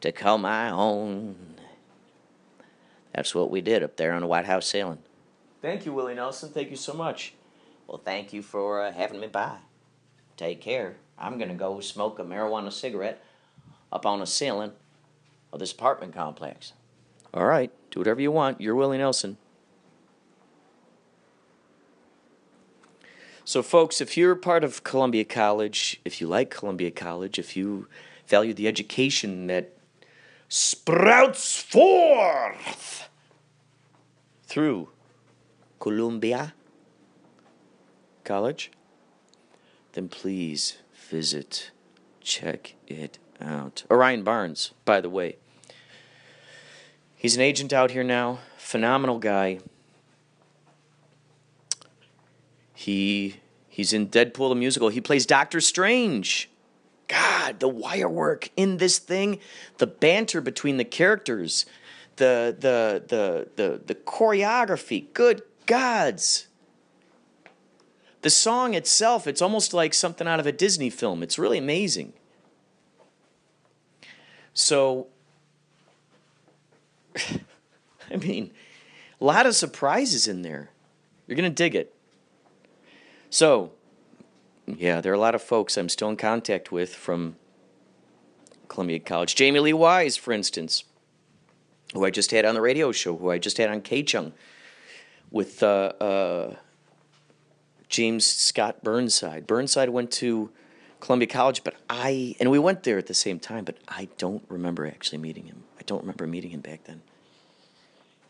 to 0.00 0.12
call 0.12 0.38
my 0.38 0.70
own. 0.70 1.51
That's 3.14 3.34
what 3.34 3.50
we 3.50 3.60
did 3.60 3.82
up 3.82 3.96
there 3.96 4.12
on 4.12 4.22
the 4.22 4.26
White 4.26 4.46
House 4.46 4.66
ceiling. 4.66 4.98
Thank 5.60 5.86
you, 5.86 5.92
Willie 5.92 6.14
Nelson. 6.14 6.50
Thank 6.50 6.70
you 6.70 6.76
so 6.76 6.92
much. 6.92 7.34
Well, 7.86 8.00
thank 8.02 8.32
you 8.32 8.42
for 8.42 8.82
uh, 8.82 8.92
having 8.92 9.20
me 9.20 9.26
by. 9.26 9.58
Take 10.36 10.60
care. 10.60 10.96
I'm 11.18 11.38
going 11.38 11.50
to 11.50 11.54
go 11.54 11.80
smoke 11.80 12.18
a 12.18 12.24
marijuana 12.24 12.72
cigarette 12.72 13.22
up 13.92 14.06
on 14.06 14.20
the 14.20 14.26
ceiling 14.26 14.72
of 15.52 15.60
this 15.60 15.72
apartment 15.72 16.14
complex. 16.14 16.72
All 17.34 17.46
right, 17.46 17.70
do 17.90 18.00
whatever 18.00 18.20
you 18.20 18.32
want. 18.32 18.60
You're 18.60 18.74
Willie 18.74 18.98
Nelson. 18.98 19.36
So, 23.44 23.62
folks, 23.62 24.00
if 24.00 24.16
you're 24.16 24.34
part 24.36 24.64
of 24.64 24.84
Columbia 24.84 25.24
College, 25.24 26.00
if 26.04 26.20
you 26.20 26.28
like 26.28 26.50
Columbia 26.50 26.90
College, 26.90 27.38
if 27.38 27.56
you 27.56 27.88
value 28.26 28.54
the 28.54 28.68
education 28.68 29.48
that 29.48 29.76
sprouts 30.54 31.62
forth 31.62 33.08
through 34.44 34.90
Columbia 35.80 36.52
College, 38.22 38.70
then 39.94 40.10
please 40.10 40.76
visit, 41.08 41.70
check 42.20 42.74
it 42.86 43.18
out. 43.40 43.84
Orion 43.90 44.24
Barnes, 44.24 44.72
by 44.84 45.00
the 45.00 45.08
way. 45.08 45.38
He's 47.16 47.34
an 47.34 47.40
agent 47.40 47.72
out 47.72 47.92
here 47.92 48.04
now, 48.04 48.40
phenomenal 48.58 49.18
guy. 49.18 49.60
He 52.74 53.36
he's 53.70 53.94
in 53.94 54.08
Deadpool 54.08 54.50
the 54.50 54.54
musical. 54.54 54.90
He 54.90 55.00
plays 55.00 55.24
Doctor 55.24 55.62
Strange. 55.62 56.50
God, 57.12 57.60
the 57.60 57.68
wire 57.68 58.08
work 58.08 58.48
in 58.56 58.78
this 58.78 58.98
thing, 58.98 59.38
the 59.76 59.86
banter 59.86 60.40
between 60.40 60.78
the 60.78 60.84
characters, 60.84 61.66
the 62.16 62.56
the 62.58 63.04
the 63.06 63.48
the 63.56 63.80
the 63.84 63.94
choreography. 63.94 65.12
Good 65.12 65.42
gods. 65.66 66.48
The 68.22 68.30
song 68.30 68.72
itself, 68.72 69.26
it's 69.26 69.42
almost 69.42 69.74
like 69.74 69.92
something 69.92 70.26
out 70.26 70.40
of 70.40 70.46
a 70.46 70.52
Disney 70.52 70.88
film. 70.88 71.22
It's 71.22 71.38
really 71.38 71.58
amazing. 71.58 72.14
So 74.54 75.08
I 78.10 78.16
mean, 78.16 78.52
a 79.20 79.24
lot 79.24 79.44
of 79.44 79.54
surprises 79.54 80.26
in 80.26 80.40
there. 80.40 80.70
You're 81.26 81.36
going 81.36 81.50
to 81.50 81.54
dig 81.54 81.74
it. 81.74 81.94
So, 83.30 83.72
yeah, 84.78 85.00
there 85.00 85.12
are 85.12 85.16
a 85.16 85.20
lot 85.20 85.34
of 85.34 85.42
folks 85.42 85.76
I'm 85.76 85.88
still 85.88 86.08
in 86.08 86.16
contact 86.16 86.72
with 86.72 86.94
from 86.94 87.36
Columbia 88.68 89.00
College. 89.00 89.34
Jamie 89.34 89.60
Lee 89.60 89.72
Wise, 89.72 90.16
for 90.16 90.32
instance, 90.32 90.84
who 91.92 92.04
I 92.04 92.10
just 92.10 92.30
had 92.30 92.44
on 92.44 92.54
the 92.54 92.60
radio 92.60 92.92
show, 92.92 93.16
who 93.16 93.30
I 93.30 93.38
just 93.38 93.58
had 93.58 93.70
on 93.70 93.82
KCHUNG 93.82 94.32
with 95.30 95.62
uh, 95.62 95.92
uh, 96.00 96.54
James 97.88 98.24
Scott 98.24 98.82
Burnside. 98.82 99.46
Burnside 99.46 99.90
went 99.90 100.10
to 100.12 100.50
Columbia 101.00 101.26
College, 101.26 101.64
but 101.64 101.74
I, 101.90 102.36
and 102.40 102.50
we 102.50 102.58
went 102.58 102.84
there 102.84 102.98
at 102.98 103.08
the 103.08 103.14
same 103.14 103.38
time, 103.38 103.64
but 103.64 103.76
I 103.88 104.08
don't 104.18 104.44
remember 104.48 104.86
actually 104.86 105.18
meeting 105.18 105.46
him. 105.46 105.64
I 105.78 105.82
don't 105.84 106.00
remember 106.00 106.26
meeting 106.26 106.52
him 106.52 106.60
back 106.60 106.84
then. 106.84 107.02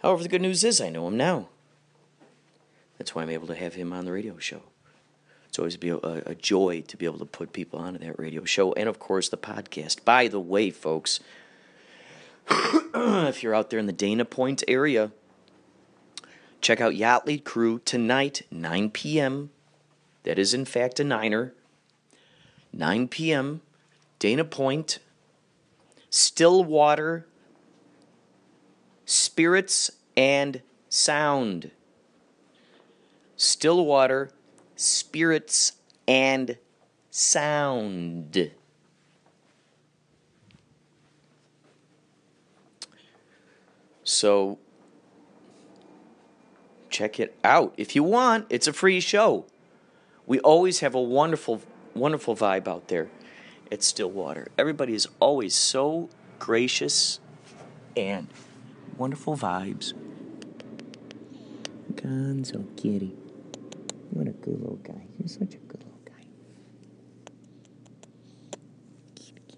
However, 0.01 0.23
the 0.23 0.29
good 0.29 0.43
news 0.43 0.65
is 0.65 0.81
I 0.81 0.89
know 0.89 1.07
him 1.07 1.17
now. 1.17 1.49
That's 2.99 3.15
why 3.15 3.23
I'm 3.23 3.31
able 3.31 3.47
to 3.49 3.55
have 3.55 3.75
him 3.75 3.93
on 3.93 4.05
the 4.05 4.13
radio 4.13 4.39
show. 4.39 4.63
It's 5.53 5.59
always 5.59 5.77
be 5.77 5.91
a, 5.91 5.99
a 5.99 6.35
joy 6.35 6.81
to 6.89 6.97
be 6.97 7.05
able 7.05 7.19
to 7.19 7.27
put 7.27 7.53
people 7.53 7.79
onto 7.79 7.99
that 7.99 8.19
radio 8.19 8.43
show, 8.43 8.73
and 8.73 8.89
of 8.89 8.99
course 8.99 9.29
the 9.29 9.37
podcast. 9.37 10.03
By 10.03 10.27
the 10.27 10.41
way, 10.41 10.71
folks, 10.71 11.21
if 12.49 13.43
you're 13.43 13.55
out 13.55 13.69
there 13.69 13.79
in 13.79 13.85
the 13.85 13.93
Dana 13.93 14.25
Point 14.25 14.65
area, 14.67 15.13
check 16.63 16.81
out 16.81 16.95
Yachtley 16.95 17.45
Crew 17.45 17.83
tonight, 17.85 18.47
9 18.51 18.89
p.m. 18.93 19.51
That 20.23 20.39
is 20.39 20.55
in 20.55 20.65
fact 20.65 20.99
a 21.01 21.05
niner. 21.05 21.53
9 22.73 23.09
p.m. 23.09 23.61
Dana 24.19 24.47
Point, 24.47 25.01
Stillwater, 26.09 27.27
Spirits 29.05 29.91
and 30.17 30.63
Sound. 30.89 31.73
Stillwater, 33.37 34.31
Spirits 34.83 35.73
and 36.09 36.59
Sound. 37.11 38.51
So 44.03 44.59
check 46.91 47.21
it 47.21 47.37
out 47.45 47.75
if 47.77 47.95
you 47.95 48.03
want. 48.03 48.47
It's 48.51 48.67
a 48.67 48.73
free 48.73 48.99
show. 49.01 49.47
We 50.27 50.41
always 50.41 50.81
have 50.81 50.95
a 50.95 51.01
wonderful, 51.01 51.63
wonderful 51.95 52.35
vibe 52.35 52.67
out 52.67 52.89
there 52.89 53.09
at 53.71 53.83
Stillwater. 53.83 54.49
Everybody 54.59 54.95
is 54.95 55.07
always 55.21 55.55
so 55.55 56.09
gracious 56.39 57.21
and 57.97 58.27
wonderful 58.97 59.37
vibes. 59.37 59.93
Gonzo 61.95 62.67
kitty. 62.77 63.22
What 64.13 64.29
a 64.29 64.33
good 64.33 64.61
little 64.61 64.77
guy. 64.77 65.07
You're 65.19 65.27
such 65.29 65.55
a 65.55 65.59
good 65.59 65.83
little 65.83 66.01
guy. 66.05 66.23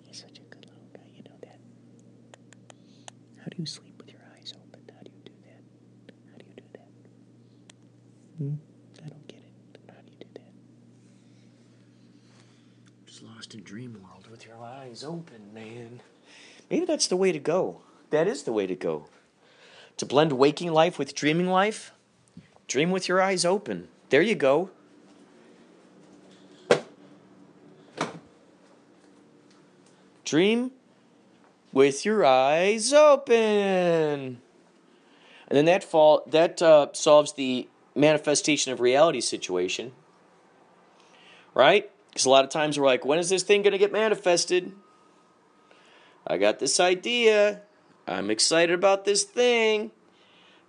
You're 0.05 0.15
such 0.15 0.39
a 0.39 0.43
good 0.43 0.65
little 0.65 0.89
guy. 0.93 1.03
You 1.13 1.25
know 1.25 1.37
that. 1.43 1.59
How 3.39 3.47
do 3.51 3.57
you 3.59 3.67
sleep 3.67 3.95
with 3.99 4.13
your 4.13 4.21
eyes 4.39 4.55
open? 4.55 4.81
How 4.95 5.03
do 5.03 5.11
you 5.11 5.23
do 5.25 5.33
that? 5.43 6.15
How 6.31 6.39
do 6.39 6.45
you 6.49 6.55
do 6.57 6.63
that? 6.73 6.89
Hmm? 8.39 8.55
I 9.05 9.09
don't 9.09 9.27
get 9.27 9.39
it. 9.39 9.81
How 9.89 10.01
do 10.07 10.13
you 10.13 10.19
do 10.21 10.27
that? 10.35 10.53
Just 13.07 13.23
lost 13.25 13.55
in 13.55 13.65
dream 13.65 14.01
world 14.05 14.29
with 14.31 14.47
your 14.47 14.63
eyes 14.63 15.03
open, 15.03 15.53
man. 15.53 16.01
Maybe 16.71 16.87
that's 16.87 17.09
the 17.09 17.17
way 17.17 17.33
to 17.33 17.41
go. 17.41 17.81
That 18.11 18.29
is 18.29 18.45
the 18.45 18.53
way 18.53 18.69
to 18.69 18.77
go. 18.77 19.09
To 19.97 20.07
blend 20.07 20.33
waking 20.33 20.73
life 20.73 20.97
with 20.97 21.17
dreaming 21.17 21.49
life, 21.49 21.93
dream 22.69 22.93
with 22.93 23.09
your 23.09 23.21
eyes 23.21 23.45
open. 23.45 23.89
There 24.15 24.23
you 24.23 24.37
go. 24.37 24.71
Dream 30.25 30.71
with 31.73 32.05
your 32.05 32.25
eyes 32.25 32.93
open. 32.93 33.35
And 33.35 34.41
then 35.49 35.65
that 35.65 35.83
fall 35.83 36.23
that 36.29 36.63
uh, 36.63 36.93
solves 36.93 37.33
the 37.33 37.69
manifestation 37.97 38.73
of 38.73 38.79
reality 38.79 39.21
situation. 39.21 39.91
Right? 41.53 41.91
Because 42.11 42.25
a 42.25 42.31
lot 42.31 42.45
of 42.45 42.51
times 42.51 42.79
we're 42.79 42.87
like, 42.87 43.05
when 43.05 43.19
is 43.19 43.31
this 43.31 43.43
thing 43.43 43.63
going 43.63 43.73
to 43.73 43.79
get 43.79 43.91
manifested? 43.91 44.71
I 46.25 46.39
got 46.39 46.61
this 46.61 46.79
idea. 46.79 47.63
I'm 48.07 48.31
excited 48.31 48.77
about 48.77 49.07
this 49.07 49.25
thing. 49.25 49.91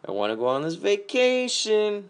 I 0.03 0.13
want 0.13 0.31
to 0.31 0.35
go 0.35 0.47
on 0.47 0.63
this 0.63 0.73
vacation. 0.73 2.09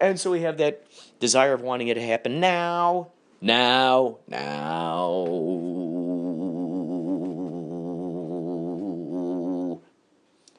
And 0.00 0.20
so 0.20 0.30
we 0.30 0.42
have 0.42 0.58
that 0.58 0.86
desire 1.20 1.54
of 1.54 1.62
wanting 1.62 1.88
it 1.88 1.94
to 1.94 2.02
happen 2.02 2.38
now, 2.38 3.08
now, 3.40 4.18
now. 4.28 5.24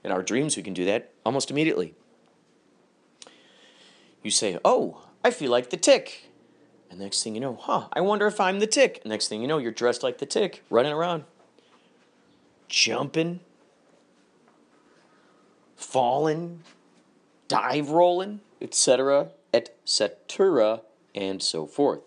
In 0.03 0.11
our 0.11 0.23
dreams, 0.23 0.57
we 0.57 0.63
can 0.63 0.73
do 0.73 0.85
that 0.85 1.11
almost 1.25 1.51
immediately. 1.51 1.93
You 4.23 4.31
say, 4.31 4.57
Oh, 4.65 5.03
I 5.23 5.29
feel 5.29 5.51
like 5.51 5.69
the 5.69 5.77
tick. 5.77 6.26
And 6.89 6.99
next 6.99 7.23
thing 7.23 7.35
you 7.35 7.41
know, 7.41 7.55
huh, 7.55 7.87
I 7.93 8.01
wonder 8.01 8.27
if 8.27 8.39
I'm 8.39 8.59
the 8.59 8.67
tick. 8.67 9.05
Next 9.05 9.27
thing 9.27 9.41
you 9.41 9.47
know, 9.47 9.57
you're 9.57 9.71
dressed 9.71 10.03
like 10.03 10.19
the 10.19 10.25
tick, 10.25 10.63
running 10.69 10.93
around, 10.93 11.25
jumping, 12.69 13.41
falling, 15.75 16.63
dive 17.47 17.89
rolling, 17.89 18.41
etc., 18.61 19.29
etc., 19.53 20.81
and 21.13 21.41
so 21.41 21.65
forth. 21.65 22.01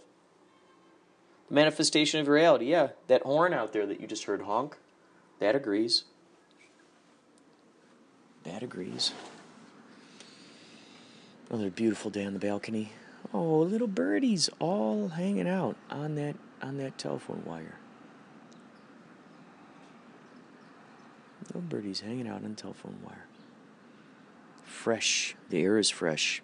Manifestation 1.49 2.21
of 2.21 2.29
reality, 2.29 2.67
yeah. 2.67 2.91
That 3.09 3.23
horn 3.23 3.53
out 3.53 3.73
there 3.73 3.87
that 3.87 4.01
you 4.01 4.07
just 4.07 4.25
heard 4.25 4.43
honk, 4.43 4.77
that 5.41 5.57
agrees. 5.57 6.05
That 8.45 8.63
agrees. 8.63 9.13
Another 11.51 11.71
beautiful 11.71 12.11
day 12.11 12.25
on 12.25 12.33
the 12.33 12.39
balcony. 12.39 12.93
Oh, 13.33 13.59
little 13.61 13.87
birdies 13.87 14.51
all 14.59 15.09
hanging 15.09 15.49
out 15.49 15.77
on 15.89 16.17
that 16.17 16.37
on 16.61 16.79
that 16.79 16.99
telephone 16.99 17.43
wire. 17.45 17.79
Little 21.47 21.63
birdies 21.63 22.01
hanging 22.01 22.29
out 22.29 22.45
on 22.45 22.51
the 22.51 22.61
telephone 22.61 22.99
wire. 23.05 23.27
Fresh. 24.65 25.37
The 25.49 25.63
air 25.63 25.79
is 25.79 25.91
fresh. 25.91 26.43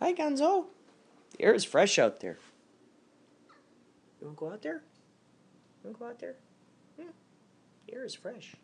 Hi, 0.00 0.12
Gonzo. 0.12 0.66
The 1.36 1.44
air 1.44 1.54
is 1.54 1.64
fresh 1.64 1.98
out 1.98 2.20
there. 2.20 2.38
You 4.20 4.26
want 4.26 4.36
to 4.36 4.40
go 4.40 4.52
out 4.52 4.62
there? 4.62 4.82
You 5.82 5.90
want 5.90 5.96
to 5.96 6.00
go 6.00 6.06
out 6.10 6.18
there? 6.18 6.36
Yeah. 6.98 7.04
The 7.86 7.94
air 7.94 8.04
is 8.04 8.14
fresh. 8.14 8.54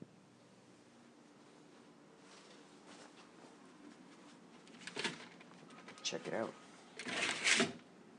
Check 6.10 6.26
it 6.26 6.34
out. 6.34 6.52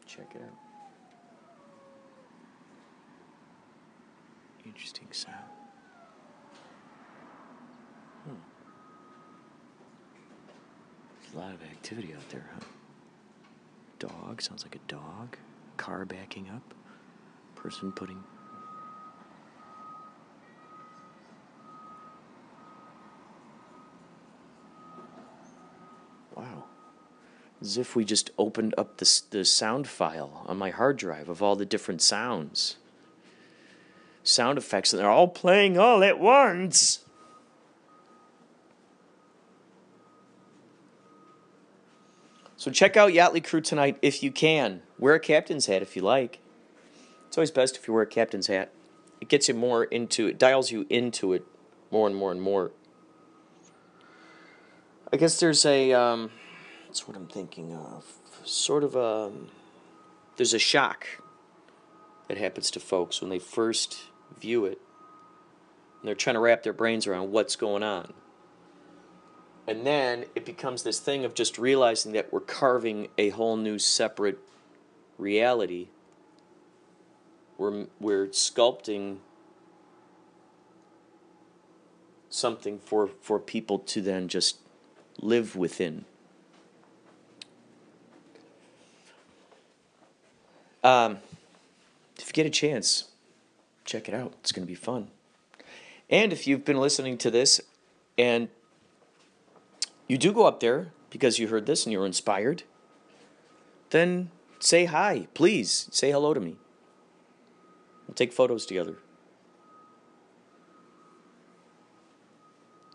Check 0.06 0.34
it 0.34 0.42
out. 0.42 0.58
Interesting 4.66 5.08
sound. 5.12 5.36
Hmm. 8.24 8.36
There's 11.20 11.36
a 11.36 11.38
lot 11.38 11.54
of 11.54 11.62
activity 11.64 12.14
out 12.16 12.30
there, 12.30 12.50
huh? 12.54 12.66
Dog, 14.00 14.42
sounds 14.42 14.64
like 14.64 14.76
a 14.76 14.88
dog. 14.88 15.36
Car 15.76 16.06
backing 16.06 16.48
up. 16.48 16.74
Person 17.56 17.92
putting. 17.92 18.24
Wow. 26.38 26.64
As 27.62 27.78
if 27.78 27.96
we 27.96 28.04
just 28.04 28.32
opened 28.40 28.74
up 28.78 28.98
the, 28.98 29.22
the 29.30 29.46
sound 29.46 29.88
file 29.88 30.44
on 30.48 30.58
my 30.58 30.72
hard 30.72 30.98
drive 30.98 31.30
of 31.30 31.44
all 31.44 31.56
the 31.56 31.66
different 31.66 32.02
sounds. 32.02 32.78
Sound 34.24 34.58
effects, 34.58 34.92
and 34.92 35.00
they're 35.00 35.10
all 35.10 35.28
playing 35.28 35.78
all 35.78 36.04
at 36.04 36.20
once. 36.20 37.06
So 42.58 42.70
check 42.70 42.96
out 42.96 43.12
Yachtley 43.12 43.44
Crew 43.44 43.62
tonight 43.62 43.98
if 44.02 44.22
you 44.22 44.32
can. 44.32 44.82
Wear 45.00 45.16
a 45.16 45.20
captain's 45.20 45.66
hat 45.66 45.82
if 45.82 45.96
you 45.96 46.02
like. 46.02 46.40
It's 47.28 47.38
always 47.38 47.50
best 47.50 47.78
if 47.78 47.88
you 47.88 47.94
wear 47.94 48.04
a 48.04 48.08
captain's 48.08 48.48
hat. 48.48 48.72
It 49.20 49.30
gets 49.30 49.48
you 49.48 49.54
more 49.54 49.86
into 49.86 50.28
it, 50.28 50.38
dials 50.38 50.72
you 50.72 50.86
into 50.90 51.34
it 51.34 51.46
more 51.90 52.08
and 52.08 52.16
more 52.16 52.32
and 52.32 52.42
more. 52.42 52.72
I 55.14 55.18
guess 55.18 55.40
there's 55.40 55.66
a 55.66 55.94
um, 55.94 56.32
that's 56.92 57.08
what 57.08 57.16
I'm 57.16 57.28
thinking 57.28 57.74
of. 57.74 58.04
Sort 58.44 58.84
of 58.84 58.98
a 58.98 59.32
there's 60.36 60.54
a 60.54 60.60
shock 60.60 61.08
that 62.28 62.38
happens 62.38 62.70
to 62.72 62.82
folks 62.82 63.22
when 63.22 63.30
they 63.30 63.40
first 63.40 64.00
view 64.38 64.66
it. 64.66 64.78
And 66.02 66.10
they're 66.10 66.16
trying 66.16 66.34
to 66.34 66.42
wrap 66.42 66.64
their 66.64 66.74
brains 66.74 67.08
around 67.08 67.32
what's 67.32 67.56
going 67.56 67.82
on. 67.82 68.12
And 69.66 69.88
then 69.88 70.26
it 70.36 70.44
becomes 70.44 70.84
this 70.84 71.00
thing 71.00 71.24
of 71.24 71.34
just 71.34 71.58
realizing 71.58 72.12
that 72.12 72.34
we're 72.34 72.42
carving 72.42 73.08
a 73.18 73.30
whole 73.30 73.56
new 73.56 73.80
separate 73.80 74.40
reality. 75.18 75.88
We're, 77.58 77.86
we're 78.02 78.28
sculpting 78.28 79.20
something 82.30 82.80
for, 82.80 83.08
for 83.22 83.40
people 83.40 83.80
to 83.80 84.02
then 84.02 84.28
just 84.28 84.58
live 85.22 85.56
within. 85.56 86.04
Um, 90.84 91.20
if 92.18 92.28
you 92.28 92.34
get 92.34 92.46
a 92.46 92.50
chance, 92.50 93.06
check 93.86 94.08
it 94.08 94.14
out. 94.14 94.34
It's 94.42 94.52
going 94.52 94.66
to 94.66 94.68
be 94.68 94.76
fun. 94.76 95.08
And 96.10 96.34
if 96.34 96.48
you've 96.48 96.66
been 96.66 96.78
listening 96.78 97.18
to 97.20 97.32
this 97.32 97.62
and 98.18 98.50
you 100.08 100.18
do 100.18 100.34
go 100.34 100.46
up 100.46 100.60
there 100.60 100.92
because 101.10 101.40
you 101.40 101.48
heard 101.48 101.66
this 101.66 101.86
and 101.86 101.94
you 101.94 102.00
were 102.00 102.06
inspired, 102.06 102.64
then 103.92 104.30
say 104.60 104.86
hi. 104.86 105.28
Please 105.34 105.88
say 105.92 106.12
hello 106.12 106.34
to 106.34 106.40
me. 106.40 106.58
We'll 108.08 108.16
take 108.16 108.34
photos 108.34 108.66
together. 108.66 108.98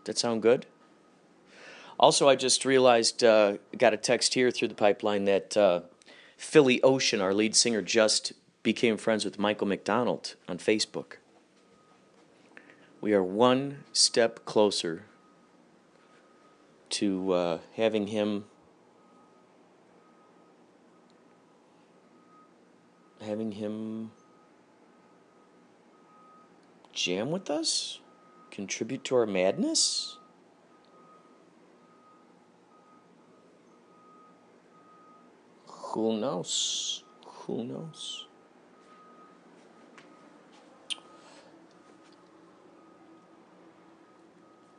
That 0.05 0.17
sound 0.17 0.41
good? 0.41 0.65
Also, 1.99 2.29
I 2.29 2.35
just 2.35 2.63
realized, 2.63 3.23
uh, 3.23 3.57
got 3.77 3.93
a 3.93 3.97
text 3.97 4.35
here 4.35 4.51
through 4.51 4.67
the 4.67 4.75
pipeline 4.75 5.25
that 5.25 5.57
uh, 5.57 5.81
Philly 6.37 6.81
Ocean, 6.83 7.19
our 7.19 7.33
lead 7.33 7.55
singer, 7.55 7.81
just 7.81 8.33
became 8.63 8.95
friends 8.95 9.25
with 9.25 9.39
Michael 9.39 9.67
McDonald 9.67 10.35
on 10.47 10.59
Facebook. 10.59 11.17
We 13.01 13.13
are 13.13 13.23
one 13.23 13.83
step 13.91 14.45
closer 14.45 15.05
to 16.89 17.31
uh, 17.33 17.59
having 17.75 18.07
him 18.07 18.45
having 23.21 23.53
him 23.53 24.11
jam 26.93 27.31
with 27.31 27.49
us, 27.49 27.99
contribute 28.51 29.03
to 29.05 29.15
our 29.15 29.25
madness. 29.25 30.16
Who 35.97 36.19
knows? 36.19 37.03
Who 37.25 37.63
knows? 37.63 38.27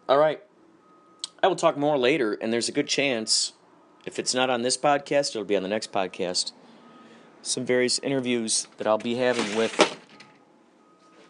All 0.08 0.16
right. 0.16 0.40
I 1.42 1.48
will 1.48 1.56
talk 1.56 1.76
more 1.76 1.98
later, 1.98 2.34
and 2.34 2.52
there's 2.52 2.68
a 2.68 2.72
good 2.72 2.86
chance, 2.86 3.54
if 4.06 4.20
it's 4.20 4.32
not 4.32 4.48
on 4.48 4.62
this 4.62 4.76
podcast, 4.76 5.30
it'll 5.30 5.42
be 5.42 5.56
on 5.56 5.64
the 5.64 5.68
next 5.68 5.90
podcast. 5.90 6.52
Some 7.42 7.64
various 7.64 7.98
interviews 7.98 8.68
that 8.76 8.86
I'll 8.86 8.96
be 8.96 9.16
having 9.16 9.56
with 9.56 9.98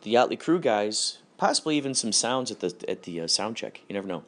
the 0.03 0.13
Yachtley 0.13 0.39
Crew 0.39 0.61
guys, 0.61 1.23
possibly 1.39 1.79
even 1.79 1.95
some 1.95 2.13
sounds 2.13 2.51
at 2.51 2.61
the 2.61 2.75
at 2.87 3.05
the 3.05 3.23
uh, 3.23 3.27
sound 3.27 3.57
check. 3.57 3.81
You 3.89 3.95
never 3.95 4.07
know. 4.07 4.25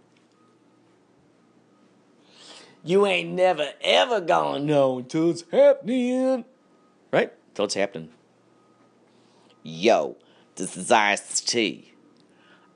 You 2.82 3.06
ain't 3.06 3.30
never 3.30 3.72
ever 3.82 4.20
gonna 4.20 4.64
know 4.64 4.98
until 4.98 5.30
it's 5.30 5.44
happening, 5.52 6.46
right? 7.12 7.32
Until 7.48 7.66
it's 7.66 7.74
happening. 7.74 8.10
Yo, 9.62 10.16
this 10.56 10.78
is 10.78 10.90
Ice. 10.90 11.42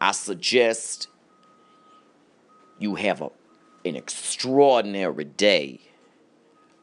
I 0.00 0.12
suggest 0.12 1.08
you 2.78 2.96
have 2.96 3.22
a, 3.22 3.30
an 3.86 3.96
extraordinary 3.96 5.24
day. 5.24 5.80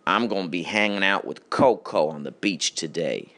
I'm 0.08 0.28
to 0.46 0.50
be 0.50 0.64
hanging 0.64 1.04
out 1.04 1.24
with 1.24 1.52
Coco 1.52 2.08
on 2.08 2.24
the 2.24 2.32
beach 2.32 2.74
today. 2.74 3.34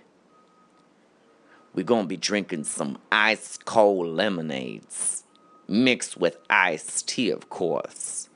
We're 1.74 1.84
to 2.04 2.08
be 2.08 2.16
drinking 2.16 2.64
some 2.64 3.00
ice 3.12 3.58
cold 3.58 4.08
lemonades, 4.08 5.24
mixed 5.68 6.16
with 6.16 6.38
iced 6.50 7.10
tea, 7.10 7.32
of 7.32 7.50
course. 7.50 8.30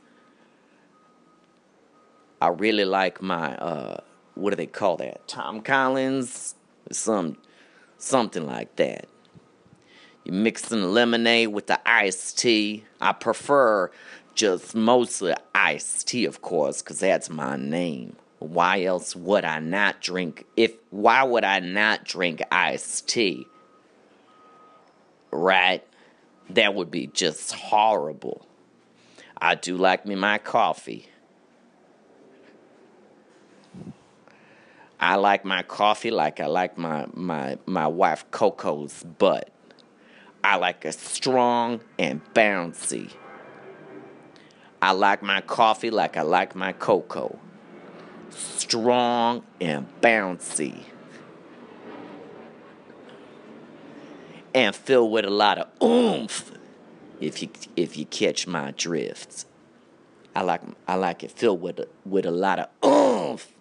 I 2.41 2.49
really 2.49 2.85
like 2.85 3.21
my, 3.21 3.55
uh, 3.55 4.01
what 4.35 4.51
do 4.51 4.55
they 4.55 4.67
call 4.67 4.97
that? 4.97 5.27
Tom 5.27 5.61
Collins? 5.61 6.55
Some, 6.91 7.37
something 7.97 8.45
like 8.45 8.75
that. 8.75 9.07
You 10.23 10.33
mix 10.33 10.65
some 10.65 10.83
lemonade 10.83 11.49
with 11.49 11.67
the 11.67 11.79
iced 11.87 12.37
tea. 12.37 12.83
I 13.01 13.13
prefer 13.13 13.91
just 14.35 14.75
mostly 14.75 15.33
iced 15.55 16.07
tea, 16.07 16.25
of 16.25 16.41
course, 16.41 16.81
because 16.81 16.99
that's 16.99 17.29
my 17.29 17.55
name. 17.55 18.15
Why 18.39 18.83
else 18.83 19.15
would 19.15 19.45
I 19.45 19.59
not 19.59 19.99
drink? 19.99 20.45
If 20.55 20.73
why 20.91 21.23
would 21.23 21.43
I 21.43 21.59
not 21.59 22.03
drink 22.03 22.41
iced 22.51 23.07
tea? 23.07 23.47
Right? 25.31 25.83
That 26.51 26.75
would 26.75 26.91
be 26.91 27.07
just 27.07 27.53
horrible. 27.53 28.45
I 29.39 29.55
do 29.55 29.75
like 29.75 30.05
me 30.05 30.15
my 30.15 30.37
coffee. 30.37 31.07
I 34.99 35.15
like 35.15 35.45
my 35.45 35.61
coffee 35.61 36.09
like 36.09 36.39
I 36.39 36.47
like 36.47 36.77
my 36.77 37.05
my 37.13 37.57
my 37.65 37.87
wife 37.87 38.25
Coco's 38.31 39.03
butt. 39.03 39.49
I 40.43 40.55
like 40.55 40.85
it 40.85 40.93
strong 40.93 41.81
and 41.99 42.21
bouncy. 42.33 43.11
I 44.81 44.91
like 44.91 45.21
my 45.21 45.41
coffee 45.41 45.91
like 45.91 46.17
I 46.17 46.21
like 46.21 46.55
my 46.55 46.73
cocoa. 46.73 47.39
Strong 48.29 49.43
and 49.61 49.87
bouncy. 50.01 50.83
And 54.53 54.75
filled 54.75 55.11
with 55.11 55.25
a 55.25 55.29
lot 55.29 55.59
of 55.59 55.67
oomph 55.83 56.51
if 57.19 57.41
you 57.43 57.49
if 57.75 57.97
you 57.97 58.05
catch 58.05 58.47
my 58.47 58.71
drift. 58.71 59.45
I 60.35 60.41
like 60.41 60.61
I 60.87 60.95
like 60.95 61.23
it 61.23 61.31
filled 61.31 61.61
with 61.61 61.81
with 62.03 62.25
a 62.25 62.31
lot 62.31 62.59
of 62.59 62.69
oomph. 62.83 63.51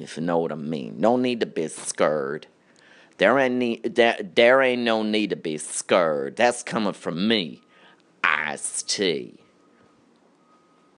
If 0.00 0.16
you 0.16 0.22
know 0.22 0.38
what 0.38 0.52
I 0.52 0.56
mean. 0.56 0.96
No 0.98 1.16
need 1.16 1.40
to 1.40 1.46
be 1.46 1.68
scared. 1.68 2.46
There 3.18 3.38
ain't 3.38 3.56
need, 3.56 3.94
there, 3.96 4.18
there 4.34 4.62
ain't 4.62 4.82
no 4.82 5.02
need 5.02 5.30
to 5.30 5.36
be 5.36 5.58
scared. 5.58 6.36
That's 6.36 6.62
coming 6.62 6.94
from 6.94 7.28
me. 7.28 7.60
Ice-T. 8.24 9.39